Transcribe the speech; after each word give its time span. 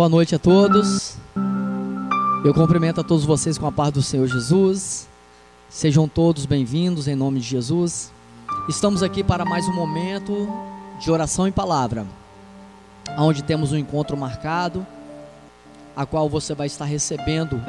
Boa 0.00 0.08
noite 0.08 0.34
a 0.34 0.38
todos. 0.38 1.18
Eu 2.42 2.54
cumprimento 2.54 3.02
a 3.02 3.04
todos 3.04 3.26
vocês 3.26 3.58
com 3.58 3.66
a 3.66 3.70
paz 3.70 3.92
do 3.92 4.00
Senhor 4.00 4.26
Jesus. 4.26 5.06
Sejam 5.68 6.08
todos 6.08 6.46
bem-vindos 6.46 7.06
em 7.06 7.14
nome 7.14 7.38
de 7.38 7.46
Jesus. 7.46 8.10
Estamos 8.66 9.02
aqui 9.02 9.22
para 9.22 9.44
mais 9.44 9.68
um 9.68 9.74
momento 9.74 10.48
de 10.98 11.10
oração 11.10 11.46
e 11.46 11.52
palavra, 11.52 12.06
onde 13.18 13.44
temos 13.44 13.72
um 13.72 13.76
encontro 13.76 14.16
marcado, 14.16 14.86
a 15.94 16.06
qual 16.06 16.30
você 16.30 16.54
vai 16.54 16.66
estar 16.66 16.86
recebendo 16.86 17.60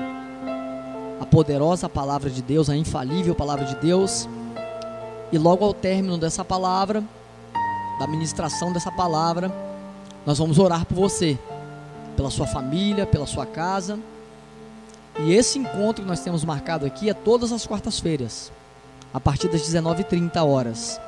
a 1.20 1.26
poderosa 1.26 1.90
palavra 1.90 2.30
de 2.30 2.42
Deus, 2.42 2.70
a 2.70 2.78
infalível 2.78 3.36
palavra 3.36 3.66
de 3.66 3.76
Deus. 3.76 4.30
E 5.34 5.38
logo 5.38 5.66
ao 5.66 5.74
término 5.74 6.18
dessa 6.18 6.46
palavra, 6.46 7.04
da 8.00 8.08
ministração 8.08 8.72
dessa 8.72 8.90
palavra, 8.90 9.54
nós 10.26 10.38
vamos 10.38 10.58
orar 10.60 10.86
por 10.86 10.96
você 10.96 11.38
pela 12.16 12.30
sua 12.30 12.48
família, 12.48 13.06
pela 13.06 13.26
sua 13.26 13.46
casa. 13.46 14.00
E 15.20 15.34
esse 15.34 15.60
encontro 15.60 16.04
que 16.04 16.10
nós 16.10 16.22
temos 16.22 16.44
marcado 16.44 16.86
aqui 16.86 17.10
é 17.10 17.14
todas 17.14 17.52
as 17.52 17.66
quartas-feiras, 17.66 18.52
a 19.14 19.20
partir 19.20 19.50
das 19.50 19.62
19h30 19.62 20.44
horas. 20.46 21.00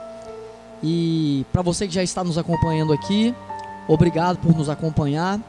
E 0.81 1.45
para 1.51 1.61
você 1.61 1.87
que 1.87 1.93
já 1.93 2.03
está 2.03 2.23
nos 2.23 2.37
acompanhando 2.37 2.91
aqui, 2.91 3.33
obrigado 3.87 4.37
por 4.37 4.53
nos 4.55 4.69
acompanhar, 4.69 5.39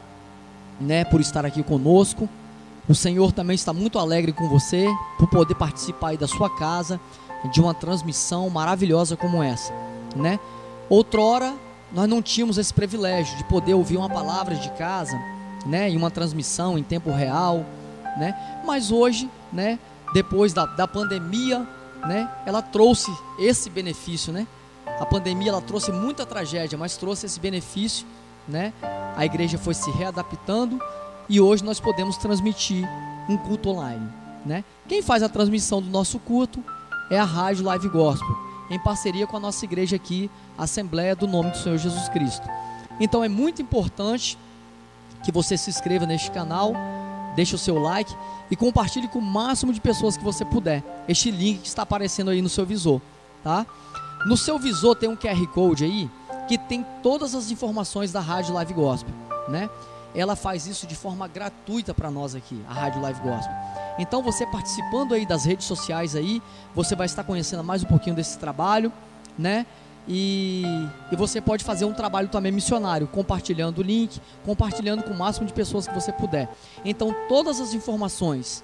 né, 0.79 1.03
por 1.03 1.19
estar 1.19 1.45
aqui 1.45 1.61
conosco. 1.61 2.29
O 2.87 2.95
Senhor 2.95 3.31
também 3.31 3.55
está 3.55 3.73
muito 3.73 3.99
alegre 3.99 4.31
com 4.31 4.47
você 4.47 4.87
por 5.17 5.27
poder 5.27 5.55
participar 5.55 6.09
aí 6.09 6.17
da 6.17 6.27
sua 6.27 6.49
casa 6.49 6.99
de 7.51 7.59
uma 7.59 7.73
transmissão 7.73 8.49
maravilhosa 8.49 9.17
como 9.17 9.43
essa, 9.43 9.73
né? 10.15 10.39
Outrora 10.89 11.53
nós 11.91 12.09
não 12.09 12.21
tínhamos 12.21 12.57
esse 12.57 12.73
privilégio 12.73 13.37
de 13.37 13.43
poder 13.45 13.73
ouvir 13.73 13.97
uma 13.97 14.09
palavra 14.09 14.55
de 14.55 14.69
casa 14.71 15.17
né, 15.65 15.89
em 15.89 15.97
uma 15.97 16.11
transmissão 16.11 16.77
em 16.77 16.83
tempo 16.83 17.11
real, 17.11 17.65
né? 18.17 18.61
Mas 18.65 18.91
hoje, 18.91 19.29
né, 19.51 19.79
depois 20.13 20.53
da, 20.53 20.65
da 20.65 20.87
pandemia, 20.87 21.67
né, 22.05 22.29
ela 22.45 22.61
trouxe 22.61 23.11
esse 23.39 23.69
benefício, 23.69 24.31
né? 24.31 24.47
A 24.99 25.05
pandemia 25.05 25.49
ela 25.49 25.61
trouxe 25.61 25.91
muita 25.91 26.25
tragédia, 26.25 26.77
mas 26.77 26.95
trouxe 26.95 27.25
esse 27.25 27.39
benefício, 27.39 28.05
né? 28.47 28.71
A 29.15 29.25
igreja 29.25 29.57
foi 29.57 29.73
se 29.73 29.89
readaptando 29.91 30.79
e 31.27 31.41
hoje 31.41 31.63
nós 31.63 31.79
podemos 31.79 32.17
transmitir 32.17 32.87
um 33.27 33.35
culto 33.37 33.69
online, 33.69 34.07
né? 34.45 34.63
Quem 34.87 35.01
faz 35.01 35.23
a 35.23 35.29
transmissão 35.29 35.81
do 35.81 35.89
nosso 35.89 36.19
culto 36.19 36.63
é 37.09 37.19
a 37.19 37.23
Rádio 37.23 37.65
Live 37.65 37.89
Gospel, 37.89 38.35
em 38.69 38.79
parceria 38.79 39.27
com 39.27 39.37
a 39.37 39.39
nossa 39.39 39.65
igreja 39.65 39.95
aqui, 39.95 40.29
Assembleia 40.57 41.15
do 41.15 41.27
Nome 41.27 41.51
do 41.51 41.57
Senhor 41.57 41.77
Jesus 41.77 42.07
Cristo. 42.09 42.47
Então 42.99 43.23
é 43.23 43.27
muito 43.27 43.61
importante 43.61 44.37
que 45.25 45.31
você 45.31 45.57
se 45.57 45.71
inscreva 45.71 46.05
neste 46.05 46.29
canal, 46.29 46.73
deixe 47.35 47.55
o 47.55 47.57
seu 47.57 47.79
like 47.79 48.15
e 48.49 48.55
compartilhe 48.55 49.07
com 49.07 49.17
o 49.17 49.21
máximo 49.21 49.73
de 49.73 49.81
pessoas 49.81 50.15
que 50.15 50.23
você 50.23 50.45
puder. 50.45 50.83
Este 51.07 51.31
link 51.31 51.61
que 51.61 51.67
está 51.67 51.81
aparecendo 51.81 52.29
aí 52.29 52.43
no 52.43 52.47
seu 52.47 52.63
visor, 52.63 53.01
tá? 53.43 53.65
No 54.27 54.37
seu 54.37 54.59
visor 54.59 54.95
tem 54.95 55.09
um 55.09 55.15
QR 55.15 55.47
Code 55.47 55.83
aí 55.83 56.09
que 56.47 56.59
tem 56.59 56.85
todas 57.01 57.33
as 57.33 57.49
informações 57.49 58.11
da 58.11 58.19
Rádio 58.19 58.53
Live 58.53 58.73
Gospel, 58.73 59.13
né? 59.49 59.67
Ela 60.13 60.35
faz 60.35 60.67
isso 60.67 60.85
de 60.85 60.95
forma 60.95 61.27
gratuita 61.27 61.91
para 61.91 62.11
nós 62.11 62.35
aqui, 62.35 62.63
a 62.69 62.73
Rádio 62.73 63.01
Live 63.01 63.19
Gospel. 63.21 63.53
Então 63.97 64.21
você 64.21 64.45
participando 64.45 65.15
aí 65.15 65.25
das 65.25 65.43
redes 65.43 65.65
sociais 65.65 66.15
aí, 66.15 66.41
você 66.75 66.95
vai 66.95 67.07
estar 67.07 67.23
conhecendo 67.23 67.63
mais 67.63 67.83
um 67.83 67.87
pouquinho 67.87 68.15
desse 68.15 68.37
trabalho, 68.37 68.93
né? 69.37 69.65
E, 70.07 70.63
e, 71.11 71.15
você 71.15 71.41
pode 71.41 71.63
fazer 71.63 71.85
um 71.85 71.93
trabalho 71.93 72.27
também 72.27 72.51
missionário, 72.51 73.07
compartilhando 73.07 73.79
o 73.79 73.81
link, 73.81 74.21
compartilhando 74.45 75.03
com 75.03 75.11
o 75.11 75.17
máximo 75.17 75.47
de 75.47 75.53
pessoas 75.53 75.87
que 75.87 75.93
você 75.93 76.11
puder. 76.11 76.47
Então, 76.83 77.15
todas 77.27 77.59
as 77.59 77.73
informações 77.73 78.63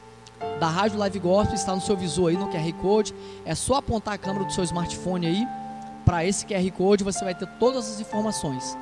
da 0.59 0.68
Rádio 0.68 1.00
Live 1.00 1.19
Gospel 1.19 1.56
está 1.56 1.74
no 1.74 1.81
seu 1.81 1.97
visor 1.97 2.29
aí 2.29 2.38
no 2.38 2.47
QR 2.47 2.74
Code. 2.74 3.16
É 3.44 3.56
só 3.56 3.75
apontar 3.75 4.13
a 4.13 4.18
câmera 4.18 4.46
do 4.46 4.53
seu 4.53 4.63
smartphone 4.63 5.25
aí 5.25 5.47
para 6.06 6.25
esse 6.25 6.46
QR 6.46 6.72
Code, 6.72 7.03
você 7.03 7.24
vai 7.24 7.34
ter 7.34 7.47
todas 7.59 7.90
as 7.90 8.00
informações. 8.00 8.78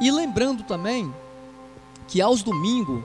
E 0.00 0.10
lembrando 0.10 0.62
também 0.62 1.12
que 2.08 2.20
aos 2.20 2.42
domingos 2.42 3.02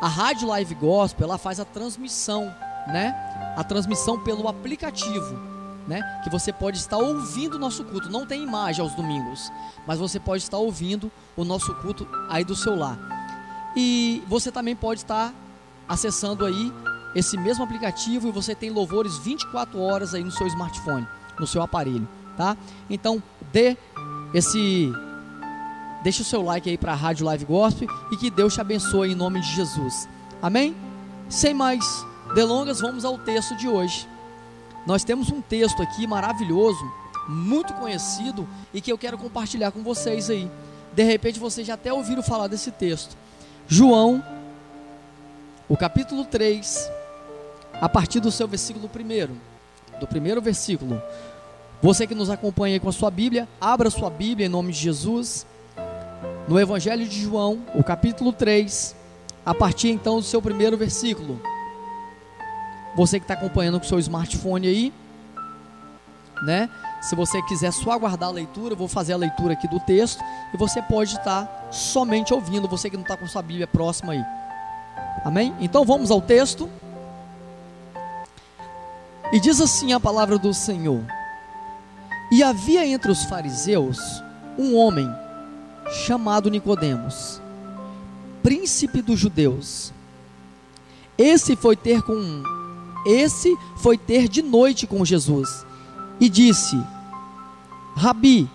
a 0.00 0.08
Rádio 0.08 0.48
Live 0.48 0.74
Gospel 0.74 1.26
ela 1.26 1.38
faz 1.38 1.60
a 1.60 1.64
transmissão, 1.64 2.52
né? 2.88 3.14
A 3.56 3.62
transmissão 3.62 4.18
pelo 4.18 4.48
aplicativo 4.48 5.51
né? 5.86 6.20
Que 6.22 6.30
você 6.30 6.52
pode 6.52 6.78
estar 6.78 6.98
ouvindo 6.98 7.54
o 7.54 7.58
nosso 7.58 7.84
culto. 7.84 8.10
Não 8.10 8.26
tem 8.26 8.42
imagem 8.42 8.82
aos 8.82 8.94
domingos, 8.94 9.52
mas 9.86 9.98
você 9.98 10.20
pode 10.20 10.42
estar 10.42 10.58
ouvindo 10.58 11.10
o 11.36 11.44
nosso 11.44 11.74
culto 11.76 12.06
aí 12.28 12.44
do 12.44 12.54
seu 12.54 12.76
lar. 12.76 12.98
E 13.76 14.22
você 14.28 14.50
também 14.52 14.76
pode 14.76 15.00
estar 15.00 15.32
acessando 15.88 16.44
aí 16.44 16.72
esse 17.14 17.36
mesmo 17.36 17.64
aplicativo 17.64 18.28
e 18.28 18.32
você 18.32 18.54
tem 18.54 18.70
louvores 18.70 19.18
24 19.18 19.78
horas 19.80 20.14
aí 20.14 20.24
no 20.24 20.30
seu 20.30 20.46
smartphone, 20.46 21.06
no 21.38 21.46
seu 21.46 21.62
aparelho, 21.62 22.08
tá? 22.36 22.56
Então, 22.88 23.22
dê 23.52 23.76
esse 24.32 24.92
deixa 26.02 26.22
o 26.22 26.24
seu 26.24 26.42
like 26.42 26.68
aí 26.68 26.76
para 26.76 26.92
a 26.92 26.96
Rádio 26.96 27.24
Live 27.26 27.44
Gospel 27.44 27.88
e 28.10 28.16
que 28.16 28.30
Deus 28.30 28.54
te 28.54 28.60
abençoe 28.60 29.12
em 29.12 29.14
nome 29.14 29.40
de 29.40 29.54
Jesus. 29.54 30.08
Amém? 30.40 30.74
Sem 31.28 31.54
mais 31.54 32.04
delongas, 32.34 32.80
vamos 32.80 33.04
ao 33.04 33.18
texto 33.18 33.56
de 33.56 33.68
hoje. 33.68 34.08
Nós 34.86 35.04
temos 35.04 35.30
um 35.30 35.40
texto 35.40 35.82
aqui 35.82 36.06
maravilhoso, 36.06 36.84
muito 37.28 37.72
conhecido 37.74 38.48
e 38.74 38.80
que 38.80 38.92
eu 38.92 38.98
quero 38.98 39.16
compartilhar 39.16 39.70
com 39.70 39.82
vocês 39.82 40.28
aí. 40.28 40.50
De 40.92 41.02
repente 41.02 41.38
vocês 41.38 41.66
já 41.66 41.74
até 41.74 41.92
ouviram 41.92 42.22
falar 42.22 42.48
desse 42.48 42.70
texto. 42.70 43.16
João, 43.68 44.22
o 45.68 45.76
capítulo 45.76 46.24
3, 46.24 46.90
a 47.80 47.88
partir 47.88 48.20
do 48.20 48.30
seu 48.30 48.46
versículo 48.48 48.90
1, 48.94 49.98
do 50.00 50.06
primeiro 50.06 50.42
versículo. 50.42 51.00
Você 51.80 52.06
que 52.06 52.14
nos 52.14 52.30
acompanha 52.30 52.78
com 52.78 52.88
a 52.88 52.92
sua 52.92 53.10
Bíblia, 53.10 53.48
abra 53.60 53.90
sua 53.90 54.10
Bíblia 54.10 54.46
em 54.46 54.50
nome 54.50 54.72
de 54.72 54.78
Jesus. 54.78 55.46
No 56.46 56.58
Evangelho 56.58 57.06
de 57.06 57.22
João, 57.22 57.60
o 57.74 57.82
capítulo 57.82 58.32
3, 58.32 58.94
a 59.46 59.54
partir 59.54 59.90
então 59.90 60.16
do 60.16 60.22
seu 60.22 60.42
primeiro 60.42 60.76
versículo. 60.76 61.40
Você 62.94 63.18
que 63.18 63.24
está 63.24 63.34
acompanhando 63.34 63.78
com 63.78 63.86
o 63.86 63.88
seu 63.88 63.98
smartphone 63.98 64.66
aí, 64.66 64.92
né? 66.42 66.68
Se 67.00 67.14
você 67.14 67.40
quiser 67.42 67.72
só 67.72 67.92
aguardar 67.92 68.28
a 68.28 68.32
leitura, 68.32 68.74
eu 68.74 68.76
vou 68.76 68.88
fazer 68.88 69.12
a 69.12 69.16
leitura 69.16 69.54
aqui 69.54 69.66
do 69.66 69.80
texto 69.80 70.22
e 70.52 70.56
você 70.56 70.82
pode 70.82 71.16
estar 71.16 71.46
tá 71.46 71.72
somente 71.72 72.34
ouvindo, 72.34 72.68
você 72.68 72.90
que 72.90 72.96
não 72.96 73.02
está 73.02 73.16
com 73.16 73.26
sua 73.26 73.42
Bíblia 73.42 73.66
próxima 73.66 74.12
aí. 74.12 74.24
Amém? 75.24 75.54
Então 75.60 75.84
vamos 75.84 76.10
ao 76.10 76.20
texto. 76.20 76.68
E 79.32 79.40
diz 79.40 79.60
assim 79.60 79.92
a 79.92 80.00
palavra 80.00 80.38
do 80.38 80.52
Senhor: 80.52 81.02
E 82.30 82.42
havia 82.42 82.86
entre 82.86 83.10
os 83.10 83.24
fariseus 83.24 83.98
um 84.58 84.76
homem 84.76 85.08
chamado 86.04 86.50
Nicodemos, 86.50 87.40
príncipe 88.42 89.00
dos 89.00 89.18
judeus. 89.18 89.92
Esse 91.16 91.56
foi 91.56 91.76
ter 91.76 92.02
com 92.02 92.42
esse 93.06 93.56
foi 93.76 93.98
ter 93.98 94.28
de 94.28 94.42
noite 94.42 94.86
com 94.86 95.04
Jesus 95.04 95.66
e 96.20 96.28
disse: 96.28 96.80
Rabi, 97.96 98.48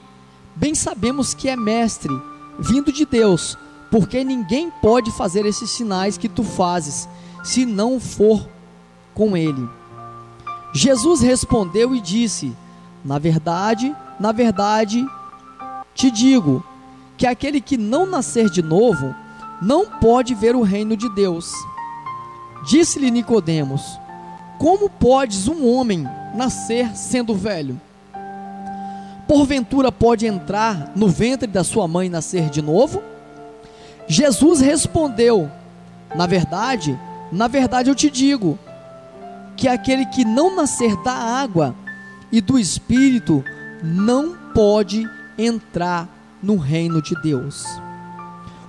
bem 0.56 0.74
sabemos 0.74 1.34
que 1.34 1.50
é 1.50 1.56
mestre, 1.56 2.14
vindo 2.60 2.92
de 2.92 3.06
Deus, 3.06 3.58
porque 3.92 4.24
ninguém 4.24 4.72
pode 4.82 5.12
fazer 5.12 5.46
esses 5.46 5.70
sinais 5.70 6.18
que 6.18 6.30
tu 6.30 6.44
fazes, 6.44 7.08
se 7.44 7.66
não 7.66 8.00
for 8.00 8.48
com 9.14 9.36
ele. 9.36 9.68
Jesus 10.74 11.22
respondeu 11.22 11.96
e 11.96 12.02
disse: 12.02 12.56
Na 13.04 13.20
verdade, 13.20 13.96
na 14.20 14.32
verdade, 14.32 15.06
te 15.94 16.10
digo 16.12 16.64
que 17.18 17.26
aquele 17.26 17.60
que 17.60 17.78
não 17.78 18.06
nascer 18.06 18.50
de 18.50 18.62
novo 18.62 19.14
não 19.62 19.86
pode 19.86 20.36
ver 20.36 20.56
o 20.56 20.62
reino 20.62 20.96
de 20.96 21.10
Deus. 21.10 21.52
Disse-lhe 22.66 23.10
Nicodemos: 23.10 23.82
como 24.60 24.90
podes 24.90 25.48
um 25.48 25.68
homem 25.68 26.08
nascer 26.36 26.96
sendo 26.96 27.36
velho? 27.36 27.80
Porventura 29.28 29.92
pode 29.92 30.26
entrar 30.26 30.92
no 30.96 31.10
ventre 31.10 31.48
da 31.48 31.64
sua 31.64 31.88
mãe 31.88 32.08
e 32.08 32.10
nascer 32.10 32.50
de 32.50 32.62
novo? 32.62 33.04
Jesus 34.08 34.62
respondeu: 34.62 35.52
Na 36.16 36.26
verdade, 36.26 36.98
na 37.32 37.48
verdade 37.48 37.90
eu 37.90 37.96
te 37.96 38.10
digo, 38.10 38.58
que 39.58 39.68
aquele 39.68 40.06
que 40.06 40.24
não 40.24 40.56
nascer 40.56 40.96
da 41.04 41.14
água 41.14 41.76
e 42.32 42.40
do 42.40 42.58
espírito 42.58 43.44
não 43.84 44.38
pode 44.54 45.04
entrar 45.38 46.08
no 46.42 46.56
reino 46.56 47.02
de 47.02 47.20
Deus. 47.22 47.66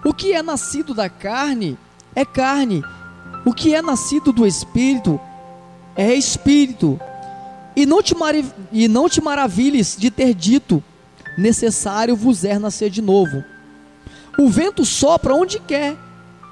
O 0.05 0.14
que 0.14 0.32
é 0.32 0.43
nascido 0.43 0.94
da 0.94 1.08
carne 1.08 1.79
é 2.14 2.25
carne, 2.25 2.82
o 3.44 3.52
que 3.52 3.75
é 3.75 3.82
nascido 3.82 4.32
do 4.32 4.46
espírito 4.46 5.20
é 5.99 6.15
espírito. 6.15 6.99
E 7.75 7.85
não, 7.85 8.00
te 8.00 8.15
e 8.73 8.87
não 8.87 9.09
te 9.09 9.21
maravilhes 9.21 9.97
de 9.99 10.11
ter 10.11 10.33
dito: 10.33 10.83
necessário 11.37 12.15
vos 12.15 12.45
é 12.45 12.56
nascer 12.59 12.89
de 12.89 13.03
novo. 13.03 13.45
O 14.39 14.49
vento 14.49 14.85
sopra 14.85 15.35
onde 15.35 15.59
quer, 15.59 15.97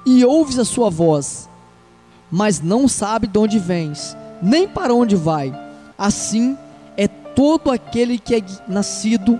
e 0.05 0.25
ouves 0.25 0.59
a 0.59 0.65
sua 0.65 0.89
voz, 0.89 1.49
mas 2.29 2.61
não 2.61 2.87
sabe 2.87 3.27
de 3.27 3.39
onde 3.39 3.57
vens, 3.57 4.15
nem 4.41 4.67
para 4.67 4.93
onde 4.93 5.15
vai. 5.15 5.57
Assim 5.97 6.57
é 6.97 7.07
todo 7.07 7.71
aquele 7.71 8.19
que 8.19 8.35
é 8.35 8.43
nascido 8.67 9.39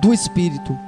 do 0.00 0.14
Espírito. 0.14 0.78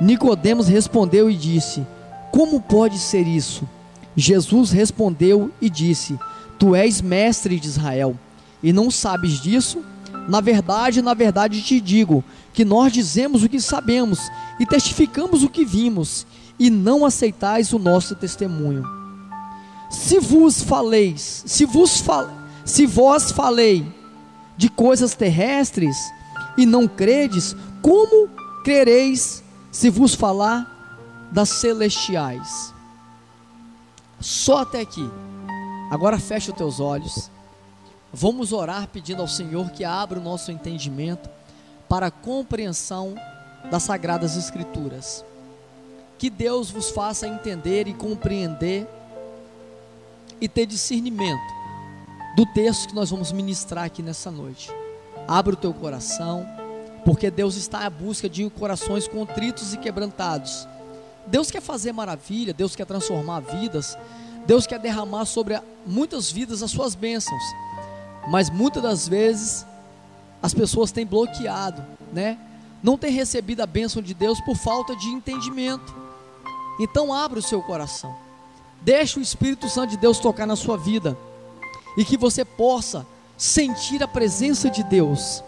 Nicodemos 0.00 0.68
respondeu 0.68 1.28
e 1.28 1.36
disse: 1.36 1.84
Como 2.30 2.60
pode 2.60 2.98
ser 2.98 3.26
isso? 3.26 3.68
Jesus 4.16 4.70
respondeu 4.70 5.50
e 5.60 5.68
disse: 5.68 6.16
Tu 6.58 6.74
és 6.74 7.00
mestre 7.00 7.58
de 7.58 7.68
Israel 7.68 8.18
e 8.62 8.72
não 8.72 8.90
sabes 8.90 9.40
disso? 9.40 9.84
Na 10.28 10.40
verdade, 10.40 11.02
na 11.02 11.12
verdade 11.14 11.60
te 11.62 11.80
digo 11.80 12.24
que 12.52 12.64
nós 12.64 12.92
dizemos 12.92 13.42
o 13.42 13.48
que 13.48 13.60
sabemos 13.60 14.18
e 14.58 14.64
testificamos 14.64 15.42
o 15.42 15.50
que 15.50 15.64
vimos, 15.64 16.26
e 16.58 16.70
não 16.70 17.04
aceitais 17.04 17.72
o 17.72 17.78
nosso 17.78 18.14
testemunho. 18.14 18.84
Se 19.90 20.18
vos 20.20 20.62
faleis, 20.62 21.42
se 21.46 21.64
vos 21.64 22.00
fal, 22.00 22.30
se 22.64 22.86
vós 22.86 23.32
falei 23.32 23.86
de 24.56 24.68
coisas 24.68 25.14
terrestres 25.14 25.96
e 26.56 26.64
não 26.64 26.86
credes, 26.86 27.56
como 27.82 28.28
crereis 28.64 29.42
se 29.70 29.90
vos 29.90 30.14
falar 30.14 31.28
das 31.30 31.48
celestiais? 31.48 32.72
Só 34.20 34.58
até 34.58 34.80
aqui. 34.80 35.08
Agora 35.94 36.18
fecha 36.18 36.50
os 36.50 36.58
teus 36.58 36.80
olhos. 36.80 37.30
Vamos 38.12 38.52
orar 38.52 38.88
pedindo 38.88 39.22
ao 39.22 39.28
Senhor 39.28 39.70
que 39.70 39.84
abra 39.84 40.18
o 40.18 40.22
nosso 40.22 40.50
entendimento 40.50 41.30
para 41.88 42.06
a 42.06 42.10
compreensão 42.10 43.14
das 43.70 43.84
sagradas 43.84 44.36
escrituras. 44.36 45.24
Que 46.18 46.28
Deus 46.28 46.68
vos 46.68 46.90
faça 46.90 47.28
entender 47.28 47.86
e 47.86 47.94
compreender 47.94 48.88
e 50.40 50.48
ter 50.48 50.66
discernimento 50.66 51.54
do 52.34 52.44
texto 52.44 52.88
que 52.88 52.94
nós 52.96 53.10
vamos 53.10 53.30
ministrar 53.30 53.84
aqui 53.84 54.02
nessa 54.02 54.32
noite. 54.32 54.72
Abra 55.28 55.54
o 55.54 55.56
teu 55.56 55.72
coração, 55.72 56.44
porque 57.04 57.30
Deus 57.30 57.54
está 57.54 57.86
à 57.86 57.90
busca 57.90 58.28
de 58.28 58.50
corações 58.50 59.06
contritos 59.06 59.72
e 59.72 59.78
quebrantados. 59.78 60.66
Deus 61.24 61.52
quer 61.52 61.62
fazer 61.62 61.92
maravilha, 61.92 62.52
Deus 62.52 62.74
quer 62.74 62.84
transformar 62.84 63.38
vidas, 63.38 63.96
Deus 64.46 64.66
quer 64.66 64.78
derramar 64.78 65.24
sobre 65.24 65.60
muitas 65.86 66.30
vidas 66.30 66.62
as 66.62 66.70
suas 66.70 66.94
bênçãos 66.94 67.42
mas 68.26 68.50
muitas 68.50 68.82
das 68.82 69.08
vezes 69.08 69.66
as 70.42 70.54
pessoas 70.54 70.92
têm 70.92 71.06
bloqueado, 71.06 71.84
né? 72.12 72.38
Não 72.82 72.98
têm 72.98 73.12
recebido 73.12 73.60
a 73.62 73.66
bênção 73.66 74.02
de 74.02 74.12
Deus 74.12 74.40
por 74.40 74.56
falta 74.56 74.94
de 74.94 75.08
entendimento. 75.08 75.94
Então 76.78 77.14
abra 77.14 77.38
o 77.38 77.42
seu 77.42 77.62
coração. 77.62 78.14
Deixe 78.82 79.18
o 79.18 79.22
Espírito 79.22 79.68
Santo 79.68 79.90
de 79.90 79.96
Deus 79.96 80.18
tocar 80.18 80.46
na 80.46 80.56
sua 80.56 80.76
vida 80.76 81.16
e 81.96 82.04
que 82.04 82.16
você 82.16 82.44
possa 82.44 83.06
sentir 83.38 84.02
a 84.02 84.08
presença 84.08 84.68
de 84.68 84.82
Deus. 84.82 85.42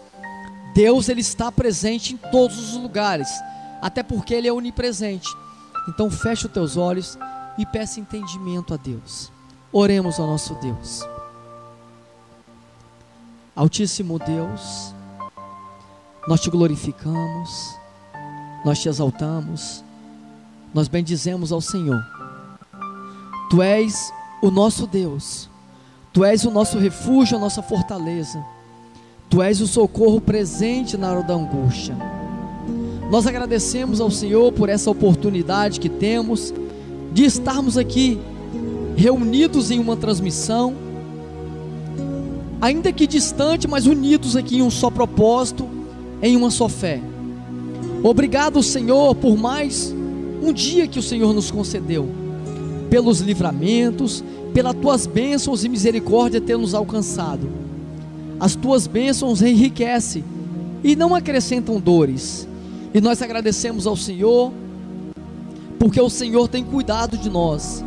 Deus 0.73 1.09
ele 1.09 1.21
está 1.21 1.51
presente 1.51 2.13
em 2.13 2.17
todos 2.17 2.57
os 2.57 2.81
lugares, 2.81 3.29
até 3.81 4.01
porque 4.01 4.33
ele 4.33 4.47
é 4.47 4.53
onipresente. 4.53 5.29
Então 5.87 6.09
feche 6.09 6.47
os 6.47 6.51
teus 6.51 6.75
olhos 6.75 7.17
e 7.57 7.65
peça 7.65 7.99
entendimento 7.99 8.73
a 8.73 8.77
Deus. 8.77 9.31
Oremos 9.71 10.19
ao 10.19 10.27
nosso 10.27 10.55
Deus. 10.55 11.03
Altíssimo 13.55 14.19
Deus, 14.19 14.93
nós 16.27 16.39
te 16.41 16.49
glorificamos, 16.49 17.75
nós 18.63 18.79
te 18.79 18.87
exaltamos, 18.87 19.83
nós 20.73 20.87
bendizemos 20.87 21.51
ao 21.51 21.59
Senhor. 21.59 21.99
Tu 23.49 23.61
és 23.63 24.13
o 24.43 24.51
nosso 24.51 24.85
Deus, 24.85 25.49
Tu 26.13 26.23
és 26.23 26.45
o 26.45 26.51
nosso 26.51 26.77
refúgio, 26.77 27.37
a 27.37 27.39
nossa 27.39 27.63
fortaleza, 27.63 28.43
Tu 29.29 29.41
és 29.41 29.59
o 29.59 29.67
socorro 29.67 30.21
presente 30.21 30.95
na 30.95 31.11
hora 31.11 31.23
da 31.23 31.33
angústia. 31.33 31.95
Nós 33.09 33.25
agradecemos 33.25 33.99
ao 34.01 34.11
Senhor 34.11 34.51
por 34.51 34.69
essa 34.69 34.91
oportunidade 34.91 35.79
que 35.79 35.89
temos 35.89 36.53
de 37.13 37.25
estarmos 37.25 37.77
aqui 37.77 38.19
reunidos 38.95 39.71
em 39.71 39.79
uma 39.79 39.95
transmissão 39.95 40.87
ainda 42.61 42.91
que 42.91 43.07
distante, 43.07 43.67
mas 43.67 43.85
unidos 43.85 44.35
aqui 44.35 44.57
em 44.57 44.61
um 44.61 44.69
só 44.69 44.89
propósito, 44.89 45.67
em 46.21 46.35
uma 46.35 46.49
só 46.49 46.67
fé. 46.67 47.01
Obrigado, 48.03 48.61
Senhor, 48.61 49.15
por 49.15 49.37
mais 49.37 49.93
um 50.41 50.51
dia 50.51 50.87
que 50.87 50.99
o 50.99 51.03
Senhor 51.03 51.33
nos 51.33 51.51
concedeu, 51.51 52.09
pelos 52.89 53.19
livramentos, 53.19 54.23
pelas 54.53 54.75
tuas 54.75 55.05
bênçãos 55.05 55.63
e 55.63 55.69
misericórdia 55.69 56.41
ter 56.41 56.57
nos 56.57 56.73
alcançado. 56.73 57.47
As 58.39 58.55
tuas 58.55 58.85
bênçãos 58.85 59.41
enriquecem 59.41 60.23
e 60.83 60.95
não 60.95 61.15
acrescentam 61.15 61.79
dores. 61.79 62.47
E 62.93 63.01
nós 63.01 63.21
agradecemos 63.21 63.85
ao 63.87 63.95
Senhor, 63.95 64.51
porque 65.79 66.01
o 66.01 66.09
Senhor 66.09 66.47
tem 66.47 66.63
cuidado 66.63 67.17
de 67.17 67.29
nós. 67.29 67.83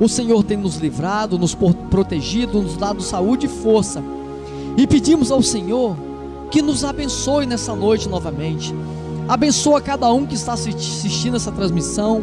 O 0.00 0.08
Senhor 0.08 0.42
tem 0.42 0.56
nos 0.56 0.76
livrado, 0.76 1.38
nos 1.38 1.54
protegido, 1.54 2.60
nos 2.60 2.76
dado 2.76 3.02
saúde 3.02 3.46
e 3.46 3.48
força. 3.48 4.02
E 4.76 4.86
pedimos 4.86 5.30
ao 5.30 5.42
Senhor 5.42 5.96
que 6.50 6.60
nos 6.60 6.84
abençoe 6.84 7.46
nessa 7.46 7.74
noite 7.74 8.08
novamente. 8.08 8.74
Abençoa 9.28 9.80
cada 9.80 10.12
um 10.12 10.26
que 10.26 10.34
está 10.34 10.54
assistindo 10.54 11.36
essa 11.36 11.52
transmissão. 11.52 12.22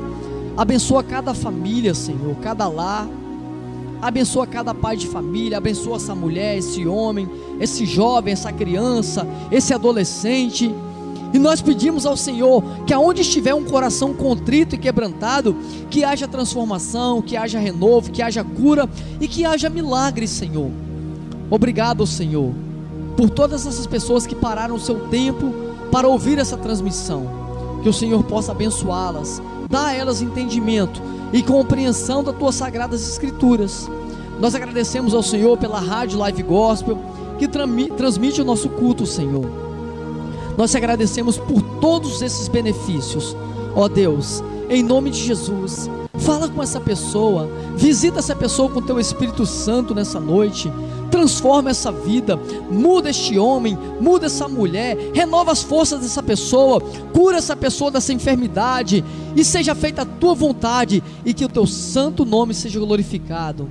Abençoa 0.55 1.03
cada 1.03 1.33
família, 1.33 1.93
Senhor, 1.93 2.35
cada 2.41 2.67
lar. 2.67 3.07
Abençoa 4.01 4.47
cada 4.47 4.73
pai 4.73 4.97
de 4.97 5.07
família, 5.07 5.59
abençoa 5.59 5.97
essa 5.97 6.15
mulher, 6.15 6.57
esse 6.57 6.87
homem, 6.87 7.29
esse 7.59 7.85
jovem, 7.85 8.33
essa 8.33 8.51
criança, 8.51 9.27
esse 9.51 9.73
adolescente. 9.73 10.73
E 11.33 11.39
nós 11.39 11.61
pedimos 11.61 12.05
ao 12.05 12.17
Senhor 12.17 12.63
que 12.85 12.93
aonde 12.93 13.21
estiver 13.21 13.53
um 13.53 13.63
coração 13.63 14.13
contrito 14.13 14.75
e 14.75 14.77
quebrantado, 14.77 15.55
que 15.89 16.03
haja 16.03 16.27
transformação, 16.27 17.21
que 17.21 17.37
haja 17.37 17.57
renovo, 17.57 18.11
que 18.11 18.21
haja 18.21 18.43
cura 18.43 18.89
e 19.19 19.27
que 19.27 19.45
haja 19.45 19.69
milagre, 19.69 20.27
Senhor. 20.27 20.69
Obrigado, 21.49 22.05
Senhor, 22.05 22.53
por 23.15 23.29
todas 23.29 23.65
essas 23.65 23.87
pessoas 23.87 24.25
que 24.25 24.35
pararam 24.35 24.75
o 24.75 24.79
seu 24.79 25.07
tempo 25.07 25.53
para 25.91 26.07
ouvir 26.07 26.37
essa 26.37 26.57
transmissão. 26.57 27.41
Que 27.81 27.89
o 27.89 27.93
Senhor 27.93 28.23
possa 28.23 28.51
abençoá-las, 28.51 29.41
dar 29.69 29.87
a 29.87 29.93
elas 29.93 30.21
entendimento 30.21 31.01
e 31.33 31.41
compreensão 31.41 32.23
das 32.23 32.35
tuas 32.35 32.55
sagradas 32.55 33.07
escrituras. 33.07 33.89
Nós 34.39 34.53
agradecemos 34.53 35.13
ao 35.13 35.23
Senhor 35.23 35.57
pela 35.57 35.79
rádio 35.79 36.19
Live 36.19 36.43
Gospel 36.43 36.97
que 37.39 37.47
transmite 37.47 38.41
o 38.41 38.45
nosso 38.45 38.69
culto, 38.69 39.05
Senhor. 39.05 39.70
Nós 40.57 40.71
te 40.71 40.77
agradecemos 40.77 41.37
por 41.37 41.61
todos 41.79 42.21
esses 42.21 42.47
benefícios. 42.47 43.35
Ó 43.75 43.87
Deus, 43.87 44.43
em 44.69 44.83
nome 44.83 45.09
de 45.09 45.19
Jesus, 45.19 45.89
fala 46.19 46.47
com 46.47 46.61
essa 46.61 46.79
pessoa, 46.79 47.49
visita 47.75 48.19
essa 48.19 48.35
pessoa 48.35 48.69
com 48.69 48.81
teu 48.81 48.99
Espírito 48.99 49.45
Santo 49.45 49.95
nessa 49.95 50.19
noite. 50.19 50.71
Transforma 51.09 51.69
essa 51.69 51.91
vida, 51.91 52.39
muda 52.69 53.09
este 53.09 53.37
homem, 53.37 53.77
muda 53.99 54.27
essa 54.27 54.47
mulher, 54.47 54.97
renova 55.13 55.51
as 55.51 55.61
forças 55.61 56.01
dessa 56.01 56.23
pessoa, 56.23 56.79
cura 57.13 57.37
essa 57.37 57.55
pessoa 57.55 57.91
dessa 57.91 58.13
enfermidade 58.13 59.03
e 59.35 59.43
seja 59.43 59.75
feita 59.75 60.03
a 60.03 60.05
tua 60.05 60.33
vontade 60.33 61.03
e 61.25 61.33
que 61.33 61.43
o 61.43 61.49
teu 61.49 61.67
santo 61.67 62.23
nome 62.23 62.53
seja 62.53 62.79
glorificado. 62.79 63.67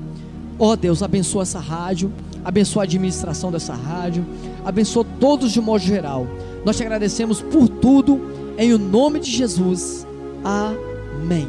Ó 0.59 0.77
Deus, 0.77 1.03
abençoa 1.03 1.43
essa 1.43 1.59
rádio, 1.59 2.13
abençoa 2.45 2.83
a 2.83 2.85
administração 2.85 3.51
dessa 3.51 3.73
rádio, 3.73 4.27
abençoa 4.65 5.07
todos 5.19 5.51
de 5.51 5.61
modo 5.61 5.81
geral. 5.83 6.27
Nós 6.65 6.77
te 6.77 6.83
agradecemos 6.83 7.41
por 7.41 7.69
tudo, 7.69 8.21
em 8.59 8.73
o 8.73 8.79
nome 8.79 9.21
de 9.21 9.31
Jesus. 9.31 10.07
Amém. 10.45 11.49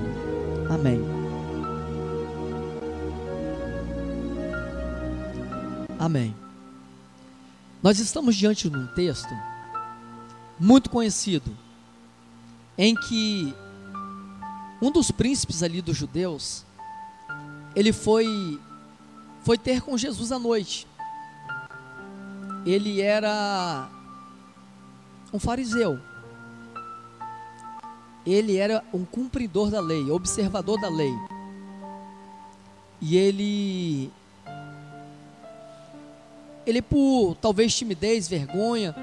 Amém. 0.69 1.01
Amém. 5.99 6.35
Nós 7.83 7.99
estamos 7.99 8.35
diante 8.35 8.69
de 8.69 8.77
um 8.77 8.87
texto 8.87 9.29
muito 10.59 10.89
conhecido, 10.89 11.51
em 12.77 12.95
que 12.95 13.53
um 14.81 14.91
dos 14.91 15.11
príncipes 15.11 15.61
ali 15.61 15.81
dos 15.81 15.97
judeus, 15.97 16.65
ele 17.75 17.91
foi 17.91 18.59
foi 19.43 19.57
ter 19.57 19.81
com 19.81 19.97
Jesus 19.97 20.31
à 20.31 20.39
noite. 20.39 20.87
Ele 22.65 23.01
era 23.01 23.89
um 25.33 25.39
fariseu. 25.39 26.00
Ele 28.25 28.57
era 28.57 28.83
um 28.93 29.03
cumpridor 29.03 29.69
da 29.69 29.79
lei, 29.79 30.09
observador 30.11 30.79
da 30.79 30.89
lei. 30.89 31.13
E 33.01 33.17
ele 33.17 34.11
ele 36.65 36.81
por 36.81 37.35
talvez 37.41 37.75
timidez, 37.75 38.27
vergonha 38.27 38.95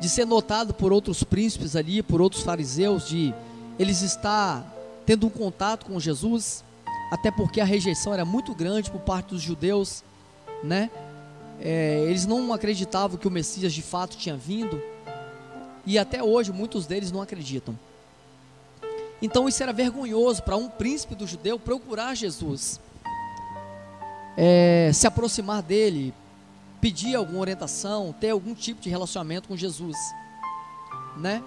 de 0.00 0.08
ser 0.08 0.24
notado 0.24 0.72
por 0.72 0.92
outros 0.92 1.22
príncipes 1.22 1.76
ali, 1.76 2.02
por 2.02 2.20
outros 2.22 2.42
fariseus, 2.42 3.08
de 3.08 3.34
eles 3.78 4.00
estar 4.00 4.64
tendo 5.04 5.26
um 5.26 5.30
contato 5.30 5.86
com 5.86 5.98
Jesus, 5.98 6.64
até 7.10 7.30
porque 7.30 7.60
a 7.60 7.64
rejeição 7.64 8.14
era 8.14 8.24
muito 8.24 8.54
grande 8.54 8.90
por 8.90 9.00
parte 9.00 9.30
dos 9.30 9.42
judeus, 9.42 10.04
né? 10.62 10.90
É, 11.60 12.04
eles 12.08 12.26
não 12.26 12.52
acreditavam 12.52 13.16
que 13.16 13.26
o 13.26 13.30
Messias 13.30 13.72
de 13.72 13.82
fato 13.82 14.16
tinha 14.16 14.36
vindo, 14.36 14.80
e 15.86 15.98
até 15.98 16.22
hoje 16.22 16.52
muitos 16.52 16.86
deles 16.86 17.10
não 17.10 17.22
acreditam. 17.22 17.78
Então 19.20 19.48
isso 19.48 19.62
era 19.62 19.72
vergonhoso 19.72 20.42
para 20.42 20.56
um 20.56 20.68
príncipe 20.68 21.14
do 21.14 21.26
judeu 21.26 21.58
procurar 21.58 22.14
Jesus, 22.14 22.80
é, 24.36 24.90
se 24.94 25.06
aproximar 25.06 25.62
dele, 25.62 26.14
pedir 26.80 27.16
alguma 27.16 27.40
orientação, 27.40 28.14
ter 28.20 28.30
algum 28.30 28.54
tipo 28.54 28.80
de 28.80 28.88
relacionamento 28.88 29.48
com 29.48 29.56
Jesus, 29.56 29.96
né? 31.16 31.42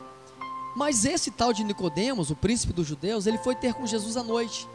Mas 0.75 1.05
esse 1.05 1.31
tal 1.31 1.53
de 1.53 1.63
Nicodemos, 1.63 2.29
o 2.29 2.35
príncipe 2.35 2.73
dos 2.73 2.87
judeus, 2.87 3.27
ele 3.27 3.37
foi 3.37 3.55
ter 3.55 3.73
com 3.73 3.85
Jesus 3.85 4.15
à 4.15 4.23
noite. 4.23 4.67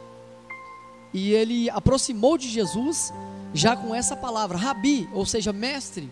E 1.13 1.31
ele 1.31 1.69
aproximou 1.69 2.37
de 2.37 2.47
Jesus 2.49 3.13
já 3.53 3.75
com 3.75 3.95
essa 3.95 4.15
palavra, 4.15 4.57
rabi, 4.57 5.09
ou 5.13 5.25
seja, 5.25 5.51
mestre. 5.51 6.09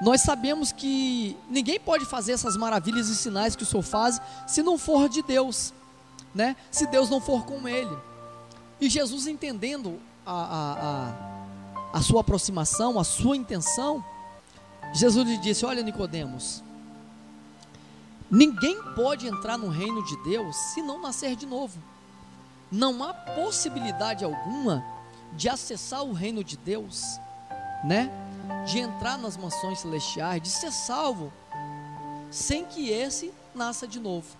Nós 0.00 0.20
sabemos 0.20 0.70
que 0.70 1.36
ninguém 1.50 1.80
pode 1.80 2.04
fazer 2.04 2.32
essas 2.32 2.56
maravilhas 2.56 3.08
e 3.08 3.16
sinais 3.16 3.56
que 3.56 3.64
o 3.64 3.66
Senhor 3.66 3.82
faz 3.82 4.20
se 4.46 4.62
não 4.62 4.78
for 4.78 5.08
de 5.08 5.22
Deus, 5.22 5.72
né? 6.34 6.56
Se 6.70 6.86
Deus 6.86 7.10
não 7.10 7.20
for 7.20 7.44
com 7.44 7.66
ele. 7.66 7.96
E 8.80 8.88
Jesus 8.88 9.26
entendendo 9.26 9.98
a, 10.24 10.32
a, 10.32 10.72
a, 11.92 11.98
a 11.98 12.02
sua 12.02 12.20
aproximação, 12.20 12.98
a 12.98 13.04
sua 13.04 13.36
intenção, 13.36 14.04
Jesus 14.92 15.26
lhe 15.26 15.38
disse: 15.38 15.66
Olha, 15.66 15.82
Nicodemos, 15.82 16.62
ninguém 18.30 18.80
pode 18.94 19.26
entrar 19.26 19.58
no 19.58 19.68
reino 19.68 20.04
de 20.04 20.16
Deus 20.22 20.54
se 20.56 20.80
não 20.80 21.00
nascer 21.00 21.34
de 21.34 21.44
novo. 21.46 21.78
Não 22.70 23.02
há 23.02 23.12
possibilidade 23.12 24.24
alguma 24.24 24.84
de 25.32 25.48
acessar 25.48 26.02
o 26.04 26.12
reino 26.12 26.44
de 26.44 26.56
Deus, 26.56 27.18
né? 27.82 28.27
De 28.66 28.78
entrar 28.78 29.18
nas 29.18 29.36
mansões 29.36 29.80
celestiais, 29.80 30.42
de 30.42 30.48
ser 30.48 30.72
salvo, 30.72 31.32
sem 32.30 32.64
que 32.64 32.90
esse 32.90 33.32
nasça 33.54 33.86
de 33.86 33.98
novo. 33.98 34.36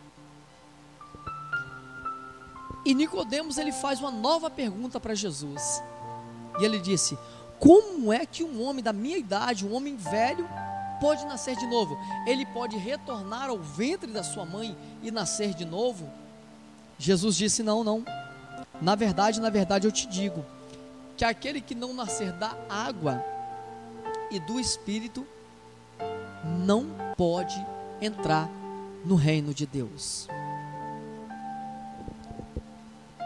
E 2.84 2.94
Nicodemos 2.94 3.58
ele 3.58 3.72
faz 3.72 4.00
uma 4.00 4.10
nova 4.10 4.48
pergunta 4.48 4.98
para 4.98 5.14
Jesus. 5.14 5.82
E 6.58 6.64
ele 6.64 6.78
disse: 6.78 7.18
Como 7.58 8.12
é 8.12 8.24
que 8.24 8.42
um 8.42 8.62
homem 8.62 8.82
da 8.82 8.92
minha 8.92 9.18
idade, 9.18 9.66
um 9.66 9.74
homem 9.74 9.96
velho, 9.96 10.48
pode 11.00 11.26
nascer 11.26 11.56
de 11.56 11.66
novo? 11.66 11.98
Ele 12.26 12.46
pode 12.46 12.76
retornar 12.76 13.50
ao 13.50 13.58
ventre 13.58 14.10
da 14.10 14.22
sua 14.22 14.44
mãe 14.44 14.76
e 15.02 15.10
nascer 15.10 15.54
de 15.54 15.64
novo? 15.64 16.08
Jesus 16.98 17.36
disse: 17.36 17.62
Não, 17.62 17.84
não. 17.84 18.04
Na 18.80 18.94
verdade, 18.94 19.40
na 19.40 19.50
verdade 19.50 19.86
eu 19.86 19.92
te 19.92 20.06
digo 20.06 20.44
que 21.16 21.24
aquele 21.24 21.60
que 21.60 21.74
não 21.74 21.92
nascer 21.92 22.32
da 22.32 22.56
água 22.68 23.22
e 24.30 24.38
do 24.38 24.58
espírito 24.58 25.26
não 26.66 26.86
pode 27.16 27.64
entrar 28.00 28.50
no 29.04 29.14
reino 29.14 29.52
de 29.54 29.66
Deus. 29.66 30.28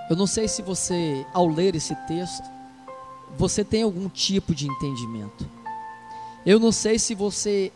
Eu 0.08 0.16
não 0.16 0.26
sei 0.26 0.46
se 0.48 0.62
você, 0.62 1.26
ao 1.32 1.46
ler 1.46 1.74
esse 1.74 1.94
texto, 2.06 2.44
você 3.36 3.64
tem 3.64 3.82
algum 3.82 4.08
tipo 4.08 4.54
de 4.54 4.68
entendimento. 4.68 5.48
Eu 6.44 6.58
não 6.58 6.72
sei 6.72 6.98
se 6.98 7.14
você, 7.14 7.72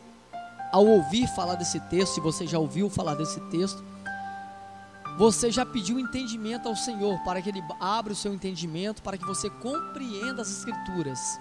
ao 0.72 0.84
ouvir 0.84 1.26
falar 1.28 1.54
desse 1.54 1.80
texto, 1.80 2.14
se 2.14 2.20
você 2.20 2.46
já 2.46 2.58
ouviu 2.58 2.90
falar 2.90 3.14
desse 3.14 3.40
texto, 3.48 3.82
você 5.16 5.50
já 5.50 5.64
pediu 5.64 5.98
entendimento 5.98 6.68
ao 6.68 6.76
Senhor 6.76 7.18
para 7.24 7.40
que 7.40 7.48
Ele 7.48 7.64
abra 7.80 8.12
o 8.12 8.16
seu 8.16 8.34
entendimento, 8.34 9.02
para 9.02 9.16
que 9.16 9.24
você 9.24 9.48
compreenda 9.48 10.42
as 10.42 10.50
Escrituras, 10.50 11.40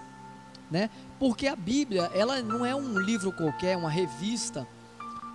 né? 0.70 0.90
Porque 1.18 1.46
a 1.46 1.56
Bíblia, 1.56 2.10
ela 2.14 2.42
não 2.42 2.64
é 2.64 2.74
um 2.74 2.98
livro 2.98 3.32
qualquer, 3.32 3.76
uma 3.76 3.90
revista, 3.90 4.66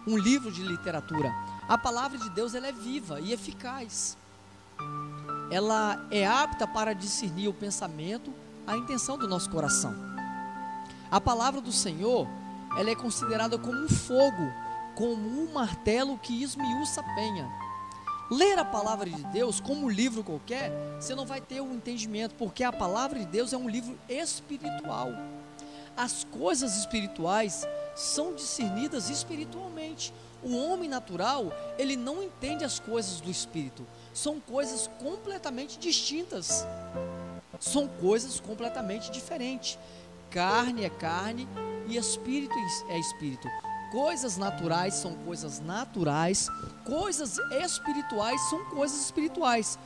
um 0.08 0.18
livro 0.18 0.52
de 0.52 0.62
literatura. 0.62 1.34
A 1.68 1.78
palavra 1.78 2.18
de 2.18 2.30
Deus 2.30 2.54
ela 2.54 2.68
é 2.68 2.72
viva 2.72 3.20
e 3.20 3.32
eficaz. 3.32 4.18
Ela 5.50 6.06
é 6.12 6.26
apta 6.26 6.68
para 6.68 6.94
discernir 6.94 7.48
o 7.48 7.54
pensamento, 7.54 8.34
a 8.66 8.76
intenção 8.78 9.18
do 9.18 9.28
nosso 9.28 9.50
coração. 9.50 9.94
A 11.10 11.20
palavra 11.20 11.60
do 11.60 11.72
Senhor, 11.72 12.28
ela 12.78 12.90
é 12.90 12.96
considerada 12.96 13.58
como 13.58 13.78
um 13.78 13.90
fogo, 13.90 14.52
como 14.96 15.16
um 15.16 15.54
martelo 15.54 16.18
que 16.18 16.42
esmiuça 16.42 17.02
a 17.02 17.16
penha 17.16 17.71
ler 18.32 18.58
a 18.58 18.64
palavra 18.64 19.10
de 19.10 19.22
Deus 19.26 19.60
como 19.60 19.88
um 19.88 19.90
livro 19.90 20.24
qualquer, 20.24 20.72
você 20.98 21.14
não 21.14 21.26
vai 21.26 21.42
ter 21.42 21.60
o 21.60 21.66
um 21.66 21.76
entendimento, 21.76 22.34
porque 22.36 22.64
a 22.64 22.72
palavra 22.72 23.20
de 23.20 23.26
Deus 23.26 23.52
é 23.52 23.58
um 23.58 23.68
livro 23.68 24.00
espiritual. 24.08 25.10
As 25.98 26.24
coisas 26.24 26.78
espirituais 26.78 27.68
são 27.94 28.34
discernidas 28.34 29.10
espiritualmente. 29.10 30.14
O 30.42 30.56
homem 30.56 30.88
natural, 30.90 31.52
ele 31.78 31.98
não 31.98 32.24
entende 32.24 32.64
as 32.64 32.80
coisas 32.80 33.20
do 33.20 33.30
espírito. 33.30 33.86
São 34.14 34.40
coisas 34.40 34.90
completamente 34.98 35.78
distintas. 35.78 36.66
São 37.60 37.88
coisas 37.88 38.40
completamente 38.40 39.12
diferentes. 39.12 39.78
Carne 40.30 40.86
é 40.86 40.90
carne 40.90 41.48
e 41.86 41.98
espírito 41.98 42.56
é 42.90 42.98
espírito. 42.98 43.48
Coisas 43.92 44.38
naturais 44.38 44.94
são 44.94 45.14
coisas 45.16 45.60
naturais, 45.60 46.48
coisas 46.86 47.38
espirituais 47.62 48.40
são 48.50 48.64
coisas 48.66 49.02
espirituais. 49.02 49.78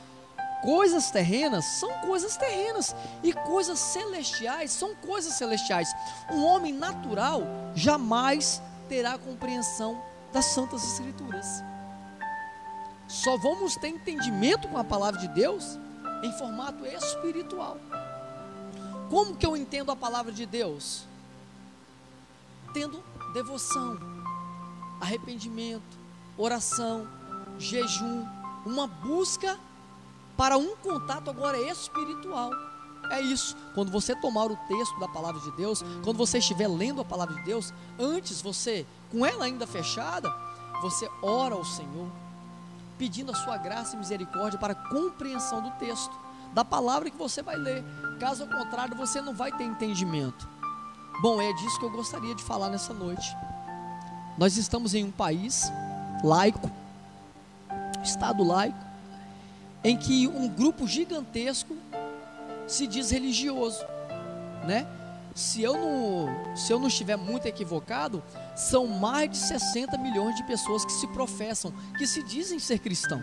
Coisas 0.62 1.10
terrenas 1.10 1.64
são 1.64 1.92
coisas 2.00 2.36
terrenas 2.36 2.94
e 3.22 3.32
coisas 3.32 3.78
celestiais 3.78 4.70
são 4.70 4.94
coisas 4.94 5.34
celestiais. 5.34 5.92
Um 6.30 6.44
homem 6.44 6.72
natural 6.72 7.42
jamais 7.74 8.62
terá 8.88 9.18
compreensão 9.18 10.00
das 10.32 10.46
santas 10.46 10.84
escrituras. 10.84 11.62
Só 13.08 13.36
vamos 13.36 13.74
ter 13.76 13.88
entendimento 13.88 14.68
com 14.68 14.78
a 14.78 14.84
palavra 14.84 15.20
de 15.20 15.28
Deus 15.28 15.78
em 16.22 16.32
formato 16.32 16.86
espiritual. 16.86 17.76
Como 19.10 19.36
que 19.36 19.46
eu 19.46 19.56
entendo 19.56 19.90
a 19.90 19.96
palavra 19.96 20.32
de 20.32 20.46
Deus? 20.46 21.06
Tendo 22.72 23.02
devoção, 23.36 23.98
arrependimento, 24.98 25.98
oração, 26.38 27.06
jejum, 27.58 28.24
uma 28.64 28.86
busca 28.86 29.58
para 30.38 30.56
um 30.56 30.74
contato 30.76 31.28
agora 31.28 31.60
espiritual. 31.60 32.50
É 33.10 33.20
isso. 33.20 33.54
Quando 33.74 33.92
você 33.92 34.16
tomar 34.16 34.46
o 34.46 34.56
texto 34.68 34.98
da 34.98 35.06
palavra 35.06 35.38
de 35.42 35.50
Deus, 35.50 35.84
quando 36.02 36.16
você 36.16 36.38
estiver 36.38 36.66
lendo 36.66 37.02
a 37.02 37.04
palavra 37.04 37.34
de 37.34 37.42
Deus, 37.42 37.74
antes 37.98 38.40
você, 38.40 38.86
com 39.12 39.24
ela 39.26 39.44
ainda 39.44 39.66
fechada, 39.66 40.34
você 40.80 41.06
ora 41.20 41.54
ao 41.54 41.64
Senhor, 41.64 42.10
pedindo 42.96 43.32
a 43.32 43.34
sua 43.34 43.58
graça 43.58 43.96
e 43.96 43.98
misericórdia 43.98 44.58
para 44.58 44.74
compreensão 44.74 45.60
do 45.60 45.70
texto, 45.72 46.18
da 46.54 46.64
palavra 46.64 47.10
que 47.10 47.18
você 47.18 47.42
vai 47.42 47.56
ler. 47.56 47.84
Caso 48.18 48.46
contrário, 48.46 48.96
você 48.96 49.20
não 49.20 49.34
vai 49.34 49.52
ter 49.52 49.64
entendimento. 49.64 50.55
Bom, 51.20 51.40
é 51.40 51.52
disso 51.54 51.78
que 51.78 51.84
eu 51.84 51.90
gostaria 51.90 52.34
de 52.34 52.42
falar 52.42 52.68
nessa 52.68 52.92
noite. 52.92 53.34
Nós 54.36 54.58
estamos 54.58 54.94
em 54.94 55.04
um 55.04 55.10
país 55.10 55.72
laico, 56.22 56.70
Estado 58.04 58.44
laico, 58.44 58.78
em 59.82 59.96
que 59.96 60.28
um 60.28 60.46
grupo 60.46 60.86
gigantesco 60.86 61.74
se 62.66 62.86
diz 62.86 63.10
religioso, 63.10 63.82
né? 64.66 64.86
Se 65.34 65.62
eu 65.62 65.74
não, 65.74 66.56
se 66.56 66.72
eu 66.72 66.78
não 66.78 66.88
estiver 66.88 67.16
muito 67.16 67.46
equivocado, 67.46 68.22
são 68.54 68.86
mais 68.86 69.30
de 69.30 69.38
60 69.38 69.96
milhões 69.98 70.34
de 70.36 70.42
pessoas 70.44 70.84
que 70.84 70.92
se 70.92 71.06
professam, 71.08 71.72
que 71.96 72.06
se 72.06 72.22
dizem 72.22 72.58
ser 72.58 72.78
cristão. 72.78 73.22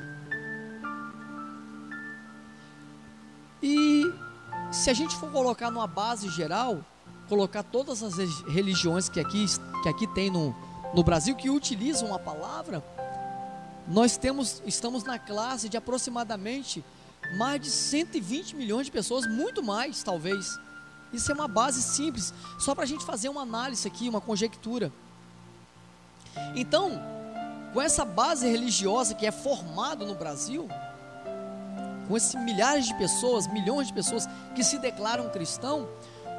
E 3.61 4.13
se 4.71 4.89
a 4.89 4.93
gente 4.93 5.15
for 5.15 5.31
colocar 5.31 5.69
numa 5.69 5.87
base 5.87 6.29
geral, 6.29 6.83
colocar 7.27 7.63
todas 7.63 8.03
as 8.03 8.17
religiões 8.47 9.09
que 9.09 9.19
aqui, 9.19 9.45
que 9.81 9.89
aqui 9.89 10.07
tem 10.07 10.29
no, 10.29 10.55
no 10.93 11.03
Brasil 11.03 11.35
que 11.35 11.49
utilizam 11.49 12.13
a 12.13 12.19
palavra, 12.19 12.83
nós 13.87 14.17
temos, 14.17 14.61
estamos 14.65 15.03
na 15.03 15.19
classe 15.19 15.67
de 15.67 15.75
aproximadamente 15.75 16.83
mais 17.37 17.61
de 17.61 17.69
120 17.69 18.55
milhões 18.55 18.85
de 18.85 18.91
pessoas, 18.91 19.25
muito 19.25 19.63
mais 19.63 20.03
talvez. 20.03 20.59
Isso 21.11 21.31
é 21.31 21.35
uma 21.35 21.47
base 21.47 21.81
simples, 21.81 22.33
só 22.59 22.73
para 22.73 22.83
a 22.83 22.87
gente 22.87 23.05
fazer 23.05 23.29
uma 23.29 23.41
análise 23.41 23.87
aqui, 23.87 24.09
uma 24.09 24.21
conjectura. 24.21 24.91
Então, 26.55 27.01
com 27.73 27.81
essa 27.81 28.05
base 28.05 28.47
religiosa 28.47 29.13
que 29.13 29.25
é 29.25 29.31
formada 29.31 30.05
no 30.05 30.15
Brasil, 30.15 30.67
com 32.07 32.17
esses 32.17 32.35
milhares 32.35 32.85
de 32.85 32.93
pessoas, 32.95 33.47
milhões 33.47 33.87
de 33.87 33.93
pessoas 33.93 34.27
que 34.55 34.63
se 34.63 34.77
declaram 34.77 35.29
cristão, 35.29 35.87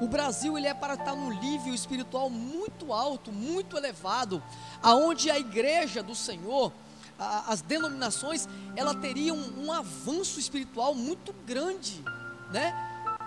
o 0.01 0.09
Brasil 0.09 0.57
ele 0.59 0.67
é 0.67 0.75
para 0.75 0.95
estar 0.95 1.15
num 1.15 1.31
nível 1.41 1.75
espiritual 1.75 2.29
muito 2.29 2.93
alto, 2.93 3.33
muito 3.33 3.77
elevado, 3.77 4.43
aonde 4.83 5.31
a 5.31 5.39
igreja 5.39 6.03
do 6.03 6.15
Senhor, 6.15 6.73
a, 7.19 7.53
as 7.53 7.61
denominações, 7.61 8.49
ela 8.75 8.95
teria 8.95 9.33
um, 9.33 9.67
um, 9.67 9.73
avanço 9.73 10.39
espiritual 10.41 10.95
muito 10.95 11.33
grande, 11.47 12.03
né? 12.51 12.75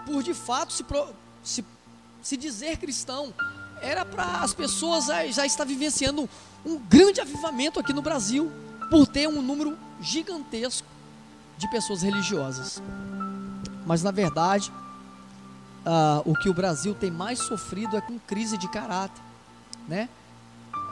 Por 0.06 0.24
de 0.24 0.34
fato 0.34 0.74
se, 0.74 0.86
se, 1.44 1.66
se 2.22 2.38
dizer 2.38 2.78
cristão, 2.78 3.34
era 3.82 4.04
para 4.04 4.42
as 4.42 4.54
pessoas 4.54 5.06
já, 5.06 5.26
já 5.28 5.46
estar 5.46 5.66
vivenciando 5.66 6.30
um 6.66 6.78
grande 6.78 7.22
avivamento 7.22 7.80
aqui 7.80 7.94
no 7.94 8.02
Brasil, 8.02 8.52
por 8.90 9.08
ter 9.08 9.28
um 9.28 9.42
número 9.42 9.78
gigantesco 10.02 10.88
de 11.58 11.70
pessoas 11.70 12.02
religiosas. 12.02 12.82
Mas 13.86 14.04
na 14.04 14.12
verdade, 14.12 14.72
uh, 15.88 16.22
o 16.30 16.34
que 16.36 16.50
o 16.50 16.54
Brasil 16.54 16.94
tem 16.94 17.10
mais 17.10 17.40
sofrido 17.40 17.96
é 17.96 18.02
com 18.02 18.20
crise 18.20 18.58
de 18.58 18.68
caráter, 18.68 19.22
né? 19.88 20.10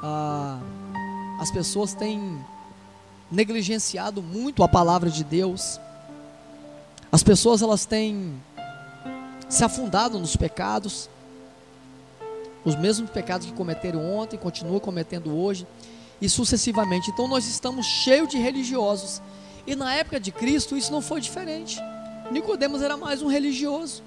Uh, 0.02 1.42
as 1.42 1.52
pessoas 1.52 1.94
têm 1.94 2.40
negligenciado 3.30 4.22
muito 4.22 4.64
a 4.64 4.68
palavra 4.68 5.10
de 5.10 5.24
Deus. 5.24 5.80
As 7.12 7.22
pessoas 7.22 7.62
elas 7.62 7.86
têm 7.86 8.42
se 9.50 9.64
afundado 9.64 10.18
nos 10.18 10.36
pecados, 10.36 11.10
os 12.64 12.75
mesmos 12.75 13.10
pecados 13.10 13.48
que 13.48 13.54
cometeram 13.54 14.04
ontem, 14.18 14.38
continuam 14.38 14.80
cometendo 14.80 15.36
hoje 15.36 15.68
e 16.22 16.30
sucessivamente. 16.30 17.12
Então 17.12 17.28
nós 17.28 17.46
estamos 17.48 17.86
cheios 17.86 18.30
de 18.30 18.38
religiosos. 18.38 19.22
E 19.68 19.75
na 19.75 19.94
época 19.94 20.20
de 20.20 20.32
Cristo 20.32 20.78
isso 20.78 20.92
não 20.92 21.02
foi 21.02 21.20
diferente. 21.20 21.80
Nicodemos 22.32 22.82
era 22.82 22.98
mais 22.98 23.22
um 23.22 23.28
religioso, 23.28 24.02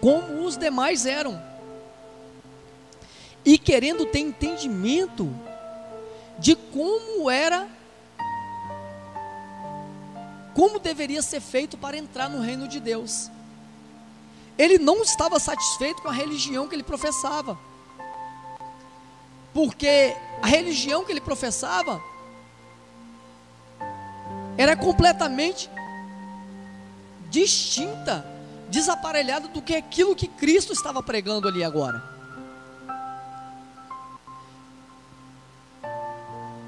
como 0.00 0.44
os 0.44 0.56
demais 0.56 1.06
eram. 1.06 1.42
E 3.44 3.58
querendo 3.58 4.06
ter 4.06 4.20
entendimento 4.20 5.28
de 6.38 6.54
como 6.54 7.30
era 7.30 7.68
como 10.58 10.80
deveria 10.80 11.22
ser 11.22 11.40
feito 11.40 11.78
para 11.78 11.96
entrar 11.96 12.28
no 12.28 12.40
reino 12.40 12.66
de 12.66 12.80
Deus. 12.80 13.30
Ele 14.58 14.76
não 14.76 15.02
estava 15.02 15.38
satisfeito 15.38 16.02
com 16.02 16.08
a 16.08 16.12
religião 16.12 16.66
que 16.66 16.74
ele 16.74 16.82
professava. 16.82 17.56
Porque 19.54 20.16
a 20.42 20.46
religião 20.48 21.04
que 21.04 21.12
ele 21.12 21.20
professava 21.20 22.02
era 24.56 24.74
completamente 24.74 25.70
distinta, 27.30 28.26
desaparelhada 28.70 29.48
do 29.48 29.62
que 29.62 29.74
aquilo 29.74 30.14
que 30.14 30.28
Cristo 30.28 30.72
estava 30.72 31.02
pregando 31.02 31.48
ali 31.48 31.64
agora. 31.64 32.18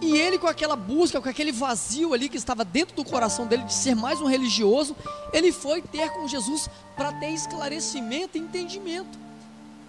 E 0.01 0.17
ele, 0.17 0.39
com 0.39 0.47
aquela 0.47 0.75
busca, 0.75 1.21
com 1.21 1.29
aquele 1.29 1.53
vazio 1.53 2.15
ali 2.15 2.29
que 2.29 2.39
estava 2.39 2.65
dentro 2.65 2.97
do 2.97 3.05
coração 3.05 3.47
dele 3.47 3.65
de 3.65 3.75
ser 3.75 3.95
mais 3.95 4.21
um 4.21 4.27
religioso, 4.27 4.97
ele 5.33 5.53
foi 5.53 5.83
ter 5.83 6.11
com 6.11 6.27
Jesus 6.27 6.71
para 6.97 7.13
ter 7.13 7.31
esclarecimento 7.31 8.39
e 8.39 8.41
entendimento. 8.41 9.19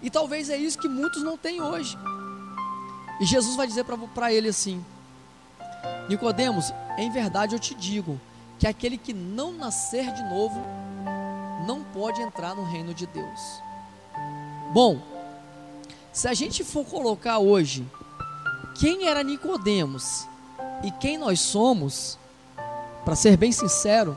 E 0.02 0.10
talvez 0.10 0.50
é 0.50 0.56
isso 0.56 0.78
que 0.78 0.88
muitos 0.88 1.22
não 1.22 1.38
têm 1.38 1.62
hoje. 1.62 1.96
E 3.20 3.24
Jesus 3.24 3.56
vai 3.56 3.66
dizer 3.66 3.84
para 4.14 4.32
ele 4.32 4.48
assim: 4.48 4.84
Nicodemos, 6.08 6.72
em 6.98 7.10
verdade 7.10 7.54
eu 7.54 7.58
te 7.58 7.74
digo 7.74 8.20
que 8.58 8.66
aquele 8.66 8.98
que 8.98 9.14
não 9.14 9.52
nascer 9.52 10.12
de 10.12 10.22
novo 10.24 10.62
não 11.62 11.82
pode 11.82 12.20
entrar 12.20 12.54
no 12.54 12.64
reino 12.64 12.92
de 12.92 13.06
Deus. 13.06 13.62
Bom, 14.72 15.00
se 16.12 16.28
a 16.28 16.34
gente 16.34 16.62
for 16.64 16.84
colocar 16.84 17.38
hoje 17.38 17.86
quem 18.78 19.06
era 19.06 19.22
Nicodemos 19.22 20.26
e 20.82 20.90
quem 20.90 21.16
nós 21.16 21.40
somos, 21.40 22.18
para 23.04 23.14
ser 23.14 23.36
bem 23.36 23.52
sincero, 23.52 24.16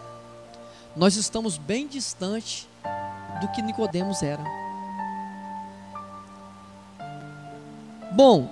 nós 0.95 1.15
estamos 1.15 1.57
bem 1.57 1.87
distante 1.87 2.67
do 3.41 3.47
que 3.49 3.61
Nicodemos 3.61 4.23
era. 4.23 4.43
Bom, 8.11 8.49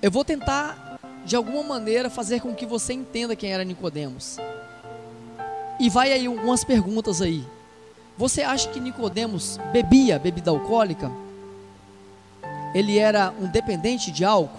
eu 0.00 0.10
vou 0.10 0.24
tentar 0.24 0.98
de 1.24 1.34
alguma 1.34 1.62
maneira 1.62 2.08
fazer 2.08 2.40
com 2.40 2.54
que 2.54 2.66
você 2.66 2.92
entenda 2.92 3.34
quem 3.34 3.52
era 3.52 3.64
Nicodemos. 3.64 4.38
E 5.78 5.90
vai 5.90 6.12
aí 6.12 6.26
algumas 6.26 6.64
perguntas 6.64 7.20
aí. 7.20 7.44
Você 8.16 8.42
acha 8.42 8.68
que 8.68 8.80
Nicodemos 8.80 9.58
bebia 9.72 10.18
bebida 10.18 10.50
alcoólica? 10.50 11.10
ele 12.74 12.98
era 12.98 13.32
um 13.40 13.46
dependente 13.46 14.10
de 14.10 14.24
álcool? 14.24 14.58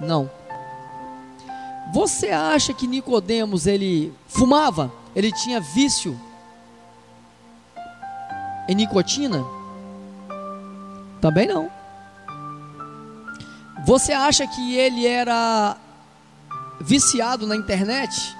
Não. 0.00 0.30
Você 1.92 2.30
acha 2.30 2.72
que 2.72 2.86
Nicodemos 2.86 3.66
ele 3.66 4.12
fumava? 4.26 4.90
Ele 5.14 5.30
tinha 5.30 5.60
vício 5.60 6.18
em 8.66 8.74
nicotina? 8.74 9.44
Também 11.20 11.46
não. 11.46 11.70
Você 13.84 14.12
acha 14.12 14.46
que 14.46 14.74
ele 14.74 15.06
era 15.06 15.76
viciado 16.80 17.46
na 17.46 17.56
internet? 17.56 18.36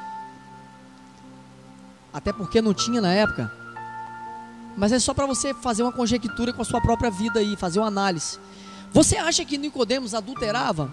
Até 2.12 2.32
porque 2.32 2.60
não 2.62 2.72
tinha 2.74 3.00
na 3.00 3.12
época. 3.12 3.52
Mas 4.76 4.92
é 4.92 4.98
só 4.98 5.12
para 5.12 5.26
você 5.26 5.52
fazer 5.54 5.82
uma 5.82 5.92
conjectura 5.92 6.52
com 6.52 6.62
a 6.62 6.64
sua 6.64 6.80
própria 6.80 7.10
vida 7.10 7.40
aí, 7.40 7.56
fazer 7.56 7.80
uma 7.80 7.88
análise. 7.88 8.38
Você 8.92 9.16
acha 9.16 9.44
que 9.44 9.58
Nicodemos 9.58 10.14
adulterava? 10.14 10.90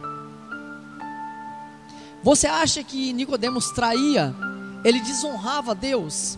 Você 2.23 2.47
acha 2.47 2.83
que 2.83 3.13
Nicodemos 3.13 3.69
traía? 3.71 4.33
Ele 4.83 4.99
desonrava 4.99 5.75
Deus? 5.75 6.37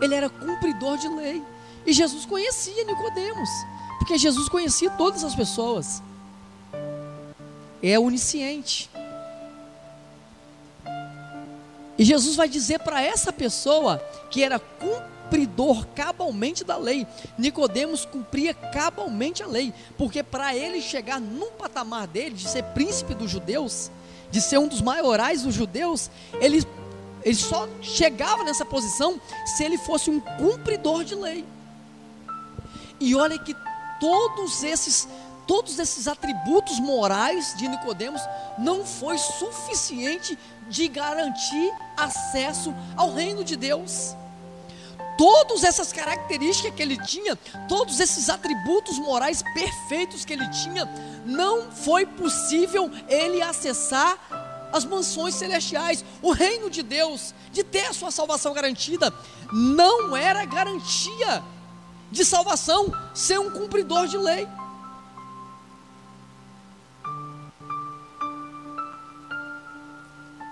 Ele 0.00 0.14
era 0.14 0.28
cumpridor 0.28 0.96
de 0.98 1.08
lei. 1.08 1.42
E 1.86 1.92
Jesus 1.92 2.24
conhecia 2.24 2.84
Nicodemos, 2.84 3.48
porque 3.98 4.16
Jesus 4.16 4.48
conhecia 4.48 4.90
todas 4.90 5.24
as 5.24 5.34
pessoas. 5.34 6.02
É 7.82 7.98
onisciente. 7.98 8.88
E 11.98 12.04
Jesus 12.04 12.36
vai 12.36 12.48
dizer 12.48 12.80
para 12.80 13.00
essa 13.00 13.32
pessoa 13.32 13.98
que 14.30 14.42
era 14.42 14.58
cumpridor 14.58 15.86
cabalmente 15.94 16.64
da 16.64 16.76
lei. 16.76 17.06
Nicodemos 17.38 18.04
cumpria 18.04 18.52
cabalmente 18.52 19.42
a 19.42 19.46
lei, 19.46 19.72
porque 19.96 20.22
para 20.22 20.54
ele 20.54 20.80
chegar 20.80 21.20
num 21.20 21.52
patamar 21.52 22.06
dele 22.06 22.34
de 22.34 22.48
ser 22.48 22.64
príncipe 22.64 23.14
dos 23.14 23.30
judeus, 23.30 23.90
de 24.30 24.40
ser 24.40 24.58
um 24.58 24.66
dos 24.66 24.80
maiorais 24.80 25.42
dos 25.42 25.54
judeus, 25.54 26.10
ele, 26.40 26.66
ele 27.22 27.36
só 27.36 27.68
chegava 27.80 28.42
nessa 28.42 28.64
posição 28.64 29.20
se 29.56 29.62
ele 29.62 29.78
fosse 29.78 30.10
um 30.10 30.18
cumpridor 30.18 31.04
de 31.04 31.14
lei. 31.14 31.44
E 32.98 33.14
olha 33.14 33.38
que 33.38 33.54
todos 34.00 34.62
esses 34.64 35.08
todos 35.46 35.78
esses 35.78 36.08
atributos 36.08 36.80
morais 36.80 37.54
de 37.58 37.68
Nicodemos 37.68 38.22
não 38.58 38.84
foi 38.84 39.18
suficiente 39.18 40.38
de 40.68 40.88
garantir 40.88 41.72
acesso 41.96 42.74
ao 42.96 43.12
reino 43.12 43.44
de 43.44 43.56
Deus 43.56 44.14
todas 45.16 45.64
essas 45.64 45.92
características 45.92 46.74
que 46.74 46.82
ele 46.82 46.96
tinha, 46.96 47.36
todos 47.68 48.00
esses 48.00 48.28
atributos 48.28 48.98
morais 48.98 49.42
perfeitos 49.54 50.24
que 50.24 50.32
ele 50.32 50.48
tinha, 50.50 50.86
não 51.24 51.70
foi 51.70 52.04
possível 52.04 52.90
ele 53.08 53.40
acessar 53.42 54.18
as 54.72 54.84
mansões 54.84 55.36
celestiais, 55.36 56.04
o 56.20 56.32
reino 56.32 56.68
de 56.68 56.82
Deus, 56.82 57.32
de 57.52 57.62
ter 57.62 57.86
a 57.86 57.92
sua 57.92 58.10
salvação 58.10 58.52
garantida, 58.52 59.12
não 59.52 60.16
era 60.16 60.44
garantia 60.44 61.42
de 62.10 62.24
salvação 62.24 62.92
ser 63.14 63.38
um 63.38 63.50
cumpridor 63.50 64.08
de 64.08 64.18
lei. 64.18 64.48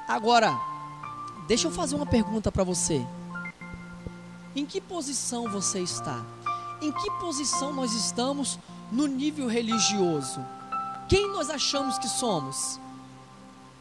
Agora, 0.07 0.53
deixa 1.47 1.69
eu 1.69 1.73
fazer 1.73 1.97
uma 1.97 2.07
pergunta 2.07 2.51
para 2.51 2.65
você. 2.65 3.05
Em 4.55 4.67
que 4.67 4.81
posição 4.81 5.51
você 5.51 5.81
está? 5.81 6.25
Em 6.81 6.93
que 6.93 7.11
posição 7.21 7.73
nós 7.73 7.93
estamos 7.93 8.59
no 8.91 9.07
nível 9.07 9.49
religioso? 9.49 10.45
Quem 11.09 11.31
nós 11.31 11.49
achamos 11.51 11.99
que 11.99 12.09
somos? 12.09 12.79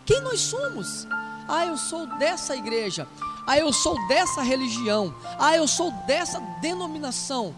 Quem 0.06 0.22
nós 0.22 0.40
somos? 0.40 1.08
Ah, 1.48 1.66
eu 1.66 1.78
sou 1.78 2.08
dessa 2.18 2.56
igreja. 2.56 3.08
Ah, 3.46 3.58
eu 3.58 3.74
sou 3.74 3.96
dessa 4.08 4.42
religião. 4.42 5.14
Ah, 5.40 5.56
eu 5.56 5.68
sou 5.68 5.92
dessa 6.06 6.40
denominação. 6.62 7.54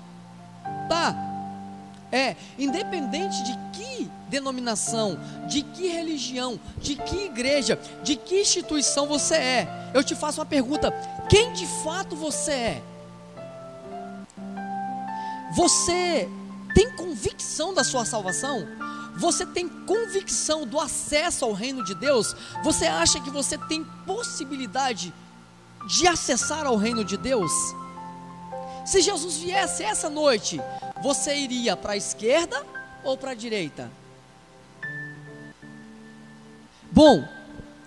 Tá. 0.89 1.15
É, 2.11 2.35
independente 2.57 3.43
de 3.43 3.57
que 3.73 4.11
denominação, 4.33 5.19
de 5.47 5.61
que 5.61 5.87
religião, 5.87 6.59
de 6.81 6.95
que 6.95 7.25
igreja, 7.25 7.79
de 8.01 8.15
que 8.15 8.41
instituição 8.41 9.05
você 9.05 9.35
é, 9.35 9.91
eu 9.93 10.03
te 10.03 10.15
faço 10.15 10.39
uma 10.39 10.45
pergunta: 10.45 10.91
quem 11.29 11.53
de 11.53 11.67
fato 11.83 12.15
você 12.15 12.51
é? 12.51 12.83
Você 15.55 16.27
tem 16.73 16.95
convicção 16.95 17.75
da 17.75 17.83
sua 17.83 18.05
salvação? 18.05 18.67
Você 19.15 19.45
tem 19.45 19.69
convicção 19.69 20.65
do 20.65 20.79
acesso 20.79 21.45
ao 21.45 21.53
reino 21.53 21.83
de 21.83 21.93
Deus? 21.93 22.35
Você 22.63 22.87
acha 22.87 23.19
que 23.19 23.29
você 23.29 23.55
tem 23.55 23.83
possibilidade 24.07 25.13
de 25.87 26.07
acessar 26.07 26.65
ao 26.65 26.75
reino 26.75 27.05
de 27.05 27.15
Deus? 27.15 27.51
Se 28.83 28.99
Jesus 28.99 29.37
viesse 29.37 29.83
essa 29.83 30.09
noite, 30.09 30.59
você 31.03 31.35
iria 31.35 31.77
para 31.77 31.93
a 31.93 31.97
esquerda 31.97 32.65
ou 33.03 33.15
para 33.15 33.31
a 33.31 33.35
direita? 33.35 33.91
Bom, 36.93 37.27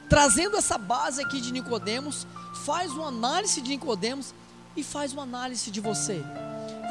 trazendo 0.08 0.56
essa 0.56 0.76
base 0.76 1.22
aqui 1.22 1.40
de 1.40 1.52
Nicodemos, 1.52 2.26
faz 2.64 2.90
uma 2.90 3.06
análise 3.06 3.60
de 3.60 3.68
Nicodemos 3.70 4.34
e 4.76 4.82
faz 4.82 5.12
uma 5.12 5.22
análise 5.22 5.70
de 5.70 5.80
você. 5.80 6.24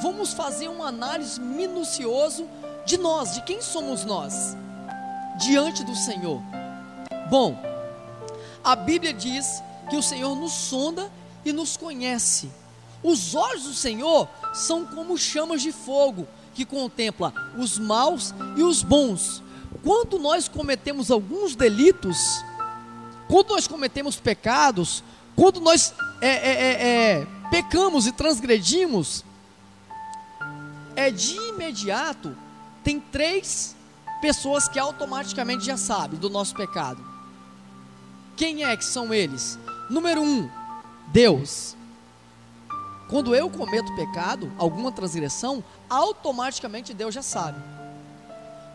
Vamos 0.01 0.31
fazer 0.31 0.69
uma 0.69 0.87
análise 0.87 1.41
minucioso 1.41 2.47
de 2.85 2.97
nós, 2.97 3.33
de 3.33 3.41
quem 3.41 3.61
somos 3.61 4.05
nós 4.05 4.55
diante 5.39 5.83
do 5.83 5.93
Senhor. 5.93 6.41
Bom, 7.29 7.61
a 8.63 8.77
Bíblia 8.77 9.13
diz 9.13 9.61
que 9.89 9.97
o 9.97 10.03
Senhor 10.03 10.37
nos 10.37 10.53
sonda 10.53 11.11
e 11.43 11.51
nos 11.51 11.75
conhece. 11.75 12.49
Os 13.03 13.35
olhos 13.35 13.63
do 13.63 13.73
Senhor 13.73 14.29
são 14.53 14.85
como 14.85 15.17
chamas 15.17 15.61
de 15.61 15.73
fogo 15.73 16.25
que 16.53 16.63
contempla 16.63 17.33
os 17.57 17.77
maus 17.77 18.33
e 18.55 18.63
os 18.63 18.81
bons. 18.81 19.43
Quando 19.83 20.19
nós 20.19 20.47
cometemos 20.47 21.11
alguns 21.11 21.55
delitos, 21.55 22.43
quando 23.27 23.49
nós 23.49 23.67
cometemos 23.67 24.17
pecados, 24.17 25.03
quando 25.35 25.59
nós 25.59 25.93
é, 26.21 26.27
é, 26.27 26.51
é, 26.51 27.11
é 27.21 27.27
pecamos 27.49 28.07
e 28.07 28.11
transgredimos, 28.11 29.23
é 30.95 31.11
de 31.11 31.35
imediato 31.35 32.35
tem 32.83 32.99
três 32.99 33.75
pessoas 34.21 34.67
que 34.67 34.79
automaticamente 34.79 35.65
já 35.65 35.75
sabem 35.75 36.19
do 36.19 36.29
nosso 36.29 36.55
pecado. 36.55 37.03
Quem 38.37 38.63
é 38.63 38.77
que 38.77 38.85
são 38.85 39.13
eles? 39.13 39.57
Número 39.89 40.21
um, 40.21 40.49
Deus. 41.07 41.75
Quando 43.09 43.35
eu 43.35 43.49
cometo 43.49 43.95
pecado, 43.95 44.51
alguma 44.57 44.91
transgressão, 44.91 45.63
automaticamente 45.89 46.93
Deus 46.93 47.13
já 47.13 47.21
sabe. 47.21 47.59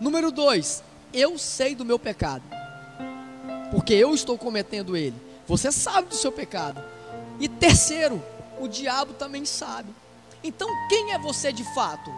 Número 0.00 0.30
dois, 0.32 0.82
eu 1.12 1.38
sei 1.38 1.74
do 1.74 1.84
meu 1.84 1.98
pecado, 1.98 2.42
porque 3.70 3.94
eu 3.94 4.14
estou 4.14 4.36
cometendo 4.38 4.96
ele. 4.96 5.16
Você 5.46 5.72
sabe 5.72 6.08
do 6.08 6.14
seu 6.14 6.30
pecado. 6.30 6.82
E 7.38 7.48
terceiro, 7.48 8.22
o 8.60 8.68
diabo 8.68 9.14
também 9.14 9.44
sabe. 9.44 9.88
Então, 10.42 10.68
quem 10.88 11.12
é 11.12 11.18
você 11.18 11.52
de 11.52 11.64
fato? 11.74 12.10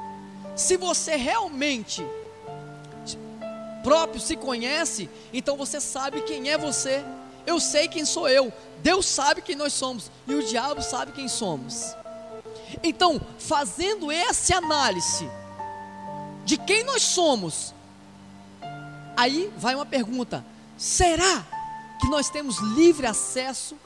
Se 0.55 0.77
você 0.77 1.17
realmente 1.17 2.05
próprio 3.83 4.21
se 4.21 4.37
conhece, 4.37 5.09
então 5.33 5.57
você 5.57 5.81
sabe 5.81 6.23
quem 6.23 6.51
é 6.51 6.59
você. 6.59 7.03
Eu 7.47 7.59
sei 7.59 7.89
quem 7.89 8.05
sou 8.05 8.29
eu. 8.29 8.53
Deus 8.83 9.07
sabe 9.07 9.43
quem 9.43 9.57
nós 9.57 9.73
somos 9.73 10.11
e 10.27 10.35
o 10.35 10.45
diabo 10.45 10.83
sabe 10.83 11.13
quem 11.13 11.29
somos. 11.29 11.95
Então, 12.83 13.21
fazendo 13.39 14.11
essa 14.11 14.57
análise 14.57 15.29
de 16.45 16.57
quem 16.57 16.85
nós 16.85 17.03
somos, 17.03 17.75
aí 19.17 19.53
vai 19.57 19.75
uma 19.75 19.87
pergunta: 19.87 20.45
será 20.77 21.45
que 22.01 22.09
nós 22.09 22.29
temos 22.29 22.59
livre 22.59 23.07
acesso 23.07 23.77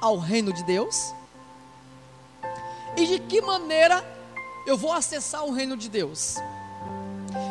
ao 0.00 0.18
reino 0.18 0.52
de 0.52 0.62
Deus? 0.64 1.12
E 2.96 3.06
de 3.06 3.18
que 3.20 3.40
maneira 3.40 4.04
eu 4.66 4.76
vou 4.76 4.92
acessar 4.92 5.44
o 5.44 5.52
reino 5.52 5.76
de 5.76 5.88
Deus? 5.88 6.36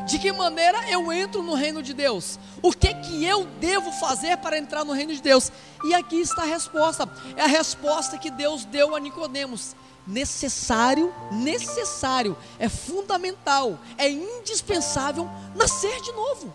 De 0.05 0.19
que 0.19 0.32
maneira 0.32 0.89
eu 0.89 1.12
entro 1.12 1.41
no 1.41 1.53
reino 1.53 1.82
de 1.82 1.93
Deus? 1.93 2.38
O 2.62 2.71
que 2.71 2.93
que 2.93 3.23
eu 3.23 3.45
devo 3.45 3.91
fazer 3.93 4.38
para 4.38 4.58
entrar 4.58 4.84
no 4.84 4.91
reino 4.91 5.13
de 5.13 5.21
Deus? 5.21 5.51
E 5.84 5.93
aqui 5.93 6.19
está 6.19 6.41
a 6.41 6.45
resposta. 6.45 7.10
É 7.38 7.43
a 7.43 7.47
resposta 7.47 8.17
que 8.17 8.29
Deus 8.29 8.65
deu 8.65 8.95
a 8.95 8.99
Nicodemos. 8.99 9.75
Necessário, 10.05 11.13
necessário, 11.32 12.36
é 12.58 12.67
fundamental, 12.67 13.77
é 13.95 14.10
indispensável 14.10 15.29
nascer 15.55 16.01
de 16.01 16.12
novo. 16.13 16.51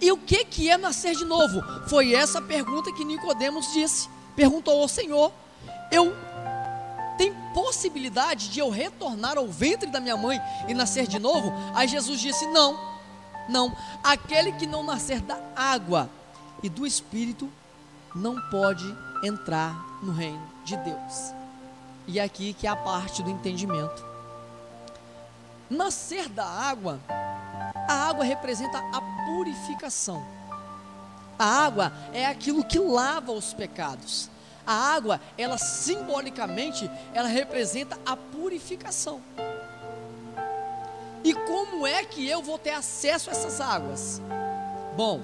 E 0.00 0.12
o 0.12 0.16
que 0.16 0.44
que 0.44 0.70
é 0.70 0.76
nascer 0.76 1.14
de 1.14 1.24
novo? 1.24 1.62
Foi 1.88 2.14
essa 2.14 2.40
pergunta 2.40 2.92
que 2.92 3.04
Nicodemos 3.04 3.72
disse. 3.72 4.08
Perguntou 4.34 4.80
ao 4.80 4.88
Senhor: 4.88 5.32
Eu 5.90 6.14
tem 7.16 7.32
possibilidade 7.54 8.50
de 8.50 8.60
eu 8.60 8.68
retornar 8.68 9.38
ao 9.38 9.46
ventre 9.46 9.90
da 9.90 9.98
minha 9.98 10.16
mãe 10.16 10.40
e 10.68 10.74
nascer 10.74 11.06
de 11.06 11.18
novo? 11.18 11.52
Aí 11.74 11.88
Jesus 11.88 12.20
disse: 12.20 12.46
Não, 12.46 12.78
não. 13.48 13.74
Aquele 14.02 14.52
que 14.52 14.66
não 14.66 14.82
nascer 14.82 15.20
da 15.20 15.38
água 15.54 16.10
e 16.62 16.68
do 16.68 16.86
espírito 16.86 17.50
não 18.14 18.40
pode 18.50 18.84
entrar 19.24 19.74
no 20.02 20.12
reino 20.12 20.42
de 20.64 20.76
Deus. 20.76 21.32
E 22.06 22.18
é 22.18 22.22
aqui 22.22 22.52
que 22.52 22.66
é 22.66 22.70
a 22.70 22.76
parte 22.76 23.22
do 23.22 23.30
entendimento. 23.30 24.15
Nascer 25.68 26.28
da 26.28 26.44
água, 26.44 27.00
a 27.88 28.08
água 28.08 28.24
representa 28.24 28.78
a 28.78 29.00
purificação. 29.26 30.24
A 31.38 31.44
água 31.44 31.92
é 32.12 32.26
aquilo 32.26 32.64
que 32.64 32.78
lava 32.78 33.32
os 33.32 33.52
pecados. 33.52 34.30
A 34.66 34.72
água, 34.72 35.20
ela 35.36 35.58
simbolicamente, 35.58 36.90
ela 37.12 37.28
representa 37.28 37.98
a 38.06 38.16
purificação. 38.16 39.20
E 41.22 41.34
como 41.34 41.86
é 41.86 42.04
que 42.04 42.28
eu 42.28 42.42
vou 42.42 42.58
ter 42.58 42.70
acesso 42.70 43.30
a 43.30 43.32
essas 43.32 43.60
águas? 43.60 44.22
Bom, 44.96 45.20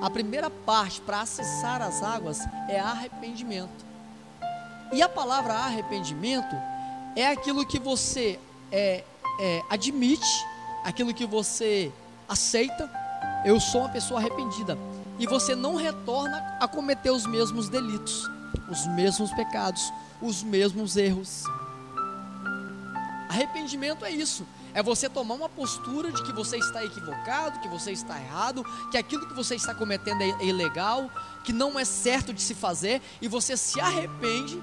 a 0.00 0.08
primeira 0.08 0.48
parte 0.48 1.00
para 1.00 1.20
acessar 1.20 1.82
as 1.82 2.02
águas 2.02 2.40
é 2.68 2.78
arrependimento. 2.78 3.84
E 4.92 5.02
a 5.02 5.08
palavra 5.08 5.52
arrependimento 5.54 6.56
é 7.14 7.26
aquilo 7.26 7.66
que 7.66 7.78
você 7.78 8.40
é, 8.72 9.04
é, 9.38 9.62
admite, 9.68 10.46
aquilo 10.84 11.14
que 11.14 11.26
você 11.26 11.92
aceita. 12.28 12.90
Eu 13.44 13.60
sou 13.60 13.82
uma 13.82 13.90
pessoa 13.90 14.20
arrependida. 14.20 14.76
E 15.18 15.26
você 15.26 15.54
não 15.54 15.76
retorna 15.76 16.38
a 16.60 16.66
cometer 16.66 17.10
os 17.10 17.26
mesmos 17.26 17.68
delitos 17.68 18.28
os 18.70 18.86
mesmos 18.86 19.32
pecados, 19.32 19.92
os 20.22 20.42
mesmos 20.42 20.96
erros. 20.96 21.44
Arrependimento 23.28 24.04
é 24.04 24.10
isso. 24.10 24.46
É 24.72 24.82
você 24.82 25.08
tomar 25.08 25.34
uma 25.34 25.48
postura 25.48 26.12
de 26.12 26.22
que 26.22 26.32
você 26.32 26.56
está 26.56 26.84
equivocado, 26.84 27.58
que 27.58 27.68
você 27.68 27.90
está 27.90 28.20
errado, 28.20 28.64
que 28.90 28.96
aquilo 28.96 29.26
que 29.26 29.34
você 29.34 29.56
está 29.56 29.74
cometendo 29.74 30.22
é 30.22 30.44
ilegal, 30.44 31.10
que 31.44 31.52
não 31.52 31.78
é 31.78 31.84
certo 31.84 32.32
de 32.32 32.40
se 32.40 32.54
fazer, 32.54 33.02
e 33.20 33.26
você 33.26 33.56
se 33.56 33.80
arrepende 33.80 34.62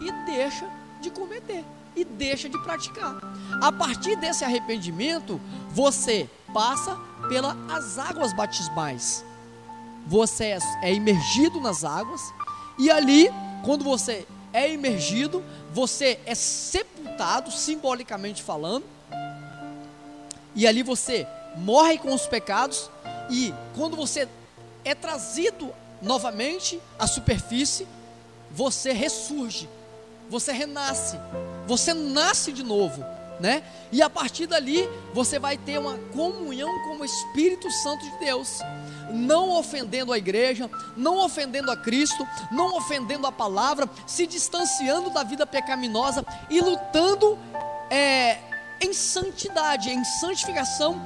e 0.00 0.12
deixa 0.26 0.68
de 1.00 1.10
cometer, 1.10 1.64
e 1.98 2.04
deixa 2.04 2.48
de 2.48 2.58
praticar. 2.62 3.18
A 3.60 3.72
partir 3.72 4.16
desse 4.16 4.44
arrependimento, 4.44 5.40
você 5.70 6.30
passa 6.54 6.96
pelas 7.28 7.98
águas 7.98 8.32
batismais. 8.32 9.24
Você 10.06 10.44
é, 10.44 10.58
é 10.82 10.94
imergido 10.94 11.60
nas 11.60 11.84
águas, 11.84 12.20
e 12.78 12.90
ali 12.90 13.28
quando 13.64 13.82
você 13.84 14.26
é 14.52 14.72
imergido, 14.72 15.42
você 15.72 16.20
é 16.24 16.34
sepultado, 16.34 17.50
simbolicamente 17.50 18.42
falando, 18.42 18.84
e 20.54 20.66
ali 20.66 20.82
você 20.82 21.26
morre 21.56 21.98
com 21.98 22.14
os 22.14 22.26
pecados, 22.26 22.88
e 23.28 23.52
quando 23.74 23.96
você 23.96 24.28
é 24.84 24.94
trazido 24.94 25.72
novamente 26.00 26.80
à 26.98 27.06
superfície, 27.06 27.86
você 28.50 28.92
ressurge, 28.92 29.68
você 30.30 30.52
renasce, 30.52 31.18
você 31.68 31.94
nasce 31.94 32.50
de 32.50 32.64
novo 32.64 33.04
né? 33.40 33.62
E 33.90 34.02
a 34.02 34.10
partir 34.10 34.46
dali 34.46 34.88
você 35.12 35.38
vai 35.38 35.56
ter 35.56 35.78
uma 35.78 35.96
comunhão 36.12 36.70
com 36.84 37.00
o 37.00 37.04
Espírito 37.04 37.70
Santo 37.70 38.04
de 38.04 38.18
Deus, 38.18 38.58
não 39.10 39.50
ofendendo 39.50 40.12
a 40.12 40.18
igreja, 40.18 40.70
não 40.96 41.18
ofendendo 41.18 41.70
a 41.70 41.76
Cristo, 41.76 42.26
não 42.50 42.76
ofendendo 42.76 43.26
a 43.26 43.32
palavra, 43.32 43.88
se 44.06 44.26
distanciando 44.26 45.10
da 45.10 45.22
vida 45.22 45.46
pecaminosa 45.46 46.24
e 46.50 46.60
lutando 46.60 47.38
é, 47.90 48.38
em 48.80 48.92
santidade, 48.92 49.90
em 49.90 50.04
santificação 50.04 51.00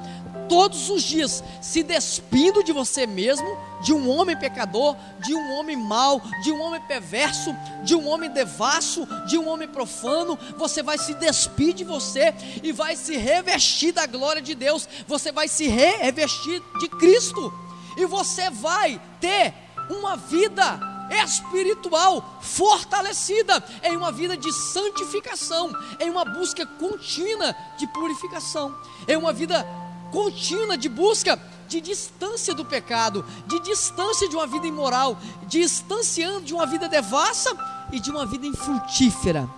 todos 0.53 0.91
os 0.91 1.03
dias, 1.03 1.43
se 1.63 1.83
despindo 1.83 2.63
de 2.63 2.73
você 2.73 3.07
mesmo, 3.07 3.57
de 3.81 3.91
um 3.91 4.11
homem 4.11 4.37
pecador, 4.37 4.95
de 5.19 5.35
um 5.35 5.53
homem 5.55 5.79
mau, 5.79 6.21
de 6.43 6.53
um 6.53 6.61
homem 6.61 6.79
perverso, 6.83 7.57
de 7.83 7.95
um 7.95 8.07
homem 8.07 8.29
devasso, 8.31 9.09
de 9.27 9.39
um 9.39 9.49
homem 9.49 9.67
profano, 9.67 10.39
você 10.59 10.83
vai 10.83 10.99
se 10.99 11.15
despir 11.15 11.73
de 11.73 11.85
você 11.85 12.35
e 12.63 12.71
vai 12.71 12.97
se 12.97 13.17
revestir 13.17 13.93
da 13.93 14.05
glória 14.05 14.43
de 14.43 14.55
Deus, 14.55 14.87
você 15.09 15.33
vai 15.33 15.49
se 15.49 15.69
revestir 15.69 16.63
de 16.79 16.87
Cristo, 16.87 17.51
e 17.97 18.05
você 18.05 18.51
vai 18.51 19.01
ter 19.23 19.55
uma 19.89 20.19
vida 20.19 20.79
espiritual 21.25 22.41
fortalecida, 22.43 23.65
em 23.83 23.97
uma 23.97 24.13
vida 24.13 24.37
de 24.37 24.53
santificação, 24.53 25.75
em 25.99 26.11
uma 26.11 26.27
busca 26.27 26.67
contínua 26.67 27.57
de 27.79 27.87
purificação, 27.87 28.77
em 29.09 29.17
uma 29.17 29.33
vida 29.33 29.67
contínua 30.13 30.77
de 30.77 30.89
busca 30.89 31.41
de 31.67 31.81
distância 31.81 32.55
do 32.55 32.65
pecado, 32.67 33.25
de 33.47 33.59
distância 33.61 34.29
de 34.29 34.37
uma 34.37 34.47
vida 34.47 34.67
imoral, 34.67 35.19
distanciando 35.49 36.43
de 36.43 36.53
uma 36.53 36.67
vida 36.67 36.87
devassa 36.87 37.51
e 37.91 37.99
de 37.99 38.11
uma 38.11 38.27
vida 38.27 38.47
infrutífera, 38.47 39.49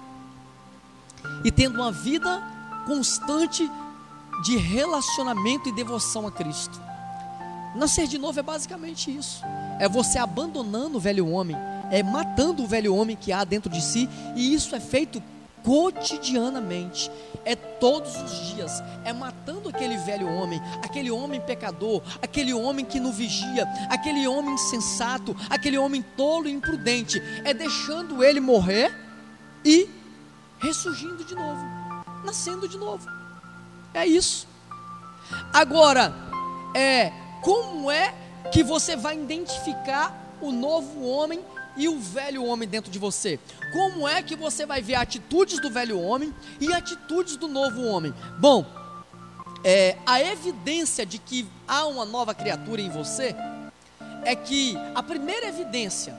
e 1.45 1.51
tendo 1.51 1.75
uma 1.75 1.91
vida 1.91 2.43
constante 2.87 3.69
de 4.45 4.57
relacionamento 4.57 5.69
e 5.69 5.73
devoção 5.73 6.27
a 6.27 6.31
Cristo. 6.31 6.81
Nascer 7.75 8.07
de 8.07 8.19
novo 8.19 8.39
é 8.39 8.43
basicamente 8.43 9.11
isso. 9.11 9.43
É 9.81 9.89
você 9.89 10.19
abandonando 10.19 10.99
o 10.99 11.01
velho 11.01 11.29
homem, 11.29 11.57
é 11.91 12.03
matando 12.03 12.63
o 12.63 12.67
velho 12.67 12.95
homem 12.95 13.17
que 13.17 13.33
há 13.33 13.43
dentro 13.43 13.69
de 13.69 13.83
si, 13.83 14.09
e 14.37 14.55
isso 14.55 14.77
é 14.77 14.81
feito 14.81 15.21
cotidianamente, 15.65 17.11
é 17.45 17.57
todos 17.57 18.15
os 18.23 18.55
dias, 18.55 18.83
é 19.05 19.13
matando 19.13 19.69
aquele 19.69 19.97
velho 19.97 20.29
homem, 20.29 20.61
aquele 20.83 21.11
homem 21.11 21.41
pecador, 21.41 22.03
aquele 22.23 22.53
homem 22.53 22.85
que 22.85 23.01
não 23.01 23.11
vigia, 23.11 23.67
aquele 23.89 24.29
homem 24.29 24.55
insensato, 24.55 25.35
aquele 25.49 25.79
homem 25.79 26.05
tolo 26.17 26.49
e 26.49 26.53
imprudente, 26.53 27.21
é 27.45 27.55
deixando 27.55 28.23
ele 28.23 28.41
morrer 28.41 28.95
e 29.65 29.89
ressurgindo 30.59 31.25
de 31.25 31.35
novo, 31.35 31.65
nascendo 32.25 32.69
de 32.69 32.77
novo. 32.77 33.09
É 33.95 34.07
isso. 34.07 34.47
Agora, 35.53 36.15
é 36.75 37.11
como 37.41 37.91
é 37.91 38.15
que 38.53 38.63
você 38.63 38.97
vai 38.97 39.17
identificar 39.17 40.37
o 40.41 40.53
novo 40.53 41.07
homem 41.07 41.41
e 41.77 41.89
o 41.89 41.99
velho 41.99 42.45
homem 42.45 42.69
dentro 42.69 42.91
de 42.91 42.99
você? 42.99 43.39
Como 43.73 44.09
é 44.09 44.23
que 44.23 44.37
você 44.37 44.65
vai 44.65 44.81
ver 44.81 44.95
atitudes 44.95 45.61
do 45.61 45.71
velho 45.71 46.01
homem 46.01 46.33
e 46.61 46.73
atitudes 46.73 47.37
do 47.37 47.49
novo 47.49 47.83
homem? 47.83 48.15
Bom, 48.39 48.65
é, 49.65 49.97
a 50.05 50.21
evidência 50.21 51.07
de 51.07 51.19
que 51.19 51.47
há 51.67 51.87
uma 51.87 52.05
nova 52.05 52.35
criatura 52.35 52.81
em 52.81 52.91
você 52.91 53.35
é 54.25 54.35
que 54.35 54.77
a 54.95 55.03
primeira 55.03 55.47
evidência 55.47 56.15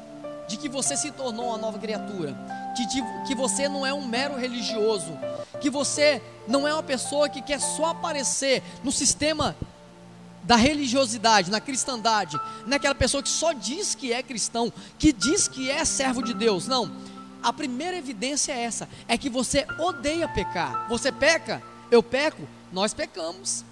de 0.48 0.58
que 0.58 0.70
você 0.70 0.96
se 0.96 1.12
tornou 1.12 1.48
uma 1.48 1.58
nova 1.58 1.80
criatura, 1.80 2.36
que, 2.76 2.86
de, 2.88 3.04
que 3.28 3.36
você 3.36 3.68
não 3.68 3.86
é 3.86 3.94
um 3.94 4.06
mero 4.06 4.36
religioso, 4.36 5.18
que 5.60 5.70
você 5.70 6.22
não 6.48 6.68
é 6.68 6.74
uma 6.74 6.84
pessoa 6.84 7.30
que 7.30 7.41
quer 7.41 7.60
só 7.60 7.88
aparecer 7.88 8.62
no 8.84 8.91
sistema 8.91 9.56
da 10.45 10.55
religiosidade, 10.55 11.49
na 11.49 11.60
cristandade, 11.60 12.39
naquela 12.65 12.95
pessoa 12.95 13.23
que 13.23 13.29
só 13.29 13.51
diz 13.51 13.95
que 13.95 14.13
é 14.13 14.21
cristão, 14.21 14.71
que 14.97 15.12
diz 15.12 15.47
que 15.47 15.69
é 15.69 15.84
servo 15.84 16.21
de 16.21 16.34
Deus. 16.34 16.67
Não. 16.67 16.91
A 17.41 17.51
primeira 17.51 17.97
evidência 17.97 18.53
é 18.53 18.63
essa: 18.63 18.88
é 19.08 19.17
que 19.17 19.29
você 19.29 19.65
odeia 19.79 20.27
pecar. 20.27 20.88
Você 20.88 21.12
peca, 21.12 21.62
eu 21.89 22.01
peco, 22.01 22.47
nós 22.71 22.93
pecamos. 22.93 23.65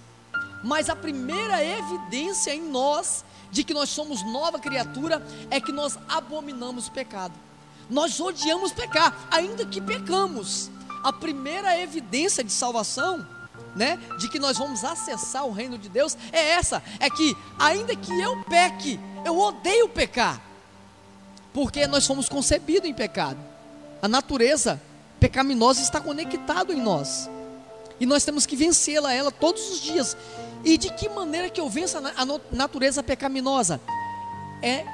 Mas 0.62 0.88
a 0.88 0.96
primeira 0.96 1.64
evidência 1.64 2.54
em 2.54 2.62
nós 2.62 3.24
de 3.50 3.62
que 3.62 3.74
nós 3.74 3.90
somos 3.90 4.24
nova 4.24 4.58
criatura 4.58 5.24
é 5.50 5.60
que 5.60 5.70
nós 5.70 5.98
abominamos 6.08 6.88
o 6.88 6.92
pecado. 6.92 7.34
Nós 7.88 8.18
odiamos 8.18 8.72
pecar, 8.72 9.28
ainda 9.30 9.64
que 9.64 9.80
pecamos. 9.80 10.70
A 11.04 11.12
primeira 11.12 11.78
evidência 11.78 12.42
de 12.42 12.50
salvação 12.50 13.26
né, 13.74 13.98
de 14.18 14.28
que 14.28 14.38
nós 14.38 14.58
vamos 14.58 14.84
acessar 14.84 15.44
o 15.46 15.52
reino 15.52 15.76
de 15.76 15.88
Deus 15.88 16.16
é 16.32 16.50
essa: 16.50 16.82
é 17.00 17.10
que, 17.10 17.36
ainda 17.58 17.94
que 17.94 18.12
eu 18.20 18.42
peque, 18.44 18.98
eu 19.24 19.38
odeio 19.38 19.88
pecar, 19.88 20.40
porque 21.52 21.86
nós 21.86 22.06
fomos 22.06 22.28
concebidos 22.28 22.88
em 22.88 22.94
pecado, 22.94 23.38
a 24.00 24.08
natureza 24.08 24.80
pecaminosa 25.18 25.80
está 25.80 26.00
conectada 26.00 26.72
em 26.72 26.80
nós, 26.80 27.28
e 27.98 28.06
nós 28.06 28.24
temos 28.24 28.46
que 28.46 28.56
vencê-la, 28.56 29.12
ela 29.12 29.30
todos 29.30 29.70
os 29.70 29.80
dias. 29.80 30.16
E 30.64 30.78
de 30.78 30.90
que 30.92 31.08
maneira 31.08 31.50
que 31.50 31.60
eu 31.60 31.68
venço 31.68 31.98
a 31.98 32.26
natureza 32.50 33.02
pecaminosa? 33.02 33.80
É 34.62 34.84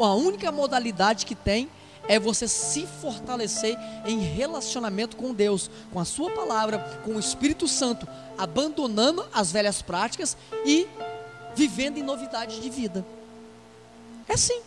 a 0.00 0.14
única 0.14 0.50
modalidade 0.50 1.26
que 1.26 1.34
tem 1.34 1.68
é 2.08 2.18
você 2.18 2.48
se 2.48 2.86
fortalecer 2.86 3.78
em 4.06 4.18
relacionamento 4.20 5.16
com 5.16 5.34
Deus, 5.34 5.70
com 5.92 6.00
a 6.00 6.04
Sua 6.04 6.30
palavra, 6.30 6.78
com 7.04 7.12
o 7.12 7.20
Espírito 7.20 7.68
Santo, 7.68 8.08
abandonando 8.36 9.24
as 9.32 9.52
velhas 9.52 9.82
práticas 9.82 10.36
e 10.64 10.88
vivendo 11.54 11.98
em 11.98 12.02
novidade 12.02 12.60
de 12.60 12.70
vida. 12.70 13.04
É 14.26 14.32
assim. 14.32 14.60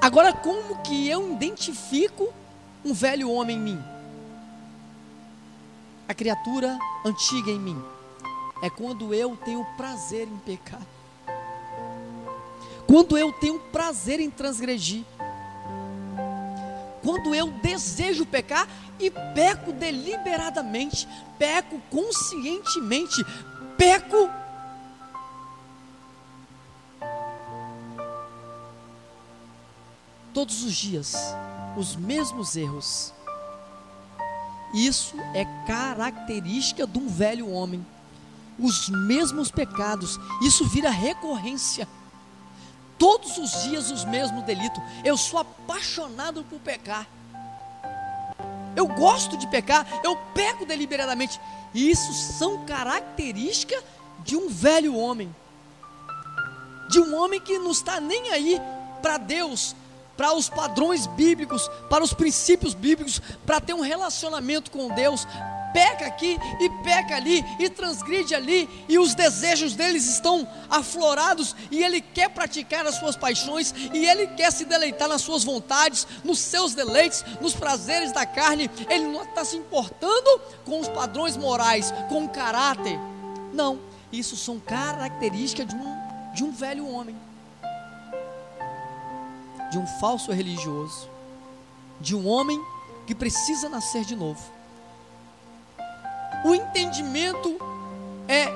Agora, 0.00 0.32
como 0.32 0.82
que 0.82 1.08
eu 1.08 1.32
identifico 1.32 2.32
um 2.84 2.92
velho 2.92 3.30
homem 3.30 3.56
em 3.56 3.60
mim? 3.60 3.84
A 6.08 6.14
criatura 6.14 6.78
antiga 7.04 7.50
em 7.50 7.58
mim. 7.58 7.82
É 8.62 8.70
quando 8.70 9.12
eu 9.12 9.36
tenho 9.44 9.64
prazer 9.76 10.26
em 10.26 10.38
pecar. 10.38 10.82
Quando 12.86 13.16
eu 13.16 13.32
tenho 13.32 13.58
prazer 13.58 14.20
em 14.20 14.30
transgredir 14.30 15.04
quando 17.04 17.34
eu 17.34 17.50
desejo 17.62 18.24
pecar 18.24 18.66
e 18.98 19.10
peco 19.10 19.72
deliberadamente, 19.72 21.06
peco 21.38 21.78
conscientemente, 21.90 23.22
peco 23.76 24.30
todos 30.32 30.64
os 30.64 30.74
dias 30.74 31.14
os 31.76 31.94
mesmos 31.96 32.56
erros. 32.56 33.12
Isso 34.72 35.16
é 35.34 35.44
característica 35.66 36.86
de 36.86 36.98
um 36.98 37.08
velho 37.08 37.50
homem. 37.50 37.84
Os 38.58 38.88
mesmos 38.88 39.50
pecados, 39.50 40.18
isso 40.42 40.66
vira 40.68 40.90
recorrência 40.90 41.86
todos 43.04 43.36
os 43.36 43.64
dias 43.64 43.90
os 43.90 44.02
mesmos 44.02 44.42
delitos. 44.44 44.82
Eu 45.04 45.14
sou 45.18 45.38
apaixonado 45.38 46.42
por 46.44 46.58
pecar. 46.58 47.06
Eu 48.74 48.86
gosto 48.86 49.36
de 49.36 49.46
pecar, 49.46 49.86
eu 50.02 50.16
peco 50.32 50.64
deliberadamente. 50.64 51.38
E 51.74 51.90
isso 51.90 52.14
são 52.14 52.64
características 52.64 53.84
de 54.20 54.34
um 54.36 54.48
velho 54.48 54.96
homem. 54.96 55.36
De 56.88 56.98
um 56.98 57.14
homem 57.14 57.38
que 57.42 57.58
não 57.58 57.72
está 57.72 58.00
nem 58.00 58.30
aí 58.30 58.58
para 59.02 59.18
Deus, 59.18 59.76
para 60.16 60.34
os 60.34 60.48
padrões 60.48 61.06
bíblicos, 61.06 61.68
para 61.90 62.02
os 62.02 62.14
princípios 62.14 62.72
bíblicos, 62.72 63.20
para 63.44 63.60
ter 63.60 63.74
um 63.74 63.82
relacionamento 63.82 64.70
com 64.70 64.88
Deus, 64.88 65.28
peca 65.74 66.06
aqui 66.06 66.38
e 66.60 66.70
peca 66.84 67.16
ali 67.16 67.44
e 67.58 67.68
transgride 67.68 68.32
ali 68.32 68.70
e 68.88 68.96
os 68.96 69.12
desejos 69.12 69.74
deles 69.74 70.06
estão 70.06 70.46
aflorados 70.70 71.56
e 71.68 71.82
ele 71.82 72.00
quer 72.00 72.30
praticar 72.30 72.86
as 72.86 72.94
suas 72.94 73.16
paixões 73.16 73.74
e 73.92 74.06
ele 74.06 74.28
quer 74.28 74.52
se 74.52 74.64
deleitar 74.64 75.08
nas 75.08 75.22
suas 75.22 75.42
vontades, 75.42 76.06
nos 76.22 76.38
seus 76.38 76.74
deleites, 76.74 77.24
nos 77.40 77.54
prazeres 77.54 78.12
da 78.12 78.24
carne. 78.24 78.70
Ele 78.88 79.08
não 79.08 79.24
está 79.24 79.44
se 79.44 79.56
importando 79.56 80.40
com 80.64 80.78
os 80.78 80.88
padrões 80.88 81.36
morais, 81.36 81.92
com 82.08 82.24
o 82.24 82.28
caráter. 82.28 82.96
Não, 83.52 83.80
isso 84.12 84.36
são 84.36 84.60
características 84.60 85.66
de 85.66 85.74
um, 85.74 85.96
de 86.34 86.44
um 86.44 86.52
velho 86.52 86.88
homem, 86.88 87.16
de 89.72 89.78
um 89.78 89.86
falso 89.98 90.30
religioso, 90.30 91.08
de 92.00 92.14
um 92.14 92.28
homem 92.28 92.60
que 93.08 93.14
precisa 93.14 93.68
nascer 93.68 94.04
de 94.04 94.14
novo. 94.14 94.53
O 96.44 96.54
entendimento 96.54 97.58
é 98.28 98.46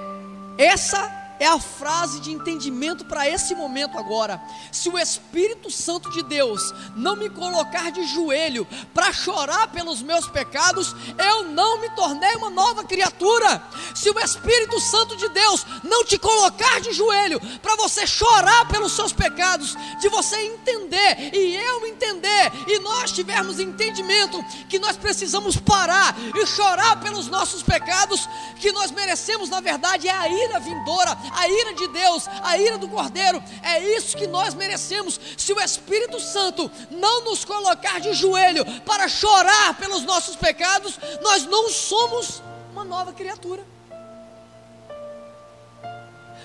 essa 0.59 1.11
é 1.38 1.46
a 1.46 1.59
frase 1.59 2.20
de 2.20 2.33
entendimento 2.33 3.05
para 3.05 3.29
esse 3.29 3.55
momento 3.55 3.98
agora. 3.98 4.40
Se 4.72 4.88
o 4.88 4.98
Espírito 4.98 5.70
Santo 5.70 6.11
de 6.11 6.22
Deus 6.22 6.74
não 6.96 7.16
me 7.16 7.29
colocar 7.29 7.90
de 7.90 8.05
joelho 8.05 8.66
para 8.92 9.12
chorar 9.12 9.68
pelos 9.68 10.03
meus 10.03 10.27
pecados, 10.27 10.94
eu 11.18 11.44
não 11.44 11.81
me 11.81 11.88
tornei 11.90 12.35
uma 12.37 12.51
nova 12.51 12.85
criatura. 12.85 13.62
Se 13.94 14.11
o 14.11 14.18
Espírito 14.18 14.81
Santo 14.81 15.16
de 15.16 15.29
Deus 15.29 15.64
não 15.85 16.05
te 16.05 16.18
colocar 16.18 16.81
de 16.81 16.92
joelho 16.92 17.40
para 17.61 17.77
você 17.77 18.07
chorar 18.07 18.66
pelos 18.68 18.92
seus 18.92 19.12
pecados, 19.12 19.77
de 20.01 20.09
você 20.09 20.37
entender 20.37 21.35
e 21.35 21.57
eu 21.57 21.87
entender 21.87 22.53
e 22.66 22.79
nós 22.81 23.12
tivermos 23.12 23.61
entendimento 23.61 24.42
que 24.68 24.79
nós 24.79 24.96
precisamos 24.96 25.57
parar 25.57 26.16
e 26.35 26.46
chorar 26.46 27.01
pelos 27.01 27.29
nossos 27.29 27.62
pecados, 27.62 28.29
que 28.57 28.72
nós 28.72 28.90
merecemos 28.90 29.48
na 29.48 29.61
verdade 29.61 30.09
é 30.09 30.12
a 30.12 30.29
ira 30.29 30.61
vindoura 30.61 31.16
a 31.33 31.49
ira 31.49 31.75
de 31.75 31.88
Deus, 31.88 32.27
a 32.43 32.59
ira 32.59 32.79
do 32.79 32.88
Cordeiro, 32.88 33.43
é 33.62 33.81
isso 33.97 34.17
que 34.17 34.27
nós 34.27 34.55
merecemos. 34.55 35.21
Se 35.37 35.53
o 35.53 35.61
Espírito 35.61 36.21
Santo 36.21 36.71
não 36.91 37.25
nos 37.25 37.45
colocar 37.45 38.01
de 38.01 38.12
joelho 38.12 38.64
para 38.83 39.09
chorar 39.09 39.75
pelos 39.79 40.03
nossos 40.03 40.37
pecados, 40.37 40.99
nós 41.23 41.45
não 41.47 41.69
somos 41.69 42.43
uma 42.73 42.85
nova 42.85 43.12
criatura. 43.12 43.64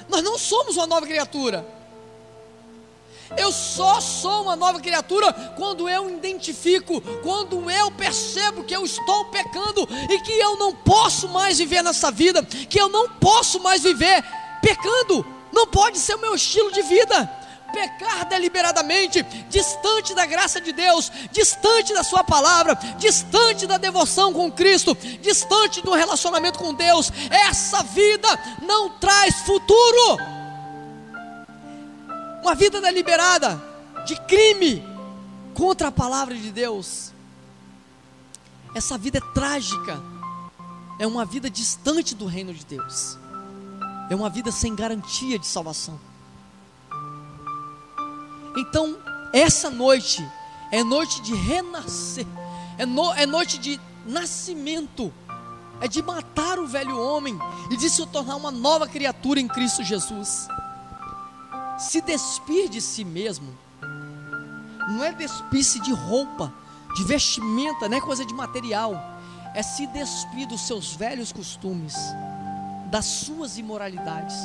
Nós 0.09 0.21
não 0.21 0.37
somos 0.37 0.77
uma 0.77 0.87
nova 0.87 1.05
criatura. 1.05 1.65
Eu 3.37 3.51
só 3.51 3.99
sou 3.99 4.43
uma 4.43 4.55
nova 4.55 4.79
criatura 4.79 5.33
quando 5.55 5.89
eu 5.89 6.09
identifico, 6.09 7.01
quando 7.23 7.69
eu 7.69 7.91
percebo 7.91 8.63
que 8.63 8.75
eu 8.75 8.83
estou 8.85 9.25
pecando 9.25 9.87
e 10.09 10.19
que 10.19 10.31
eu 10.33 10.57
não 10.57 10.75
posso 10.75 11.27
mais 11.29 11.57
viver 11.57 11.81
nessa 11.81 12.11
vida, 12.11 12.43
que 12.43 12.79
eu 12.79 12.89
não 12.89 13.09
posso 13.09 13.59
mais 13.59 13.81
viver 13.81 14.23
pecando. 14.63 15.25
Não 15.51 15.67
pode 15.67 15.99
ser 15.99 16.15
o 16.15 16.21
meu 16.21 16.33
estilo 16.33 16.71
de 16.71 16.81
vida 16.81 17.29
pecar 17.73 18.25
deliberadamente, 18.29 19.23
distante 19.49 20.13
da 20.13 20.27
graça 20.27 20.61
de 20.61 20.71
Deus, 20.71 21.11
distante 21.31 21.91
da 21.91 22.03
Sua 22.03 22.23
palavra, 22.23 22.75
distante 22.99 23.65
da 23.65 23.79
devoção 23.79 24.31
com 24.31 24.51
Cristo, 24.51 24.95
distante 25.19 25.81
do 25.81 25.91
relacionamento 25.91 26.59
com 26.59 26.71
Deus, 26.71 27.11
essa 27.31 27.81
vida 27.81 28.27
não 28.61 28.91
traz 28.99 29.41
futuro. 29.41 30.19
Uma 32.43 32.53
vida 32.53 32.79
deliberada 32.79 33.59
de 34.05 34.15
crime 34.27 34.85
contra 35.55 35.87
a 35.87 35.91
palavra 35.91 36.35
de 36.35 36.51
Deus. 36.51 37.11
Essa 38.75 38.97
vida 38.97 39.17
é 39.17 39.33
trágica. 39.33 39.99
É 40.99 41.07
uma 41.07 41.25
vida 41.25 41.49
distante 41.49 42.13
do 42.13 42.25
reino 42.25 42.53
de 42.53 42.65
Deus. 42.65 43.17
É 44.09 44.15
uma 44.15 44.29
vida 44.29 44.51
sem 44.51 44.75
garantia 44.75 45.39
de 45.39 45.47
salvação. 45.47 45.99
Então, 48.55 48.97
essa 49.33 49.69
noite 49.69 50.23
é 50.71 50.83
noite 50.83 51.21
de 51.21 51.33
renascer, 51.33 52.25
é, 52.77 52.85
no, 52.85 53.13
é 53.13 53.25
noite 53.25 53.57
de 53.57 53.79
nascimento, 54.05 55.11
é 55.81 55.87
de 55.87 56.01
matar 56.01 56.59
o 56.59 56.67
velho 56.67 56.99
homem 56.99 57.37
e 57.71 57.77
de 57.77 57.89
se 57.89 58.05
tornar 58.07 58.35
uma 58.35 58.51
nova 58.51 58.87
criatura 58.87 59.39
em 59.39 59.47
Cristo 59.47 59.83
Jesus. 59.83 60.47
Se 61.77 62.01
despir 62.01 62.69
de 62.69 62.79
si 62.79 63.03
mesmo, 63.03 63.55
não 64.89 65.03
é 65.03 65.11
despir-se 65.11 65.79
de 65.79 65.91
roupa, 65.91 66.53
de 66.95 67.03
vestimenta, 67.03 67.89
não 67.89 67.97
é 67.97 68.01
coisa 68.01 68.25
de 68.25 68.33
material, 68.33 68.93
é 69.55 69.63
se 69.63 69.87
despir 69.87 70.47
dos 70.47 70.61
seus 70.61 70.93
velhos 70.95 71.31
costumes, 71.31 71.95
das 72.93 73.05
suas 73.05 73.57
imoralidades, 73.57 74.35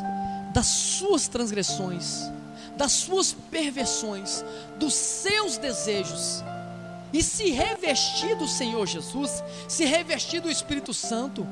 das 0.54 0.66
suas 0.66 1.28
transgressões 1.28 2.26
das 2.78 2.92
suas 2.92 3.32
perversões, 3.32 4.44
dos 4.78 4.94
seus 4.94 5.58
desejos, 5.58 6.44
e 7.12 7.22
se 7.22 7.50
revestir 7.50 8.37
do 8.37 8.46
Senhor 8.46 8.87
Jesus, 8.87 9.42
se 9.66 9.84
revestir 9.84 10.40
do 10.40 10.48
Espírito 10.48 10.94
Santo, 10.94 11.44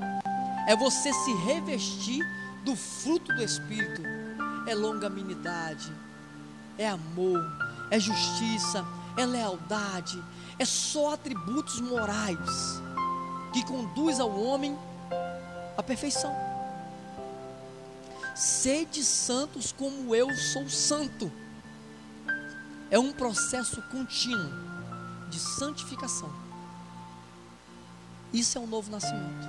é 0.68 0.76
você 0.76 1.12
se 1.12 1.34
revestir 1.44 2.24
do 2.64 2.76
fruto 2.76 3.34
do 3.34 3.42
Espírito, 3.42 4.02
é 4.68 4.74
longanimidade, 4.74 5.92
é 6.78 6.88
amor, 6.88 7.42
é 7.90 7.98
justiça, 7.98 8.86
é 9.16 9.26
lealdade, 9.26 10.22
é 10.60 10.64
só 10.64 11.14
atributos 11.14 11.80
morais 11.80 12.80
que 13.52 13.64
conduz 13.64 14.20
ao 14.20 14.30
homem 14.30 14.78
à 15.76 15.82
perfeição. 15.82 16.45
Sede 18.36 19.02
santos 19.02 19.72
como 19.72 20.14
eu 20.14 20.30
sou 20.36 20.68
santo. 20.68 21.32
É 22.90 22.98
um 22.98 23.10
processo 23.10 23.80
contínuo 23.90 24.52
de 25.30 25.40
santificação. 25.40 26.30
Isso 28.34 28.58
é 28.58 28.60
um 28.60 28.66
novo 28.66 28.90
nascimento. 28.90 29.48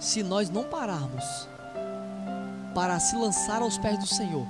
Se 0.00 0.24
nós 0.24 0.50
não 0.50 0.64
pararmos 0.64 1.48
para 2.74 2.98
se 2.98 3.14
lançar 3.14 3.62
aos 3.62 3.78
pés 3.78 3.96
do 3.96 4.06
Senhor 4.08 4.48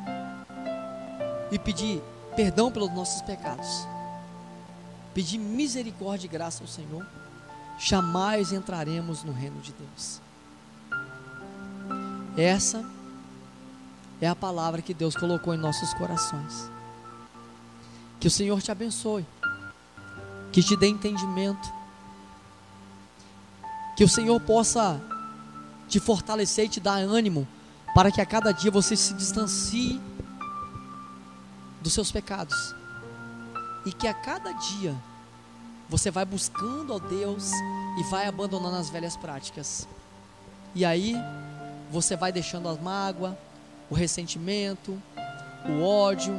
e 1.53 1.59
pedir 1.59 2.03
perdão 2.35 2.73
pelos 2.73 2.91
nossos 2.95 3.21
pecados, 3.21 3.87
pedir 5.13 5.37
misericórdia 5.37 6.27
e 6.27 6.31
graça 6.31 6.65
ao 6.65 6.69
Senhor, 6.69 7.07
jamais 7.79 8.51
entraremos 8.51 9.23
no 9.23 9.33
reino 9.33 9.61
de 9.61 9.75
Deus. 9.75 10.25
Essa 12.37 12.85
é 14.21 14.29
a 14.29 14.37
palavra 14.37 14.83
que 14.83 14.93
Deus 14.93 15.17
colocou 15.17 15.55
em 15.55 15.59
nossos 15.59 15.95
corações. 15.95 16.71
Que 18.21 18.29
o 18.29 18.31
Senhor 18.31 18.61
te 18.61 18.71
abençoe, 18.71 19.27
que 20.53 20.63
te 20.63 20.77
dê 20.77 20.89
entendimento, 20.89 21.73
que 23.97 24.05
o 24.05 24.09
Senhor 24.09 24.39
possa 24.41 25.01
te 25.89 25.99
fortalecer 25.99 26.67
e 26.67 26.69
te 26.69 26.81
dar 26.81 26.97
ânimo, 26.97 27.49
para 27.95 28.11
que 28.11 28.21
a 28.21 28.27
cada 28.27 28.53
dia 28.53 28.71
você 28.71 28.97
se 28.97 29.15
distancie 29.15 30.01
dos 31.81 31.95
seus 31.95 32.13
pecados, 32.13 32.75
e 33.87 33.93
que 33.93 34.07
a 34.07 34.13
cada 34.13 34.53
dia 34.53 34.95
você 35.89 36.11
vai 36.11 36.25
buscando 36.25 36.93
a 36.95 36.99
Deus 36.99 37.51
e 37.99 38.03
vai 38.11 38.27
abandonando 38.27 38.77
as 38.77 38.91
velhas 38.91 39.17
práticas. 39.17 39.89
E 40.75 40.85
aí 40.85 41.15
você 41.91 42.17
vai 42.17 42.33
deixando 42.33 42.69
a 42.69 42.75
mágoa, 42.75 43.37
o 43.91 43.95
ressentimento, 43.95 45.01
o 45.69 45.83
ódio, 45.83 46.35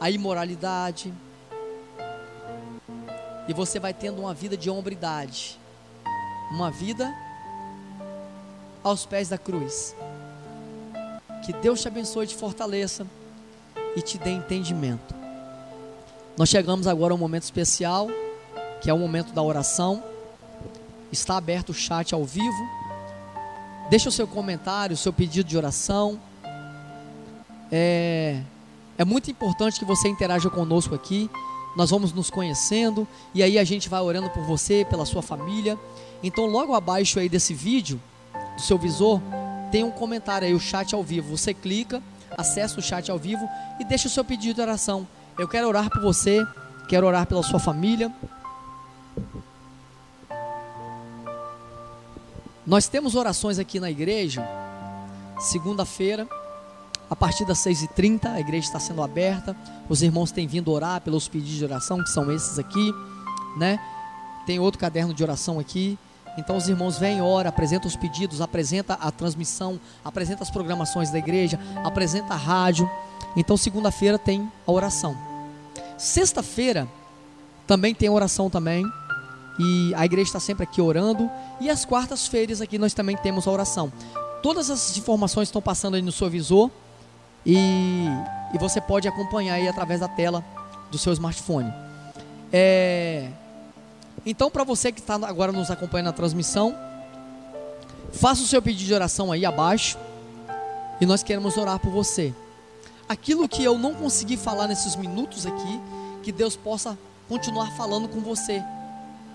a 0.00 0.10
imoralidade. 0.10 1.12
E 3.46 3.52
você 3.52 3.78
vai 3.78 3.94
tendo 3.94 4.20
uma 4.20 4.34
vida 4.34 4.56
de 4.56 4.68
hombridade, 4.68 5.58
uma 6.50 6.70
vida 6.70 7.14
aos 8.82 9.06
pés 9.06 9.28
da 9.28 9.38
cruz. 9.38 9.94
Que 11.44 11.52
Deus 11.52 11.80
te 11.80 11.88
abençoe 11.88 12.26
te 12.26 12.34
fortaleça 12.34 13.06
e 13.96 14.02
te 14.02 14.18
dê 14.18 14.30
entendimento. 14.30 15.14
Nós 16.36 16.48
chegamos 16.48 16.86
agora 16.86 17.12
a 17.12 17.16
um 17.16 17.18
momento 17.18 17.44
especial, 17.44 18.08
que 18.80 18.90
é 18.90 18.94
o 18.94 18.98
momento 18.98 19.32
da 19.32 19.42
oração. 19.42 20.02
Está 21.10 21.36
aberto 21.36 21.70
o 21.70 21.74
chat 21.74 22.14
ao 22.14 22.24
vivo. 22.24 22.77
Deixa 23.90 24.10
o 24.10 24.12
seu 24.12 24.26
comentário, 24.26 24.92
o 24.92 24.96
seu 24.96 25.12
pedido 25.12 25.48
de 25.48 25.56
oração. 25.56 26.20
É, 27.72 28.40
é 28.98 29.04
muito 29.04 29.30
importante 29.30 29.78
que 29.78 29.84
você 29.84 30.08
interaja 30.08 30.50
conosco 30.50 30.94
aqui. 30.94 31.30
Nós 31.74 31.90
vamos 31.90 32.12
nos 32.12 32.28
conhecendo 32.28 33.06
e 33.34 33.42
aí 33.42 33.58
a 33.58 33.64
gente 33.64 33.88
vai 33.88 34.00
orando 34.00 34.28
por 34.30 34.42
você, 34.42 34.84
pela 34.84 35.06
sua 35.06 35.22
família. 35.22 35.78
Então, 36.22 36.46
logo 36.46 36.74
abaixo 36.74 37.18
aí 37.18 37.28
desse 37.28 37.54
vídeo, 37.54 38.00
do 38.56 38.60
seu 38.60 38.76
visor, 38.76 39.20
tem 39.70 39.84
um 39.84 39.90
comentário 39.90 40.46
aí, 40.46 40.52
o 40.52 40.60
chat 40.60 40.94
ao 40.94 41.02
vivo. 41.02 41.34
Você 41.36 41.54
clica, 41.54 42.02
acessa 42.36 42.78
o 42.78 42.82
chat 42.82 43.10
ao 43.10 43.18
vivo 43.18 43.48
e 43.80 43.84
deixa 43.84 44.08
o 44.08 44.10
seu 44.10 44.24
pedido 44.24 44.56
de 44.56 44.60
oração. 44.60 45.06
Eu 45.38 45.48
quero 45.48 45.66
orar 45.66 45.88
por 45.88 46.02
você, 46.02 46.44
quero 46.88 47.06
orar 47.06 47.26
pela 47.26 47.42
sua 47.42 47.58
família. 47.58 48.12
Nós 52.68 52.86
temos 52.86 53.14
orações 53.14 53.58
aqui 53.58 53.80
na 53.80 53.90
igreja, 53.90 54.46
segunda-feira, 55.38 56.28
a 57.08 57.16
partir 57.16 57.46
das 57.46 57.60
6h30, 57.60 58.26
a 58.26 58.40
igreja 58.40 58.66
está 58.66 58.78
sendo 58.78 59.02
aberta. 59.02 59.56
Os 59.88 60.02
irmãos 60.02 60.30
têm 60.30 60.46
vindo 60.46 60.70
orar 60.70 61.00
pelos 61.00 61.26
pedidos 61.28 61.56
de 61.56 61.64
oração, 61.64 62.04
que 62.04 62.10
são 62.10 62.30
esses 62.30 62.58
aqui, 62.58 62.92
né? 63.56 63.80
Tem 64.44 64.58
outro 64.58 64.78
caderno 64.78 65.14
de 65.14 65.22
oração 65.22 65.58
aqui. 65.58 65.98
Então 66.36 66.58
os 66.58 66.68
irmãos 66.68 66.98
vêm, 66.98 67.22
ora, 67.22 67.48
apresentam 67.48 67.88
os 67.88 67.96
pedidos, 67.96 68.42
apresenta 68.42 68.98
a 69.00 69.10
transmissão, 69.10 69.80
apresenta 70.04 70.42
as 70.42 70.50
programações 70.50 71.10
da 71.10 71.16
igreja, 71.16 71.58
apresenta 71.82 72.34
a 72.34 72.36
rádio. 72.36 72.86
Então 73.34 73.56
segunda-feira 73.56 74.18
tem 74.18 74.46
a 74.66 74.70
oração. 74.70 75.16
Sexta-feira 75.96 76.86
também 77.66 77.94
tem 77.94 78.10
oração 78.10 78.50
também. 78.50 78.84
E 79.58 79.92
a 79.94 80.04
igreja 80.04 80.28
está 80.28 80.40
sempre 80.40 80.62
aqui 80.62 80.80
orando. 80.80 81.28
E 81.60 81.68
às 81.68 81.84
quartas-feiras 81.84 82.60
aqui 82.60 82.78
nós 82.78 82.94
também 82.94 83.16
temos 83.16 83.48
a 83.48 83.50
oração. 83.50 83.92
Todas 84.42 84.70
essas 84.70 84.96
informações 84.96 85.48
estão 85.48 85.60
passando 85.60 85.94
aí 85.94 86.02
no 86.02 86.12
seu 86.12 86.30
visor. 86.30 86.70
E, 87.44 87.56
e 88.54 88.58
você 88.58 88.80
pode 88.80 89.08
acompanhar 89.08 89.54
aí 89.54 89.66
através 89.66 90.00
da 90.00 90.08
tela 90.08 90.44
do 90.90 90.98
seu 90.98 91.12
smartphone. 91.12 91.72
É, 92.52 93.28
então, 94.24 94.50
para 94.50 94.64
você 94.64 94.92
que 94.92 95.00
está 95.00 95.14
agora 95.14 95.50
nos 95.52 95.70
acompanhando 95.70 96.06
na 96.06 96.12
transmissão, 96.12 96.76
faça 98.12 98.42
o 98.42 98.46
seu 98.46 98.60
pedido 98.62 98.86
de 98.86 98.94
oração 98.94 99.32
aí 99.32 99.44
abaixo. 99.44 99.98
E 101.00 101.06
nós 101.06 101.22
queremos 101.22 101.56
orar 101.56 101.78
por 101.78 101.90
você. 101.90 102.34
Aquilo 103.08 103.48
que 103.48 103.64
eu 103.64 103.78
não 103.78 103.94
consegui 103.94 104.36
falar 104.36 104.66
nesses 104.68 104.94
minutos 104.96 105.46
aqui, 105.46 105.80
que 106.22 106.30
Deus 106.30 106.56
possa 106.56 106.98
continuar 107.28 107.70
falando 107.76 108.08
com 108.08 108.20
você 108.20 108.62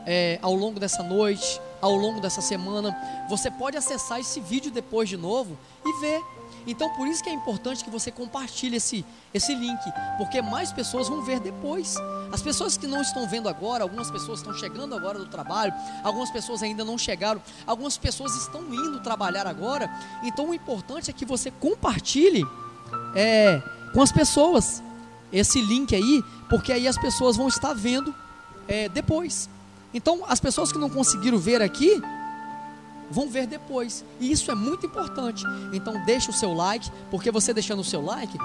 é, 0.06 0.40
ao 0.42 0.54
longo 0.54 0.80
dessa 0.80 1.04
noite, 1.04 1.62
ao 1.82 1.96
longo 1.96 2.22
dessa 2.22 2.42
semana. 2.42 2.96
Você 3.30 3.52
pode 3.52 3.78
acessar 3.78 4.20
esse 4.20 4.40
vídeo 4.40 4.72
depois 4.72 5.10
de 5.10 5.18
novo 5.18 5.58
e 5.86 6.02
ver. 6.02 6.22
Então, 6.66 6.90
por 6.96 7.08
isso 7.08 7.22
que 7.22 7.30
é 7.30 7.34
importante 7.34 7.84
que 7.84 7.90
você 7.90 8.10
compartilhe 8.10 8.78
esse, 8.78 9.06
esse 9.34 9.54
link, 9.54 9.80
porque 10.18 10.42
mais 10.42 10.72
pessoas 10.72 11.10
vão 11.10 11.22
ver 11.22 11.40
depois. 11.40 11.96
As 12.32 12.42
pessoas 12.42 12.78
que 12.78 12.88
não 12.88 13.02
estão 13.02 13.28
vendo 13.28 13.50
agora, 13.50 13.84
algumas 13.84 14.10
pessoas 14.10 14.40
estão 14.40 14.54
chegando 14.54 14.96
agora 14.96 15.20
do 15.20 15.28
trabalho, 15.28 15.74
algumas 16.04 16.32
pessoas 16.32 16.64
ainda 16.64 16.86
não 16.86 16.98
chegaram, 16.98 17.42
algumas 17.68 17.98
pessoas 17.98 18.34
estão 18.36 18.62
indo 18.74 19.02
trabalhar 19.02 19.46
agora. 19.46 19.90
Então, 20.24 20.50
o 20.50 20.54
importante 20.54 21.10
é 21.10 21.14
que 21.14 21.26
você 21.26 21.52
compartilhe 21.52 22.46
é, 23.14 23.62
com 23.94 24.02
as 24.02 24.12
pessoas 24.12 24.82
esse 25.34 25.60
link 25.62 25.94
aí, 25.96 26.24
porque 26.50 26.72
aí 26.72 26.88
as 26.88 26.98
pessoas 26.98 27.36
vão 27.36 27.48
estar 27.48 27.74
vendo 27.74 28.16
é, 28.68 28.88
depois. 28.88 29.50
Então, 29.94 30.24
as 30.28 30.40
pessoas 30.40 30.72
que 30.72 30.78
não 30.78 30.90
conseguiram 30.90 31.38
ver 31.38 31.62
aqui, 31.62 32.02
vão 33.10 33.30
ver 33.30 33.46
depois. 33.46 34.04
E 34.20 34.32
isso 34.32 34.50
é 34.52 34.56
muito 34.56 34.86
importante. 34.86 35.44
Então, 35.72 36.04
deixa 36.06 36.32
o 36.32 36.34
seu 36.34 36.54
like, 36.54 36.92
porque 37.12 37.32
você 37.32 37.54
deixando 37.54 37.80
o 37.80 37.84
seu 37.84 38.04
like, 38.04 38.38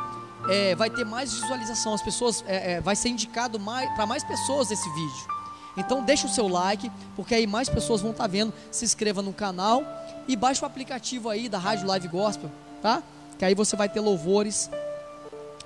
é, 0.49 0.75
vai 0.75 0.91
ter 0.91 1.05
mais 1.05 1.33
visualização. 1.33 1.95
As 1.95 2.03
pessoas, 2.03 2.45
é, 2.47 2.75
é 2.75 2.81
vai 2.81 2.95
ser 2.95 3.09
indicado 3.09 3.59
mais, 3.59 3.91
para 3.95 4.07
mais 4.07 4.23
pessoas 4.23 4.71
esse 4.71 4.89
vídeo. 4.91 5.39
Então, 5.77 6.03
deixa 6.03 6.27
o 6.27 6.31
seu 6.31 6.49
like, 6.49 6.91
porque 7.17 7.35
aí 7.35 7.47
mais 7.47 7.69
pessoas 7.69 8.01
vão 8.01 8.11
estar 8.11 8.27
vendo. 8.27 8.53
Se 8.71 8.85
inscreva 8.85 9.23
no 9.23 9.33
canal 9.33 9.83
e 10.27 10.37
baixe 10.37 10.63
o 10.63 10.67
aplicativo 10.67 11.29
aí 11.29 11.49
da 11.49 11.59
Rádio 11.59 11.87
Live 11.87 12.09
Gospel, 12.09 12.51
tá? 12.83 13.03
Que 13.39 13.45
aí 13.45 13.55
você 13.55 13.77
vai 13.77 13.89
ter 13.89 14.01
louvores. 14.01 14.71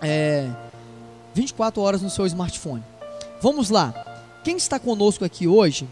É, 0.00 0.50
24 1.34 1.80
horas 1.80 2.02
no 2.02 2.10
seu 2.10 2.26
smartphone. 2.26 2.84
Vamos 3.40 3.70
lá. 3.70 4.11
Quem 4.44 4.56
está 4.56 4.78
conosco 4.78 5.24
aqui 5.24 5.46
hoje 5.46 5.88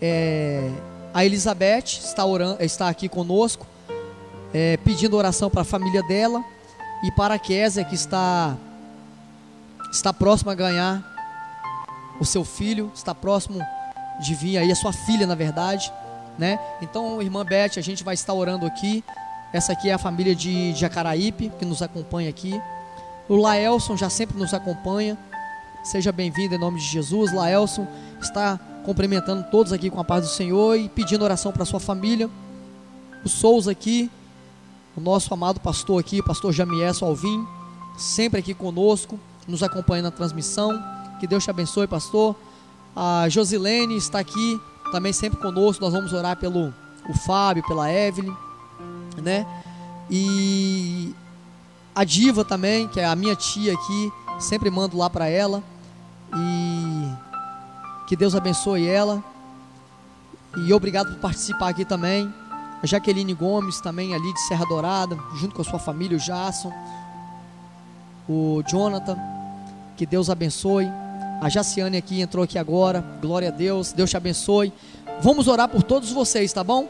é 0.00 0.70
a 1.12 1.24
Elizabeth, 1.24 1.84
está, 1.84 2.24
orando, 2.24 2.62
está 2.62 2.88
aqui 2.88 3.06
conosco, 3.08 3.66
é, 4.52 4.78
pedindo 4.78 5.16
oração 5.16 5.50
para 5.50 5.60
a 5.60 5.64
família 5.64 6.02
dela 6.04 6.42
e 7.04 7.12
para 7.12 7.34
a 7.34 7.38
Késia, 7.38 7.84
que 7.84 7.94
está, 7.94 8.56
está 9.92 10.12
próxima 10.12 10.52
a 10.52 10.54
ganhar 10.54 11.04
o 12.18 12.24
seu 12.24 12.44
filho, 12.44 12.90
está 12.94 13.14
próximo 13.14 13.60
de 14.20 14.34
vir 14.34 14.56
aí, 14.56 14.72
a 14.72 14.76
sua 14.76 14.92
filha, 14.92 15.26
na 15.26 15.34
verdade, 15.34 15.92
né? 16.38 16.58
Então, 16.80 17.20
irmã 17.20 17.44
Beth, 17.44 17.72
a 17.76 17.82
gente 17.82 18.02
vai 18.02 18.14
estar 18.14 18.32
orando 18.32 18.64
aqui. 18.64 19.04
Essa 19.52 19.72
aqui 19.72 19.90
é 19.90 19.92
a 19.92 19.98
família 19.98 20.34
de 20.34 20.72
Jacaraípe, 20.74 21.52
que 21.58 21.64
nos 21.64 21.82
acompanha 21.82 22.30
aqui. 22.30 22.60
O 23.28 23.36
Laelson 23.36 23.96
já 23.96 24.08
sempre 24.08 24.38
nos 24.38 24.54
acompanha. 24.54 25.16
Seja 25.84 26.10
bem-vindo 26.10 26.54
em 26.54 26.58
nome 26.58 26.80
de 26.80 26.86
Jesus. 26.86 27.30
Laelson 27.30 27.86
está 28.18 28.58
cumprimentando 28.86 29.44
todos 29.50 29.70
aqui 29.70 29.90
com 29.90 30.00
a 30.00 30.04
paz 30.04 30.24
do 30.24 30.30
Senhor 30.30 30.78
e 30.78 30.88
pedindo 30.88 31.22
oração 31.22 31.52
para 31.52 31.66
sua 31.66 31.78
família. 31.78 32.30
O 33.22 33.28
Souza 33.28 33.70
aqui, 33.70 34.10
o 34.96 35.00
nosso 35.00 35.34
amado 35.34 35.60
pastor 35.60 36.00
aqui, 36.00 36.22
pastor 36.22 36.54
Jamiel 36.54 36.90
Alvim, 37.02 37.46
sempre 37.98 38.40
aqui 38.40 38.54
conosco, 38.54 39.20
nos 39.46 39.62
acompanhando 39.62 40.06
na 40.06 40.10
transmissão. 40.10 40.82
Que 41.20 41.26
Deus 41.26 41.44
te 41.44 41.50
abençoe, 41.50 41.86
pastor. 41.86 42.34
A 42.96 43.28
Josilene 43.28 43.94
está 43.94 44.20
aqui 44.20 44.58
também 44.90 45.12
sempre 45.12 45.38
conosco. 45.38 45.84
Nós 45.84 45.92
vamos 45.92 46.14
orar 46.14 46.38
pelo 46.38 46.72
o 47.06 47.12
Fábio, 47.26 47.62
pela 47.68 47.92
Evelyn, 47.92 48.34
né? 49.22 49.46
E 50.10 51.14
a 51.94 52.04
Diva 52.04 52.42
também, 52.42 52.88
que 52.88 53.00
é 53.00 53.04
a 53.04 53.14
minha 53.14 53.36
tia 53.36 53.74
aqui, 53.74 54.12
sempre 54.40 54.70
mando 54.70 54.96
lá 54.96 55.10
para 55.10 55.28
ela. 55.28 55.62
E 56.32 57.12
que 58.06 58.16
Deus 58.16 58.34
abençoe 58.34 58.86
ela. 58.86 59.22
E 60.56 60.72
obrigado 60.72 61.12
por 61.12 61.20
participar 61.20 61.70
aqui 61.70 61.84
também. 61.84 62.32
A 62.82 62.86
Jaqueline 62.86 63.34
Gomes 63.34 63.80
também 63.80 64.14
ali 64.14 64.32
de 64.32 64.40
Serra 64.42 64.66
Dourada, 64.66 65.18
junto 65.36 65.54
com 65.54 65.62
a 65.62 65.64
sua 65.64 65.78
família, 65.78 66.16
o 66.16 66.20
Jason, 66.20 66.72
o 68.28 68.62
Jonathan. 68.66 69.18
Que 69.96 70.04
Deus 70.06 70.28
abençoe. 70.28 70.88
A 71.40 71.48
Jaciane 71.48 71.96
aqui 71.96 72.20
entrou 72.20 72.44
aqui 72.44 72.58
agora. 72.58 73.00
Glória 73.20 73.48
a 73.48 73.52
Deus. 73.52 73.92
Deus 73.92 74.10
te 74.10 74.16
abençoe. 74.16 74.72
Vamos 75.20 75.48
orar 75.48 75.68
por 75.68 75.82
todos 75.82 76.10
vocês, 76.10 76.52
tá 76.52 76.64
bom? 76.64 76.88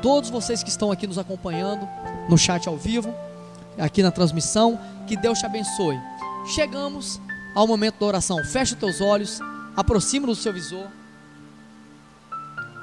Todos 0.00 0.30
vocês 0.30 0.62
que 0.62 0.70
estão 0.70 0.90
aqui 0.90 1.06
nos 1.06 1.18
acompanhando 1.18 1.88
no 2.28 2.38
chat 2.38 2.68
ao 2.68 2.76
vivo 2.76 3.14
aqui 3.78 4.02
na 4.02 4.10
transmissão. 4.10 4.78
Que 5.06 5.16
Deus 5.16 5.38
te 5.38 5.46
abençoe. 5.46 5.98
Chegamos 6.54 7.20
ao 7.54 7.66
momento 7.66 8.00
da 8.00 8.06
oração. 8.06 8.44
Feche 8.44 8.74
os 8.74 8.80
teus 8.80 9.00
olhos, 9.00 9.40
aproxima 9.76 10.26
do 10.26 10.34
seu 10.34 10.52
visor. 10.52 10.88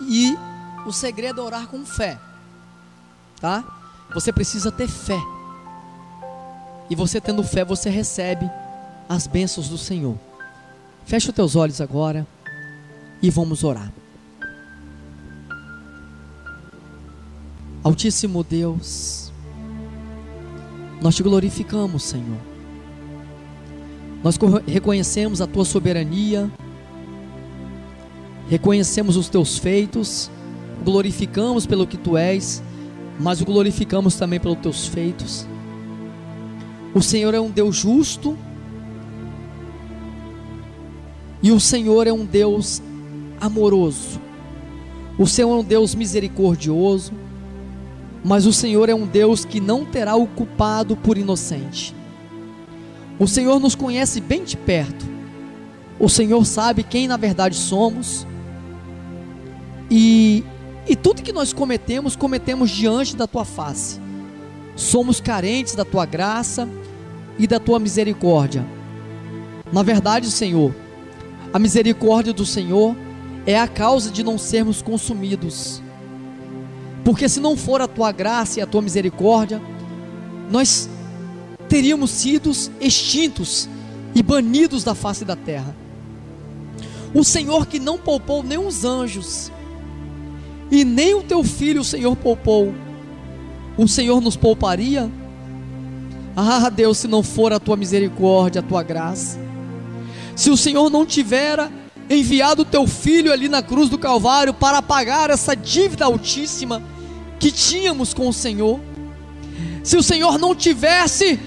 E 0.02 0.36
o 0.86 0.92
segredo 0.92 1.42
é 1.42 1.44
orar 1.44 1.68
com 1.68 1.86
fé. 1.86 2.20
Tá? 3.40 3.64
Você 4.14 4.32
precisa 4.32 4.72
ter 4.72 4.88
fé. 4.88 5.20
E 6.90 6.96
você 6.96 7.22
tendo 7.22 7.44
fé, 7.44 7.64
você 7.64 7.90
recebe 7.90 8.50
as 9.08 9.28
bênçãos 9.28 9.70
do 9.70 9.78
Senhor. 9.78 10.18
Feche 11.06 11.30
os 11.30 11.36
teus 11.36 11.56
olhos 11.56 11.82
agora 11.82 12.26
e 13.22 13.30
vamos 13.30 13.64
orar. 13.64 13.92
Altíssimo 17.84 18.44
Deus, 18.44 19.32
nós 21.02 21.16
te 21.16 21.24
glorificamos, 21.24 22.04
Senhor. 22.04 22.51
Nós 24.24 24.38
reconhecemos 24.68 25.42
a 25.42 25.48
tua 25.48 25.66
soberania, 25.66 26.50
reconhecemos 28.50 29.18
os 29.18 29.30
teus 29.30 29.58
feitos, 29.58 30.30
glorificamos 30.84 31.66
pelo 31.66 31.88
que 31.88 31.98
tu 31.98 32.16
és, 32.16 32.62
mas 33.20 33.42
o 33.42 33.46
glorificamos 33.46 34.16
também 34.16 34.40
pelos 34.40 34.60
teus 34.60 34.88
feitos. 34.88 35.48
O 36.94 37.02
Senhor 37.02 37.34
é 37.34 37.40
um 37.40 37.50
Deus 37.50 37.76
justo, 37.76 38.38
e 41.42 41.52
o 41.52 41.60
Senhor 41.60 42.06
é 42.06 42.14
um 42.14 42.26
Deus 42.26 42.82
amoroso. 43.40 44.22
O 45.18 45.26
Senhor 45.26 45.56
é 45.56 45.60
um 45.60 45.64
Deus 45.64 45.96
misericordioso 45.96 47.12
mas 48.24 48.46
o 48.46 48.54
Senhor 48.54 48.88
é 48.90 48.96
um 48.96 49.06
Deus 49.06 49.44
que 49.44 49.60
não 49.60 49.84
terá 49.84 50.16
o 50.16 50.28
culpado 50.28 50.96
por 50.96 51.18
inocente. 51.18 51.96
O 53.22 53.28
Senhor 53.28 53.60
nos 53.60 53.76
conhece 53.76 54.20
bem 54.20 54.44
de 54.44 54.58
perto. 54.58 55.06
O 56.00 56.10
Senhor 56.10 56.44
sabe 56.44 56.82
quem 56.82 57.08
na 57.08 57.18
verdade 57.18 57.56
somos. 57.56 58.26
E, 59.92 60.44
e 60.88 60.96
tudo 60.96 61.22
que 61.22 61.32
nós 61.32 61.54
cometemos, 61.54 62.16
cometemos 62.16 62.72
diante 62.72 63.16
da 63.16 63.28
tua 63.28 63.46
face. 63.46 64.00
Somos 64.76 65.22
carentes 65.22 65.76
da 65.76 65.86
tua 65.86 66.08
graça 66.08 66.68
e 67.38 67.46
da 67.46 67.60
tua 67.60 67.78
misericórdia. 67.78 68.66
Na 69.72 69.84
verdade, 69.84 70.32
Senhor, 70.32 70.74
a 71.54 71.60
misericórdia 71.60 72.34
do 72.34 72.48
Senhor 72.48 72.96
é 73.46 73.60
a 73.60 73.68
causa 73.68 74.10
de 74.10 74.24
não 74.24 74.40
sermos 74.40 74.82
consumidos 74.82 75.84
porque 77.04 77.28
se 77.28 77.40
não 77.40 77.58
for 77.58 77.82
a 77.82 77.88
tua 77.88 78.12
graça 78.12 78.60
e 78.60 78.62
a 78.62 78.66
tua 78.66 78.82
misericórdia, 78.82 79.62
nós 80.52 80.90
teríamos 81.72 82.12
sido 82.12 82.52
extintos 82.82 83.70
e 84.14 84.22
banidos 84.22 84.84
da 84.84 84.94
face 84.94 85.24
da 85.24 85.38
terra. 85.38 85.74
O 87.14 87.24
Senhor 87.24 87.66
que 87.66 87.80
não 87.80 87.98
poupou 87.98 88.44
nem 88.44 88.58
os 88.58 88.84
anjos, 88.84 89.50
e 90.70 90.84
nem 90.84 91.14
o 91.14 91.24
teu 91.24 91.46
filho 91.46 91.80
o 91.80 91.86
Senhor 91.86 92.14
poupou, 92.18 92.74
o 93.78 93.88
Senhor 93.88 94.20
nos 94.20 94.36
pouparia? 94.36 95.10
Ah, 96.36 96.68
Deus, 96.68 96.98
se 96.98 97.08
não 97.08 97.24
for 97.24 97.54
a 97.54 97.60
tua 97.60 97.78
misericórdia, 97.78 98.60
a 98.60 98.64
tua 98.64 98.84
graça, 98.84 99.40
se 100.36 100.50
o 100.50 100.58
Senhor 100.58 100.90
não 100.90 101.06
tivera 101.06 101.72
enviado 102.10 102.64
o 102.64 102.66
teu 102.66 102.86
filho 102.86 103.32
ali 103.32 103.48
na 103.48 103.62
cruz 103.62 103.88
do 103.88 103.98
Calvário 103.98 104.54
para 104.54 104.82
pagar 104.82 105.30
essa 105.30 105.56
dívida 105.56 106.04
altíssima 106.04 106.84
que 107.40 107.50
tínhamos 107.50 108.14
com 108.14 108.28
o 108.28 108.34
Senhor. 108.34 108.78
Se 109.84 109.96
o 109.96 110.04
Senhor 110.04 110.38
não 110.38 110.54
tivesse 110.54 111.40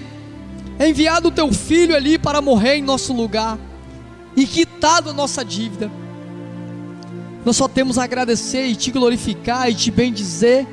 enviado 0.79 1.29
o 1.29 1.31
teu 1.31 1.51
filho 1.53 1.95
ali 1.95 2.17
para 2.17 2.41
morrer 2.41 2.75
em 2.75 2.81
nosso 2.81 3.13
lugar 3.13 3.57
e 4.35 4.45
quitado 4.45 5.09
a 5.09 5.13
nossa 5.13 5.43
dívida, 5.43 5.89
nós 7.45 7.55
só 7.55 7.67
temos 7.67 7.97
a 7.97 8.03
agradecer 8.03 8.65
e 8.65 8.75
te 8.75 8.91
glorificar 8.91 9.69
e 9.69 9.75
te 9.75 9.91
bendizer 9.91 10.67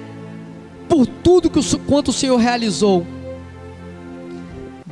por 0.89 1.07
tudo 1.07 1.51
que 1.51 1.59
o, 1.59 1.79
quanto 1.81 2.09
o 2.09 2.13
Senhor 2.13 2.37
realizou. 2.39 3.07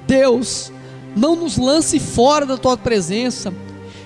Deus, 0.06 0.70
não 1.16 1.34
nos 1.34 1.56
lance 1.56 1.98
fora 1.98 2.44
da 2.44 2.56
tua 2.56 2.76
presença 2.76 3.52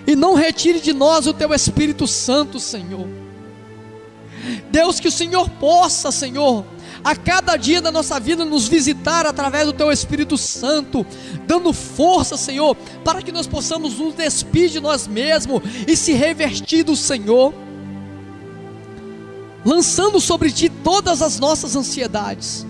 e 0.06 0.14
não 0.14 0.34
retire 0.34 0.80
de 0.80 0.92
nós 0.92 1.26
o 1.26 1.32
teu 1.32 1.52
Espírito 1.52 2.06
Santo, 2.06 2.60
Senhor. 2.60 3.08
Deus, 4.70 5.00
que 5.00 5.08
o 5.08 5.12
Senhor 5.12 5.48
possa, 5.48 6.12
Senhor, 6.12 6.64
a 7.04 7.14
cada 7.14 7.56
dia 7.58 7.82
da 7.82 7.92
nossa 7.92 8.18
vida 8.18 8.46
nos 8.46 8.66
visitar 8.66 9.26
através 9.26 9.66
do 9.66 9.74
Teu 9.74 9.92
Espírito 9.92 10.38
Santo, 10.38 11.04
dando 11.46 11.70
força, 11.70 12.34
Senhor, 12.34 12.74
para 13.04 13.20
que 13.20 13.30
nós 13.30 13.46
possamos 13.46 13.98
nos 13.98 14.14
despir 14.14 14.70
de 14.70 14.80
nós 14.80 15.06
mesmos 15.06 15.62
e 15.86 15.94
se 15.94 16.14
revertir 16.14 16.82
do 16.82 16.96
Senhor, 16.96 17.52
lançando 19.62 20.18
sobre 20.18 20.50
Ti 20.50 20.70
todas 20.70 21.20
as 21.20 21.38
nossas 21.38 21.76
ansiedades. 21.76 22.66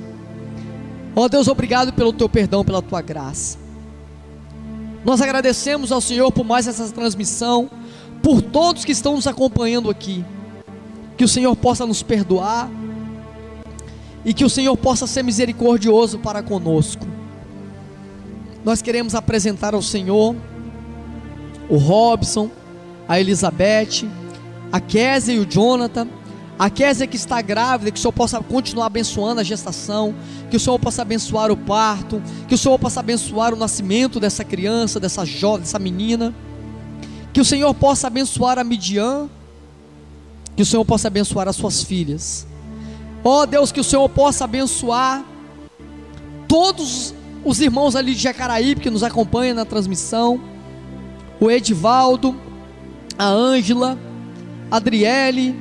Ó 1.14 1.22
oh, 1.22 1.28
Deus, 1.28 1.46
obrigado 1.46 1.92
pelo 1.92 2.12
Teu 2.12 2.28
perdão, 2.28 2.64
pela 2.64 2.82
Tua 2.82 3.00
graça. 3.00 3.56
Nós 5.04 5.20
agradecemos 5.20 5.92
ao 5.92 6.00
Senhor 6.00 6.32
por 6.32 6.44
mais 6.44 6.66
essa 6.66 6.90
transmissão, 6.90 7.70
por 8.20 8.42
todos 8.42 8.84
que 8.84 8.90
estão 8.90 9.14
nos 9.14 9.28
acompanhando 9.28 9.88
aqui. 9.88 10.24
Que 11.16 11.22
o 11.22 11.28
Senhor 11.28 11.54
possa 11.54 11.86
nos 11.86 12.02
perdoar 12.02 12.68
e 14.24 14.32
que 14.32 14.44
o 14.44 14.50
Senhor 14.50 14.76
possa 14.76 15.06
ser 15.06 15.22
misericordioso 15.22 16.18
para 16.18 16.42
conosco. 16.42 17.06
nós 18.64 18.80
queremos 18.80 19.14
apresentar 19.14 19.74
ao 19.74 19.82
Senhor 19.82 20.34
o 21.68 21.76
Robson, 21.76 22.50
a 23.06 23.20
Elizabeth, 23.20 24.08
a 24.72 24.80
Kézia 24.80 25.34
e 25.34 25.38
o 25.38 25.46
Jonathan. 25.46 26.08
A 26.56 26.70
Kézia 26.70 27.06
que 27.06 27.16
está 27.16 27.42
grávida, 27.42 27.90
que 27.90 27.98
o 27.98 28.00
Senhor 28.00 28.12
possa 28.12 28.40
continuar 28.40 28.86
abençoando 28.86 29.40
a 29.40 29.44
gestação, 29.44 30.14
que 30.48 30.56
o 30.56 30.60
Senhor 30.60 30.78
possa 30.78 31.02
abençoar 31.02 31.50
o 31.50 31.56
parto, 31.56 32.22
que 32.46 32.54
o 32.54 32.58
Senhor 32.58 32.78
possa 32.78 33.00
abençoar 33.00 33.52
o 33.52 33.56
nascimento 33.56 34.20
dessa 34.20 34.44
criança, 34.44 35.00
dessa 35.00 35.24
jovem, 35.24 35.62
dessa 35.62 35.80
menina, 35.80 36.32
que 37.32 37.40
o 37.40 37.44
Senhor 37.44 37.74
possa 37.74 38.06
abençoar 38.06 38.56
a 38.56 38.62
Midian, 38.62 39.28
que 40.54 40.62
o 40.62 40.66
Senhor 40.66 40.84
possa 40.84 41.08
abençoar 41.08 41.48
as 41.48 41.56
suas 41.56 41.82
filhas. 41.82 42.46
Ó 43.24 43.40
oh, 43.40 43.46
Deus, 43.46 43.72
que 43.72 43.80
o 43.80 43.84
Senhor 43.84 44.06
possa 44.10 44.44
abençoar 44.44 45.24
todos 46.46 47.14
os 47.42 47.58
irmãos 47.58 47.96
ali 47.96 48.14
de 48.14 48.20
Jacaraípe 48.20 48.82
que 48.82 48.90
nos 48.90 49.02
acompanham 49.02 49.56
na 49.56 49.64
transmissão, 49.64 50.38
o 51.40 51.50
Edivaldo, 51.50 52.36
a 53.18 53.26
Ângela, 53.26 53.98
a 54.70 54.76
Adriele, 54.76 55.58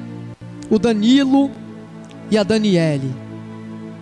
o 0.70 0.78
Danilo 0.78 1.50
e 2.30 2.38
a 2.38 2.44
Daniele, 2.44 3.14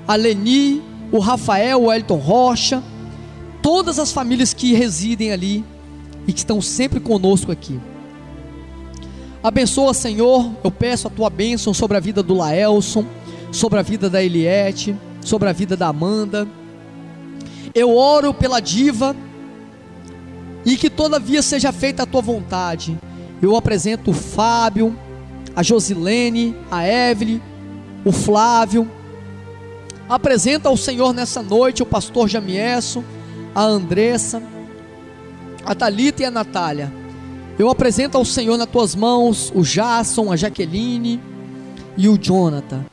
a 0.07 0.15
Leni, 0.15 0.81
o 1.11 1.19
Rafael, 1.19 1.83
o 1.83 1.93
Elton 1.93 2.17
Rocha, 2.17 2.83
todas 3.61 3.99
as 3.99 4.11
famílias 4.11 4.53
que 4.53 4.73
residem 4.73 5.31
ali 5.31 5.63
e 6.27 6.33
que 6.33 6.39
estão 6.39 6.61
sempre 6.61 6.99
conosco 6.99 7.51
aqui. 7.51 7.79
Abençoa, 9.43 9.93
Senhor, 9.93 10.51
eu 10.63 10.71
peço 10.71 11.07
a 11.07 11.11
tua 11.11 11.29
bênção 11.29 11.73
sobre 11.73 11.97
a 11.97 11.99
vida 11.99 12.21
do 12.21 12.35
Laelson, 12.35 13.05
sobre 13.51 13.79
a 13.79 13.81
vida 13.81 14.09
da 14.09 14.23
Eliette, 14.23 14.95
sobre 15.21 15.49
a 15.49 15.53
vida 15.53 15.75
da 15.75 15.87
Amanda. 15.87 16.47
Eu 17.75 17.95
oro 17.95 18.33
pela 18.33 18.59
diva 18.59 19.15
e 20.65 20.77
que 20.77 20.89
todavia 20.89 21.41
seja 21.41 21.71
feita 21.71 22.03
a 22.03 22.05
tua 22.05 22.21
vontade. 22.21 22.97
Eu 23.41 23.55
apresento 23.55 24.11
o 24.11 24.13
Fábio, 24.13 24.97
a 25.55 25.63
Josilene, 25.63 26.55
a 26.69 26.87
Evelyn, 26.87 27.41
o 28.05 28.11
Flávio. 28.11 28.89
Apresenta 30.07 30.69
ao 30.69 30.77
Senhor 30.77 31.13
nessa 31.13 31.41
noite 31.41 31.81
o 31.81 31.85
pastor 31.85 32.27
Jamiesso, 32.27 33.03
a 33.55 33.63
Andressa, 33.63 34.41
a 35.65 35.73
Talita 35.73 36.21
e 36.21 36.25
a 36.25 36.31
Natália. 36.31 36.91
Eu 37.57 37.69
apresento 37.69 38.17
ao 38.17 38.25
Senhor 38.25 38.57
nas 38.57 38.69
tuas 38.69 38.95
mãos 38.95 39.51
o 39.55 39.61
Jason, 39.61 40.31
a 40.31 40.35
Jaqueline 40.35 41.21
e 41.97 42.07
o 42.07 42.17
Jonathan. 42.17 42.90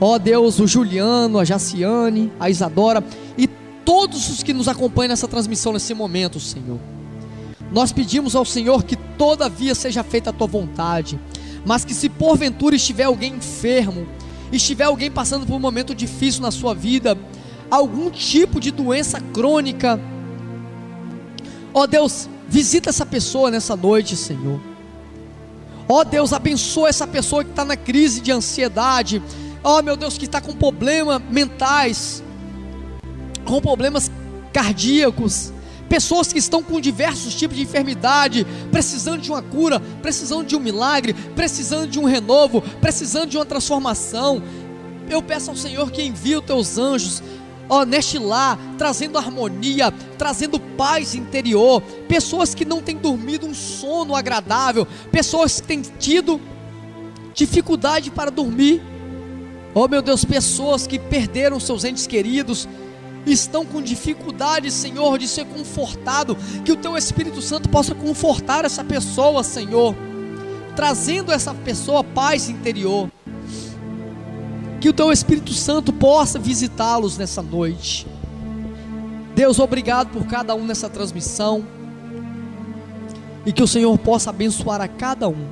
Ó 0.00 0.18
Deus, 0.18 0.58
o 0.58 0.66
Juliano, 0.66 1.38
a 1.38 1.44
Jaciane, 1.44 2.32
a 2.38 2.50
Isadora 2.50 3.02
e 3.36 3.46
todos 3.84 4.28
os 4.28 4.42
que 4.42 4.52
nos 4.52 4.68
acompanham 4.68 5.10
nessa 5.10 5.28
transmissão 5.28 5.72
nesse 5.72 5.94
momento, 5.94 6.38
Senhor. 6.38 6.78
Nós 7.72 7.92
pedimos 7.92 8.36
ao 8.36 8.44
Senhor 8.44 8.84
que 8.84 8.96
todavia 8.96 9.74
seja 9.74 10.02
feita 10.02 10.30
a 10.30 10.32
tua 10.32 10.46
vontade, 10.46 11.18
mas 11.64 11.84
que 11.84 11.94
se 11.94 12.08
porventura 12.08 12.76
estiver 12.76 13.04
alguém 13.04 13.34
enfermo, 13.34 14.06
estiver 14.52 14.84
alguém 14.84 15.10
passando 15.10 15.46
por 15.46 15.54
um 15.54 15.60
momento 15.60 15.94
difícil 15.94 16.42
na 16.42 16.50
sua 16.50 16.74
vida, 16.74 17.18
algum 17.70 18.10
tipo 18.10 18.60
de 18.60 18.70
doença 18.70 19.20
crônica, 19.20 20.00
ó 21.74 21.86
Deus, 21.86 22.28
visita 22.48 22.90
essa 22.90 23.04
pessoa 23.04 23.50
nessa 23.50 23.76
noite, 23.76 24.16
Senhor. 24.16 24.60
Ó 25.88 26.02
Deus, 26.04 26.32
abençoa 26.32 26.88
essa 26.88 27.06
pessoa 27.06 27.44
que 27.44 27.50
está 27.50 27.64
na 27.64 27.76
crise 27.76 28.20
de 28.20 28.32
ansiedade, 28.32 29.22
oh, 29.62 29.82
meu 29.82 29.96
Deus, 29.96 30.16
que 30.18 30.24
está 30.24 30.40
com 30.40 30.52
problemas 30.54 31.20
mentais, 31.30 32.22
com 33.44 33.60
problemas 33.60 34.10
cardíacos, 34.52 35.52
pessoas 35.88 36.32
que 36.32 36.38
estão 36.38 36.62
com 36.62 36.80
diversos 36.80 37.34
tipos 37.34 37.56
de 37.56 37.62
enfermidade, 37.62 38.46
precisando 38.70 39.20
de 39.20 39.30
uma 39.30 39.42
cura, 39.42 39.80
precisando 40.02 40.44
de 40.44 40.56
um 40.56 40.60
milagre, 40.60 41.14
precisando 41.34 41.88
de 41.88 41.98
um 41.98 42.04
renovo, 42.04 42.62
precisando 42.80 43.30
de 43.30 43.36
uma 43.36 43.46
transformação. 43.46 44.42
Eu 45.08 45.22
peço 45.22 45.50
ao 45.50 45.56
Senhor 45.56 45.90
que 45.90 46.02
envie 46.02 46.36
os 46.36 46.44
teus 46.44 46.78
anjos, 46.78 47.22
ó, 47.68 47.84
neste 47.84 48.18
lar, 48.18 48.58
trazendo 48.76 49.18
harmonia, 49.18 49.92
trazendo 50.18 50.58
paz 50.58 51.14
interior, 51.14 51.80
pessoas 52.08 52.54
que 52.54 52.64
não 52.64 52.80
têm 52.80 52.96
dormido 52.96 53.46
um 53.46 53.54
sono 53.54 54.14
agradável, 54.14 54.86
pessoas 55.10 55.60
que 55.60 55.66
têm 55.66 55.82
tido 55.82 56.40
dificuldade 57.34 58.10
para 58.10 58.30
dormir. 58.30 58.82
Oh 59.78 59.86
meu 59.86 60.00
Deus, 60.00 60.24
pessoas 60.24 60.86
que 60.86 60.98
perderam 60.98 61.60
seus 61.60 61.84
entes 61.84 62.06
queridos, 62.06 62.66
estão 63.26 63.66
com 63.66 63.82
dificuldade, 63.82 64.70
Senhor, 64.70 65.18
de 65.18 65.28
ser 65.28 65.44
confortado, 65.44 66.34
que 66.64 66.72
o 66.72 66.76
Teu 66.76 66.96
Espírito 66.96 67.42
Santo 67.42 67.68
possa 67.68 67.94
confortar 67.94 68.64
essa 68.64 68.82
pessoa, 68.82 69.44
Senhor, 69.44 69.94
trazendo 70.74 71.30
essa 71.30 71.52
pessoa 71.52 72.02
paz 72.02 72.48
interior. 72.48 73.10
Que 74.80 74.88
o 74.88 74.94
Teu 74.94 75.12
Espírito 75.12 75.52
Santo 75.52 75.92
possa 75.92 76.38
visitá-los 76.38 77.18
nessa 77.18 77.42
noite. 77.42 78.06
Deus, 79.34 79.58
obrigado 79.58 80.08
por 80.08 80.24
cada 80.24 80.54
um 80.54 80.64
nessa 80.64 80.88
transmissão. 80.88 81.62
E 83.44 83.52
que 83.52 83.62
o 83.62 83.68
Senhor 83.68 83.98
possa 83.98 84.30
abençoar 84.30 84.80
a 84.80 84.88
cada 84.88 85.28
um. 85.28 85.46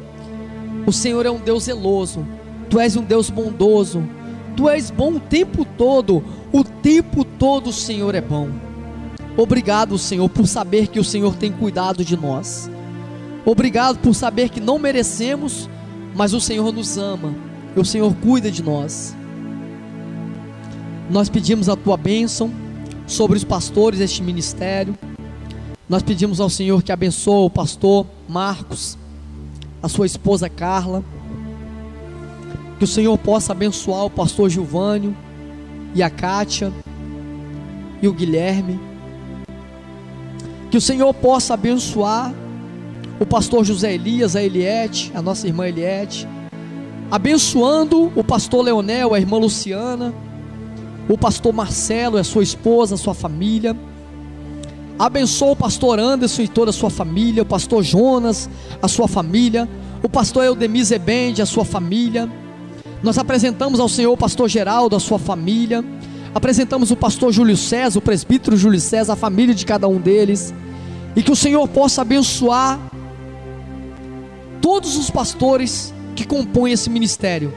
O 0.86 0.92
Senhor 0.94 1.26
é 1.26 1.30
um 1.30 1.38
Deus 1.38 1.64
zeloso. 1.64 2.26
Tu 2.68 2.78
és 2.80 2.96
um 2.96 3.02
Deus 3.02 3.30
bondoso. 3.30 4.02
Tu 4.56 4.68
és 4.68 4.90
bom 4.90 5.14
o 5.14 5.20
tempo 5.20 5.64
todo. 5.64 6.22
O 6.52 6.62
tempo 6.62 7.24
todo 7.24 7.68
o 7.68 7.72
Senhor 7.72 8.14
é 8.14 8.20
bom. 8.20 8.48
Obrigado, 9.36 9.98
Senhor, 9.98 10.28
por 10.28 10.46
saber 10.46 10.86
que 10.86 11.00
o 11.00 11.04
Senhor 11.04 11.34
tem 11.34 11.50
cuidado 11.50 12.04
de 12.04 12.16
nós. 12.16 12.70
Obrigado 13.44 13.98
por 13.98 14.14
saber 14.14 14.48
que 14.48 14.60
não 14.60 14.78
merecemos, 14.78 15.68
mas 16.14 16.32
o 16.32 16.40
Senhor 16.40 16.72
nos 16.72 16.96
ama. 16.96 17.34
E 17.76 17.80
o 17.80 17.84
Senhor 17.84 18.14
cuida 18.22 18.50
de 18.50 18.62
nós. 18.62 19.14
Nós 21.10 21.28
pedimos 21.28 21.68
a 21.68 21.76
tua 21.76 21.96
bênção 21.96 22.50
sobre 23.06 23.36
os 23.36 23.44
pastores 23.44 23.98
deste 23.98 24.22
ministério. 24.22 24.96
Nós 25.88 26.02
pedimos 26.02 26.40
ao 26.40 26.48
Senhor 26.48 26.82
que 26.82 26.92
abençoe 26.92 27.44
o 27.44 27.50
pastor 27.50 28.06
Marcos, 28.28 28.96
a 29.82 29.88
sua 29.88 30.06
esposa 30.06 30.48
Carla. 30.48 31.04
Que 32.84 32.90
o 32.90 32.92
Senhor 32.92 33.16
possa 33.16 33.52
abençoar 33.52 34.04
o 34.04 34.10
pastor 34.10 34.50
Gilvânio, 34.50 35.16
e 35.94 36.02
a 36.02 36.10
Kátia 36.10 36.70
e 38.02 38.06
o 38.06 38.12
Guilherme. 38.12 38.78
Que 40.70 40.76
o 40.76 40.80
Senhor 40.82 41.14
possa 41.14 41.54
abençoar 41.54 42.34
o 43.18 43.24
pastor 43.24 43.64
José 43.64 43.94
Elias, 43.94 44.36
a 44.36 44.42
Eliette, 44.42 45.10
a 45.14 45.22
nossa 45.22 45.46
irmã 45.46 45.66
Eliette, 45.66 46.28
abençoando 47.10 48.12
o 48.14 48.22
pastor 48.22 48.62
Leonel, 48.62 49.14
a 49.14 49.18
irmã 49.18 49.38
Luciana, 49.38 50.12
o 51.08 51.16
pastor 51.16 51.54
Marcelo 51.54 52.18
a 52.18 52.22
sua 52.22 52.42
esposa, 52.42 52.96
a 52.96 52.98
sua 52.98 53.14
família. 53.14 53.74
Abençoa 54.98 55.52
o 55.52 55.56
pastor 55.56 55.98
Anderson 55.98 56.42
e 56.42 56.48
toda 56.48 56.68
a 56.68 56.74
sua 56.74 56.90
família, 56.90 57.44
o 57.44 57.46
pastor 57.46 57.82
Jonas, 57.82 58.46
a 58.82 58.88
sua 58.88 59.08
família, 59.08 59.66
o 60.02 60.08
pastor 60.10 60.44
Eudemir 60.44 60.84
Zebende, 60.84 61.40
a 61.40 61.46
sua 61.46 61.64
família 61.64 62.43
nós 63.04 63.18
apresentamos 63.18 63.80
ao 63.80 63.88
Senhor 63.88 64.12
o 64.12 64.16
pastor 64.16 64.48
Geraldo, 64.48 64.96
a 64.96 65.00
sua 65.00 65.18
família. 65.18 65.84
Apresentamos 66.34 66.90
o 66.90 66.96
pastor 66.96 67.30
Júlio 67.30 67.54
César, 67.54 67.98
o 67.98 68.02
presbítero 68.02 68.56
Júlio 68.56 68.80
César, 68.80 69.12
a 69.12 69.16
família 69.16 69.54
de 69.54 69.66
cada 69.66 69.86
um 69.86 70.00
deles. 70.00 70.54
E 71.14 71.22
que 71.22 71.30
o 71.30 71.36
Senhor 71.36 71.68
possa 71.68 72.00
abençoar 72.00 72.80
todos 74.58 74.96
os 74.96 75.10
pastores 75.10 75.92
que 76.16 76.24
compõem 76.26 76.72
esse 76.72 76.88
ministério. 76.88 77.52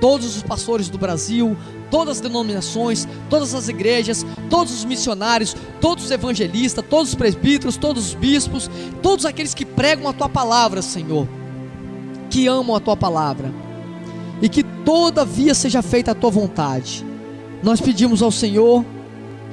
Todos 0.00 0.36
os 0.36 0.42
pastores 0.44 0.88
do 0.88 0.98
Brasil, 0.98 1.56
todas 1.90 2.18
as 2.18 2.20
denominações, 2.20 3.08
todas 3.28 3.54
as 3.54 3.68
igrejas, 3.68 4.24
todos 4.48 4.72
os 4.72 4.84
missionários, 4.84 5.56
todos 5.80 6.04
os 6.04 6.10
evangelistas, 6.12 6.84
todos 6.88 7.08
os 7.08 7.14
presbíteros, 7.16 7.76
todos 7.76 8.06
os 8.06 8.14
bispos, 8.14 8.70
todos 9.02 9.26
aqueles 9.26 9.52
que 9.52 9.64
pregam 9.64 10.08
a 10.08 10.12
tua 10.12 10.28
palavra, 10.28 10.80
Senhor, 10.80 11.26
que 12.30 12.46
amam 12.46 12.76
a 12.76 12.80
tua 12.80 12.96
palavra 12.96 13.52
e 14.42 14.48
que 14.48 14.64
todavia 14.64 15.54
seja 15.54 15.80
feita 15.80 16.10
a 16.10 16.14
tua 16.14 16.30
vontade. 16.30 17.06
Nós 17.62 17.80
pedimos 17.80 18.20
ao 18.20 18.32
Senhor 18.32 18.84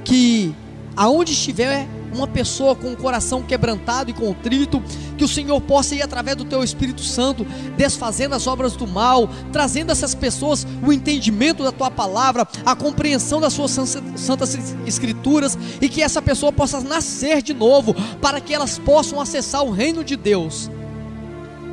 que 0.03 0.53
aonde 0.95 1.33
estiver 1.33 1.87
uma 2.11 2.27
pessoa 2.27 2.75
com 2.75 2.91
o 2.91 2.97
coração 2.97 3.43
quebrantado 3.43 4.09
e 4.09 4.13
contrito, 4.13 4.81
que 5.15 5.23
o 5.23 5.27
Senhor 5.27 5.61
possa 5.61 5.93
ir 5.93 6.01
através 6.01 6.35
do 6.35 6.43
teu 6.43 6.63
Espírito 6.63 7.03
Santo, 7.03 7.45
desfazendo 7.77 8.33
as 8.33 8.47
obras 8.47 8.75
do 8.75 8.87
mal, 8.87 9.29
trazendo 9.51 9.91
essas 9.91 10.15
pessoas 10.15 10.65
o 10.85 10.91
entendimento 10.91 11.63
da 11.63 11.71
tua 11.71 11.91
palavra, 11.91 12.47
a 12.65 12.75
compreensão 12.75 13.39
das 13.39 13.53
suas 13.53 13.71
santas 14.15 14.57
escrituras 14.87 15.55
e 15.79 15.87
que 15.87 16.01
essa 16.01 16.19
pessoa 16.19 16.51
possa 16.51 16.81
nascer 16.81 17.43
de 17.43 17.53
novo, 17.53 17.93
para 18.19 18.41
que 18.41 18.55
elas 18.55 18.79
possam 18.79 19.21
acessar 19.21 19.63
o 19.63 19.71
reino 19.71 20.03
de 20.03 20.15
Deus. 20.15 20.69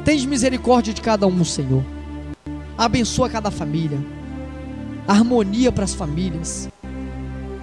Tens 0.04 0.24
misericórdia 0.26 0.92
de 0.92 1.00
cada 1.00 1.26
um, 1.26 1.44
Senhor 1.44 1.95
abençoa 2.76 3.28
cada 3.28 3.50
família, 3.50 3.98
harmonia 5.06 5.72
para 5.72 5.84
as 5.84 5.94
famílias, 5.94 6.68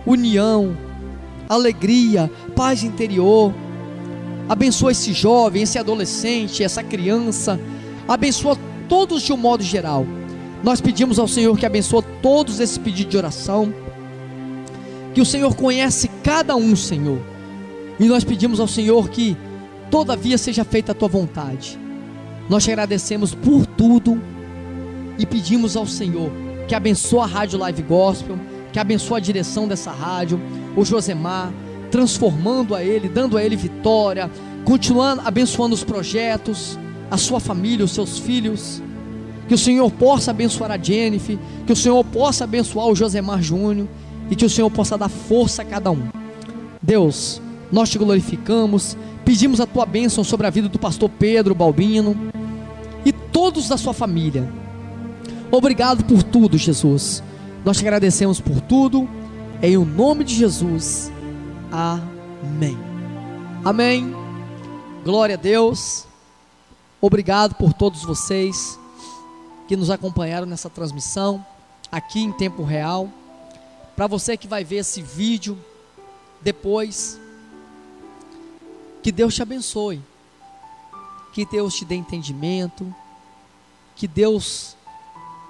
união, 0.05 0.75
alegria, 1.47 2.31
paz 2.55 2.83
interior. 2.83 3.53
Abençoa 4.49 4.91
esse 4.91 5.13
jovem, 5.13 5.63
esse 5.63 5.79
adolescente, 5.79 6.63
essa 6.63 6.83
criança. 6.83 7.59
Abençoa 8.07 8.57
todos 8.89 9.21
de 9.21 9.31
um 9.31 9.37
modo 9.37 9.63
geral. 9.63 10.05
Nós 10.63 10.81
pedimos 10.81 11.19
ao 11.19 11.27
Senhor 11.27 11.57
que 11.57 11.65
abençoe 11.65 12.03
todos 12.21 12.59
esses 12.59 12.77
pedidos 12.77 13.11
de 13.11 13.17
oração. 13.17 13.73
Que 15.13 15.21
o 15.21 15.25
Senhor 15.25 15.55
conhece 15.55 16.09
cada 16.23 16.55
um, 16.55 16.75
Senhor. 16.75 17.19
E 17.99 18.05
nós 18.05 18.23
pedimos 18.23 18.59
ao 18.59 18.67
Senhor 18.67 19.09
que 19.09 19.37
todavia 19.91 20.37
seja 20.37 20.63
feita 20.63 20.91
a 20.91 20.95
tua 20.95 21.07
vontade. 21.07 21.79
Nós 22.49 22.63
te 22.63 22.71
agradecemos 22.71 23.33
por 23.33 23.65
tudo 23.65 24.19
e 25.17 25.25
pedimos 25.25 25.75
ao 25.75 25.85
Senhor 25.85 26.31
que 26.67 26.75
abençoe 26.75 27.19
a 27.19 27.25
Rádio 27.25 27.59
Live 27.59 27.81
Gospel, 27.83 28.37
que 28.71 28.79
abençoe 28.79 29.17
a 29.17 29.21
direção 29.21 29.67
dessa 29.67 29.91
rádio, 29.91 30.39
o 30.75 30.83
Josemar, 30.83 31.51
transformando 31.91 32.73
a 32.73 32.83
ele, 32.83 33.07
dando 33.07 33.37
a 33.37 33.43
ele 33.43 33.55
vitória, 33.55 34.31
continuando 34.65 35.21
abençoando 35.25 35.75
os 35.75 35.83
projetos, 35.83 36.79
a 37.11 37.17
sua 37.17 37.39
família, 37.39 37.85
os 37.85 37.91
seus 37.91 38.17
filhos. 38.17 38.81
Que 39.47 39.53
o 39.53 39.57
Senhor 39.57 39.91
possa 39.91 40.31
abençoar 40.31 40.71
a 40.71 40.77
Jennifer, 40.77 41.37
que 41.67 41.73
o 41.73 41.75
Senhor 41.75 42.03
possa 42.05 42.45
abençoar 42.45 42.87
o 42.87 42.95
Josemar 42.95 43.41
Júnior 43.41 43.87
e 44.31 44.35
que 44.35 44.45
o 44.45 44.49
Senhor 44.49 44.71
possa 44.71 44.97
dar 44.97 45.09
força 45.09 45.61
a 45.61 45.65
cada 45.65 45.91
um. 45.91 46.07
Deus, 46.81 47.41
nós 47.71 47.89
te 47.89 47.97
glorificamos, 47.97 48.97
pedimos 49.25 49.59
a 49.59 49.65
tua 49.65 49.85
bênção 49.85 50.23
sobre 50.23 50.47
a 50.47 50.49
vida 50.49 50.69
do 50.69 50.79
pastor 50.79 51.09
Pedro 51.09 51.53
Balbino 51.53 52.15
e 53.05 53.11
todos 53.11 53.67
da 53.67 53.77
sua 53.77 53.93
família. 53.93 54.62
Obrigado 55.55 56.03
por 56.05 56.23
tudo, 56.23 56.57
Jesus. 56.57 57.21
Nós 57.63 57.77
te 57.77 57.83
agradecemos 57.83 58.41
por 58.41 58.59
tudo, 58.59 59.07
em 59.61 59.77
o 59.77 59.85
nome 59.85 60.23
de 60.23 60.33
Jesus. 60.33 61.11
Amém. 61.71 62.75
Amém. 63.63 64.15
Glória 65.05 65.35
a 65.35 65.37
Deus. 65.37 66.07
Obrigado 66.99 67.53
por 67.53 67.71
todos 67.71 68.01
vocês 68.01 68.79
que 69.67 69.77
nos 69.77 69.91
acompanharam 69.91 70.47
nessa 70.47 70.71
transmissão 70.71 71.45
aqui 71.91 72.23
em 72.23 72.31
tempo 72.31 72.63
real. 72.63 73.07
Para 73.95 74.07
você 74.07 74.35
que 74.35 74.47
vai 74.47 74.63
ver 74.63 74.77
esse 74.77 75.03
vídeo 75.03 75.55
depois, 76.41 77.19
que 79.03 79.11
Deus 79.11 79.35
te 79.35 79.43
abençoe, 79.43 80.01
que 81.31 81.45
Deus 81.45 81.75
te 81.75 81.85
dê 81.85 81.93
entendimento, 81.93 82.91
que 83.95 84.07
Deus 84.07 84.75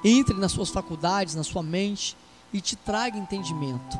entre 0.04 0.36
nas 0.36 0.52
suas 0.52 0.70
faculdades, 0.70 1.36
na 1.36 1.44
sua 1.44 1.64
mente 1.64 2.18
e 2.52 2.60
te 2.60 2.76
traga 2.76 3.18
entendimento. 3.18 3.98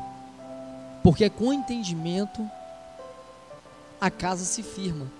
Porque 1.02 1.28
com 1.28 1.52
entendimento 1.52 2.48
a 4.00 4.10
casa 4.10 4.44
se 4.44 4.62
firma. 4.62 5.10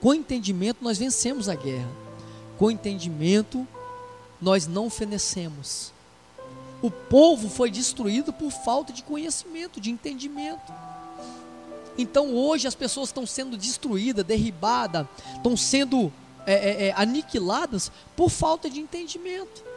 Com 0.00 0.14
entendimento 0.14 0.78
nós 0.82 0.98
vencemos 0.98 1.48
a 1.48 1.54
guerra. 1.54 1.90
Com 2.58 2.70
entendimento 2.70 3.66
nós 4.40 4.66
não 4.66 4.90
fenecemos. 4.90 5.92
O 6.80 6.90
povo 6.90 7.48
foi 7.48 7.70
destruído 7.70 8.32
por 8.32 8.50
falta 8.50 8.92
de 8.92 9.02
conhecimento, 9.02 9.80
de 9.80 9.90
entendimento. 9.90 10.72
Então 11.96 12.34
hoje 12.34 12.66
as 12.66 12.74
pessoas 12.74 13.10
estão 13.10 13.26
sendo 13.26 13.56
destruídas, 13.56 14.24
derribadas, 14.24 15.06
estão 15.36 15.56
sendo 15.56 16.12
é, 16.44 16.54
é, 16.54 16.86
é, 16.88 16.94
aniquiladas 16.96 17.92
por 18.16 18.30
falta 18.30 18.68
de 18.68 18.80
entendimento. 18.80 19.71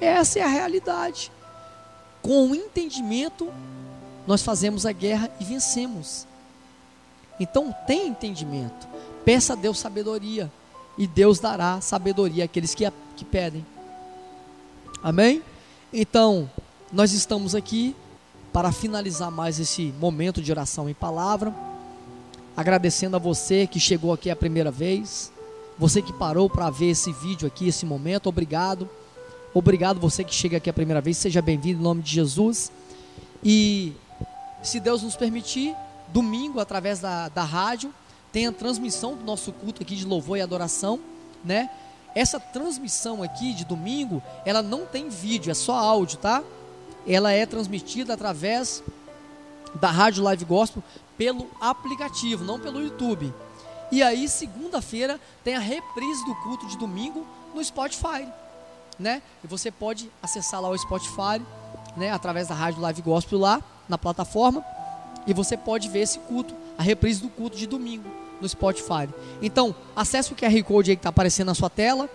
Essa 0.00 0.38
é 0.38 0.42
a 0.42 0.48
realidade. 0.48 1.32
Com 2.22 2.50
o 2.50 2.54
entendimento, 2.54 3.52
nós 4.26 4.42
fazemos 4.42 4.84
a 4.84 4.92
guerra 4.92 5.30
e 5.40 5.44
vencemos. 5.44 6.26
Então, 7.38 7.74
tenha 7.86 8.06
entendimento. 8.06 8.86
Peça 9.24 9.52
a 9.52 9.56
Deus 9.56 9.78
sabedoria. 9.78 10.50
E 10.98 11.06
Deus 11.06 11.38
dará 11.38 11.80
sabedoria 11.80 12.44
àqueles 12.44 12.74
que, 12.74 12.84
a, 12.84 12.92
que 13.16 13.24
pedem. 13.24 13.64
Amém? 15.02 15.42
Então, 15.92 16.50
nós 16.92 17.12
estamos 17.12 17.54
aqui 17.54 17.94
para 18.52 18.72
finalizar 18.72 19.30
mais 19.30 19.60
esse 19.60 19.92
momento 20.00 20.40
de 20.40 20.50
oração 20.50 20.88
em 20.88 20.94
palavra. 20.94 21.54
Agradecendo 22.56 23.16
a 23.16 23.18
você 23.18 23.66
que 23.66 23.78
chegou 23.78 24.12
aqui 24.12 24.30
a 24.30 24.36
primeira 24.36 24.70
vez. 24.70 25.30
Você 25.78 26.00
que 26.00 26.12
parou 26.12 26.48
para 26.48 26.70
ver 26.70 26.90
esse 26.90 27.12
vídeo 27.12 27.46
aqui, 27.46 27.68
esse 27.68 27.84
momento, 27.84 28.28
obrigado. 28.28 28.88
Obrigado 29.58 29.98
você 29.98 30.22
que 30.22 30.34
chega 30.34 30.58
aqui 30.58 30.68
a 30.68 30.72
primeira 30.74 31.00
vez, 31.00 31.16
seja 31.16 31.40
bem-vindo 31.40 31.80
em 31.80 31.82
nome 31.82 32.02
de 32.02 32.12
Jesus. 32.12 32.70
E 33.42 33.94
se 34.62 34.78
Deus 34.78 35.02
nos 35.02 35.16
permitir, 35.16 35.74
domingo, 36.08 36.60
através 36.60 37.00
da, 37.00 37.30
da 37.30 37.42
rádio, 37.42 37.90
tem 38.30 38.46
a 38.46 38.52
transmissão 38.52 39.16
do 39.16 39.24
nosso 39.24 39.52
culto 39.52 39.82
aqui 39.82 39.96
de 39.96 40.04
louvor 40.04 40.36
e 40.36 40.42
adoração, 40.42 41.00
né? 41.42 41.70
Essa 42.14 42.38
transmissão 42.38 43.22
aqui 43.22 43.54
de 43.54 43.64
domingo, 43.64 44.22
ela 44.44 44.60
não 44.60 44.84
tem 44.84 45.08
vídeo, 45.08 45.50
é 45.50 45.54
só 45.54 45.74
áudio, 45.74 46.18
tá? 46.18 46.44
Ela 47.08 47.32
é 47.32 47.46
transmitida 47.46 48.12
através 48.12 48.84
da 49.80 49.90
Rádio 49.90 50.22
Live 50.22 50.44
Gospel 50.44 50.84
pelo 51.16 51.48
aplicativo, 51.58 52.44
não 52.44 52.60
pelo 52.60 52.82
YouTube. 52.82 53.32
E 53.90 54.02
aí, 54.02 54.28
segunda-feira, 54.28 55.18
tem 55.42 55.56
a 55.56 55.60
reprise 55.60 56.22
do 56.26 56.34
culto 56.42 56.66
de 56.66 56.76
domingo 56.76 57.26
no 57.54 57.64
Spotify 57.64 58.28
né? 58.98 59.22
E 59.44 59.46
você 59.46 59.70
pode 59.70 60.10
acessar 60.22 60.60
lá 60.60 60.68
o 60.68 60.78
Spotify, 60.78 61.40
né? 61.96 62.10
Através 62.10 62.48
da 62.48 62.54
Rádio 62.54 62.80
Live 62.80 63.02
Gospel 63.02 63.38
lá 63.38 63.62
na 63.88 63.98
plataforma. 63.98 64.64
E 65.26 65.34
você 65.34 65.56
pode 65.56 65.88
ver 65.88 66.00
esse 66.00 66.18
culto, 66.20 66.54
a 66.78 66.82
reprise 66.82 67.20
do 67.20 67.28
culto 67.28 67.56
de 67.56 67.66
domingo 67.66 68.08
no 68.40 68.48
Spotify. 68.48 69.08
Então, 69.42 69.74
acesse 69.94 70.32
o 70.32 70.36
QR 70.36 70.62
Code 70.62 70.90
aí 70.90 70.96
que 70.96 71.00
está 71.00 71.08
aparecendo 71.08 71.48
na 71.48 71.54
sua 71.54 71.70
tela. 71.70 72.08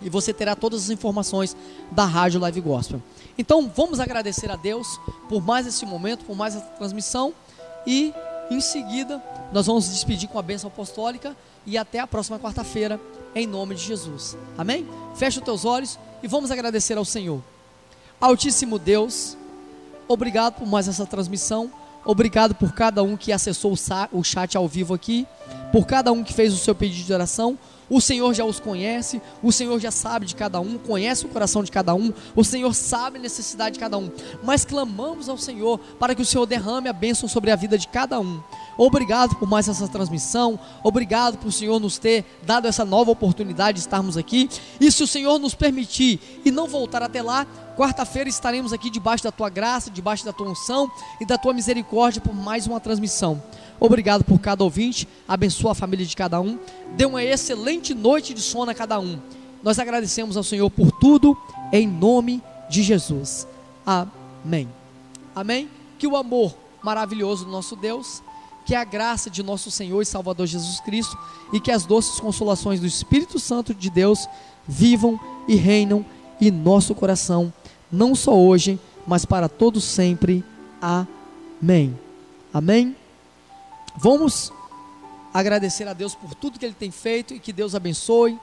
E 0.00 0.10
você 0.10 0.32
terá 0.32 0.54
todas 0.54 0.84
as 0.84 0.90
informações 0.90 1.56
da 1.90 2.04
Rádio 2.04 2.38
Live 2.40 2.60
Gospel. 2.60 3.00
Então, 3.38 3.70
vamos 3.74 3.98
agradecer 3.98 4.50
a 4.50 4.56
Deus 4.56 5.00
por 5.28 5.42
mais 5.42 5.66
esse 5.66 5.86
momento, 5.86 6.24
por 6.24 6.36
mais 6.36 6.54
essa 6.54 6.66
transmissão. 6.66 7.32
E 7.86 8.12
em 8.50 8.60
seguida, 8.60 9.22
nós 9.52 9.66
vamos 9.66 9.88
despedir 9.88 10.28
com 10.28 10.38
a 10.38 10.42
bênção 10.42 10.68
apostólica. 10.68 11.34
E 11.66 11.76
até 11.76 11.98
a 11.98 12.06
próxima 12.06 12.38
quarta-feira 12.38 13.00
em 13.34 13.46
nome 13.46 13.74
de 13.74 13.82
Jesus. 13.82 14.36
Amém? 14.56 14.88
Fecha 15.14 15.40
os 15.40 15.44
teus 15.44 15.64
olhos 15.64 15.98
e 16.22 16.28
vamos 16.28 16.50
agradecer 16.50 16.96
ao 16.96 17.04
Senhor. 17.04 17.42
Altíssimo 18.20 18.78
Deus, 18.78 19.36
obrigado 20.08 20.54
por 20.54 20.66
mais 20.66 20.88
essa 20.88 21.04
transmissão. 21.04 21.70
Obrigado 22.06 22.54
por 22.54 22.72
cada 22.72 23.02
um 23.02 23.16
que 23.16 23.32
acessou 23.32 23.74
o 24.12 24.22
chat 24.22 24.56
ao 24.56 24.68
vivo 24.68 24.94
aqui, 24.94 25.26
por 25.72 25.84
cada 25.84 26.12
um 26.12 26.22
que 26.22 26.32
fez 26.32 26.54
o 26.54 26.56
seu 26.56 26.72
pedido 26.72 27.04
de 27.04 27.12
oração. 27.12 27.58
O 27.90 28.00
Senhor 28.00 28.32
já 28.32 28.44
os 28.44 28.60
conhece, 28.60 29.20
o 29.42 29.50
Senhor 29.50 29.78
já 29.80 29.90
sabe 29.90 30.24
de 30.24 30.34
cada 30.36 30.60
um, 30.60 30.78
conhece 30.78 31.26
o 31.26 31.28
coração 31.28 31.64
de 31.64 31.70
cada 31.70 31.94
um, 31.94 32.12
o 32.34 32.44
Senhor 32.44 32.72
sabe 32.74 33.18
a 33.18 33.20
necessidade 33.20 33.74
de 33.74 33.80
cada 33.80 33.98
um. 33.98 34.10
Mas 34.44 34.64
clamamos 34.64 35.28
ao 35.28 35.36
Senhor 35.36 35.78
para 35.98 36.14
que 36.14 36.22
o 36.22 36.24
Senhor 36.24 36.46
derrame 36.46 36.88
a 36.88 36.92
bênção 36.92 37.28
sobre 37.28 37.50
a 37.50 37.56
vida 37.56 37.76
de 37.76 37.88
cada 37.88 38.20
um. 38.20 38.40
Obrigado 38.78 39.36
por 39.36 39.48
mais 39.48 39.68
essa 39.68 39.88
transmissão, 39.88 40.58
obrigado 40.82 41.38
por 41.38 41.48
o 41.48 41.52
Senhor 41.52 41.80
nos 41.80 41.98
ter 41.98 42.24
dado 42.42 42.66
essa 42.68 42.84
nova 42.84 43.10
oportunidade 43.10 43.76
de 43.76 43.80
estarmos 43.80 44.16
aqui. 44.16 44.50
E 44.80 44.90
se 44.92 45.02
o 45.02 45.06
Senhor 45.06 45.38
nos 45.38 45.54
permitir 45.54 46.20
e 46.44 46.50
não 46.50 46.66
voltar 46.66 47.02
até 47.02 47.22
lá, 47.22 47.46
quarta-feira 47.76 48.28
estaremos 48.28 48.72
aqui 48.72 48.90
debaixo 48.90 49.24
da 49.24 49.32
tua 49.32 49.48
graça, 49.48 49.90
debaixo 49.90 50.24
da 50.24 50.32
tua 50.32 50.50
unção 50.50 50.90
e 51.20 51.24
da 51.24 51.38
tua 51.38 51.54
misericórdia 51.54 52.20
por 52.20 52.34
mais 52.34 52.66
uma 52.66 52.78
transmissão. 52.78 53.42
Obrigado 53.80 54.24
por 54.24 54.38
cada 54.38 54.64
ouvinte, 54.64 55.08
abençoa 55.26 55.72
a 55.72 55.74
família 55.74 56.04
de 56.04 56.16
cada 56.16 56.40
um, 56.40 56.58
dê 56.96 57.04
uma 57.06 57.22
excelente 57.22 57.94
noite 57.94 58.34
de 58.34 58.40
sono 58.40 58.70
a 58.70 58.74
cada 58.74 58.98
um. 58.98 59.18
Nós 59.62 59.78
agradecemos 59.78 60.36
ao 60.36 60.42
Senhor 60.42 60.70
por 60.70 60.92
tudo, 60.92 61.36
em 61.72 61.86
nome 61.86 62.42
de 62.68 62.82
Jesus. 62.82 63.46
Amém. 63.84 64.68
Amém. 65.34 65.68
Que 65.98 66.06
o 66.06 66.16
amor 66.16 66.54
maravilhoso 66.82 67.44
do 67.44 67.50
nosso 67.50 67.74
Deus, 67.74 68.22
que 68.66 68.74
a 68.74 68.84
graça 68.84 69.30
de 69.30 69.44
nosso 69.44 69.70
Senhor 69.70 70.02
e 70.02 70.04
Salvador 70.04 70.46
Jesus 70.46 70.80
Cristo 70.80 71.16
e 71.52 71.60
que 71.60 71.70
as 71.70 71.86
doces 71.86 72.18
consolações 72.18 72.80
do 72.80 72.86
Espírito 72.86 73.38
Santo 73.38 73.72
de 73.72 73.88
Deus 73.88 74.28
vivam 74.66 75.18
e 75.46 75.54
reinam 75.54 76.04
em 76.40 76.50
nosso 76.50 76.94
coração, 76.94 77.52
não 77.90 78.14
só 78.14 78.36
hoje, 78.36 78.78
mas 79.06 79.24
para 79.24 79.48
todos 79.48 79.84
sempre. 79.84 80.44
Amém. 80.82 81.96
Amém. 82.52 82.96
Vamos 83.96 84.52
agradecer 85.32 85.86
a 85.86 85.92
Deus 85.92 86.14
por 86.14 86.34
tudo 86.34 86.58
que 86.58 86.64
Ele 86.64 86.74
tem 86.74 86.90
feito 86.90 87.32
e 87.32 87.38
que 87.38 87.52
Deus 87.52 87.74
abençoe. 87.74 88.36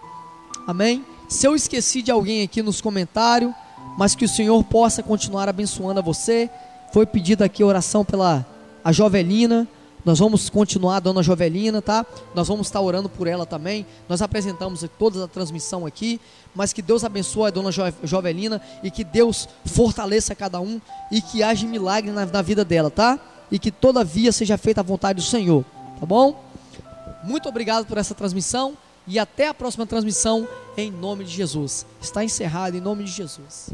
Amém. 0.65 1.05
Se 1.27 1.45
eu 1.45 1.53
esqueci 1.53 2.01
de 2.01 2.11
alguém 2.11 2.43
aqui 2.43 2.63
nos 2.63 2.79
comentários, 2.79 3.53
mas 3.97 4.15
que 4.15 4.25
o 4.25 4.29
Senhor 4.29 4.63
possa 4.63 5.03
continuar 5.03 5.49
abençoando 5.49 5.99
a 5.99 6.03
você. 6.03 6.49
Foi 6.93 7.05
pedida 7.05 7.43
aqui 7.45 7.63
oração 7.63 8.05
pela 8.05 8.45
a 8.83 8.91
Jovelina, 8.91 9.67
Nós 10.05 10.19
vamos 10.19 10.49
continuar 10.49 10.97
a 10.97 10.99
Dona 10.99 11.23
Jovelina, 11.23 11.81
tá? 11.81 12.05
Nós 12.35 12.47
vamos 12.47 12.67
estar 12.67 12.81
orando 12.81 13.07
por 13.07 13.25
ela 13.25 13.45
também. 13.45 13.85
Nós 14.09 14.21
apresentamos 14.21 14.83
toda 14.99 15.23
a 15.23 15.27
transmissão 15.27 15.85
aqui, 15.85 16.19
mas 16.53 16.73
que 16.73 16.81
Deus 16.81 17.03
abençoe 17.03 17.47
a 17.47 17.51
Dona 17.51 17.71
jo 17.71 17.83
Jovelina 18.03 18.61
e 18.83 18.91
que 18.91 19.03
Deus 19.03 19.47
fortaleça 19.65 20.35
cada 20.35 20.59
um 20.59 20.81
e 21.09 21.21
que 21.21 21.41
haja 21.41 21.65
milagre 21.65 22.11
na, 22.11 22.25
na 22.25 22.41
vida 22.41 22.65
dela, 22.65 22.91
tá? 22.91 23.17
E 23.49 23.57
que 23.57 23.71
todavia 23.71 24.31
seja 24.31 24.57
feita 24.57 24.81
a 24.81 24.83
vontade 24.83 25.21
do 25.21 25.25
Senhor, 25.25 25.63
tá 25.99 26.05
bom? 26.05 26.43
Muito 27.23 27.47
obrigado 27.47 27.85
por 27.85 27.97
essa 27.97 28.13
transmissão 28.13 28.77
e 29.07 29.17
até 29.17 29.47
a 29.47 29.53
próxima 29.53 29.85
transmissão 29.85 30.47
em 30.75 30.91
nome 30.91 31.23
de 31.23 31.31
Jesus. 31.31 31.85
Está 32.01 32.23
encerrado 32.23 32.75
em 32.75 32.81
nome 32.81 33.05
de 33.05 33.11
Jesus. 33.11 33.69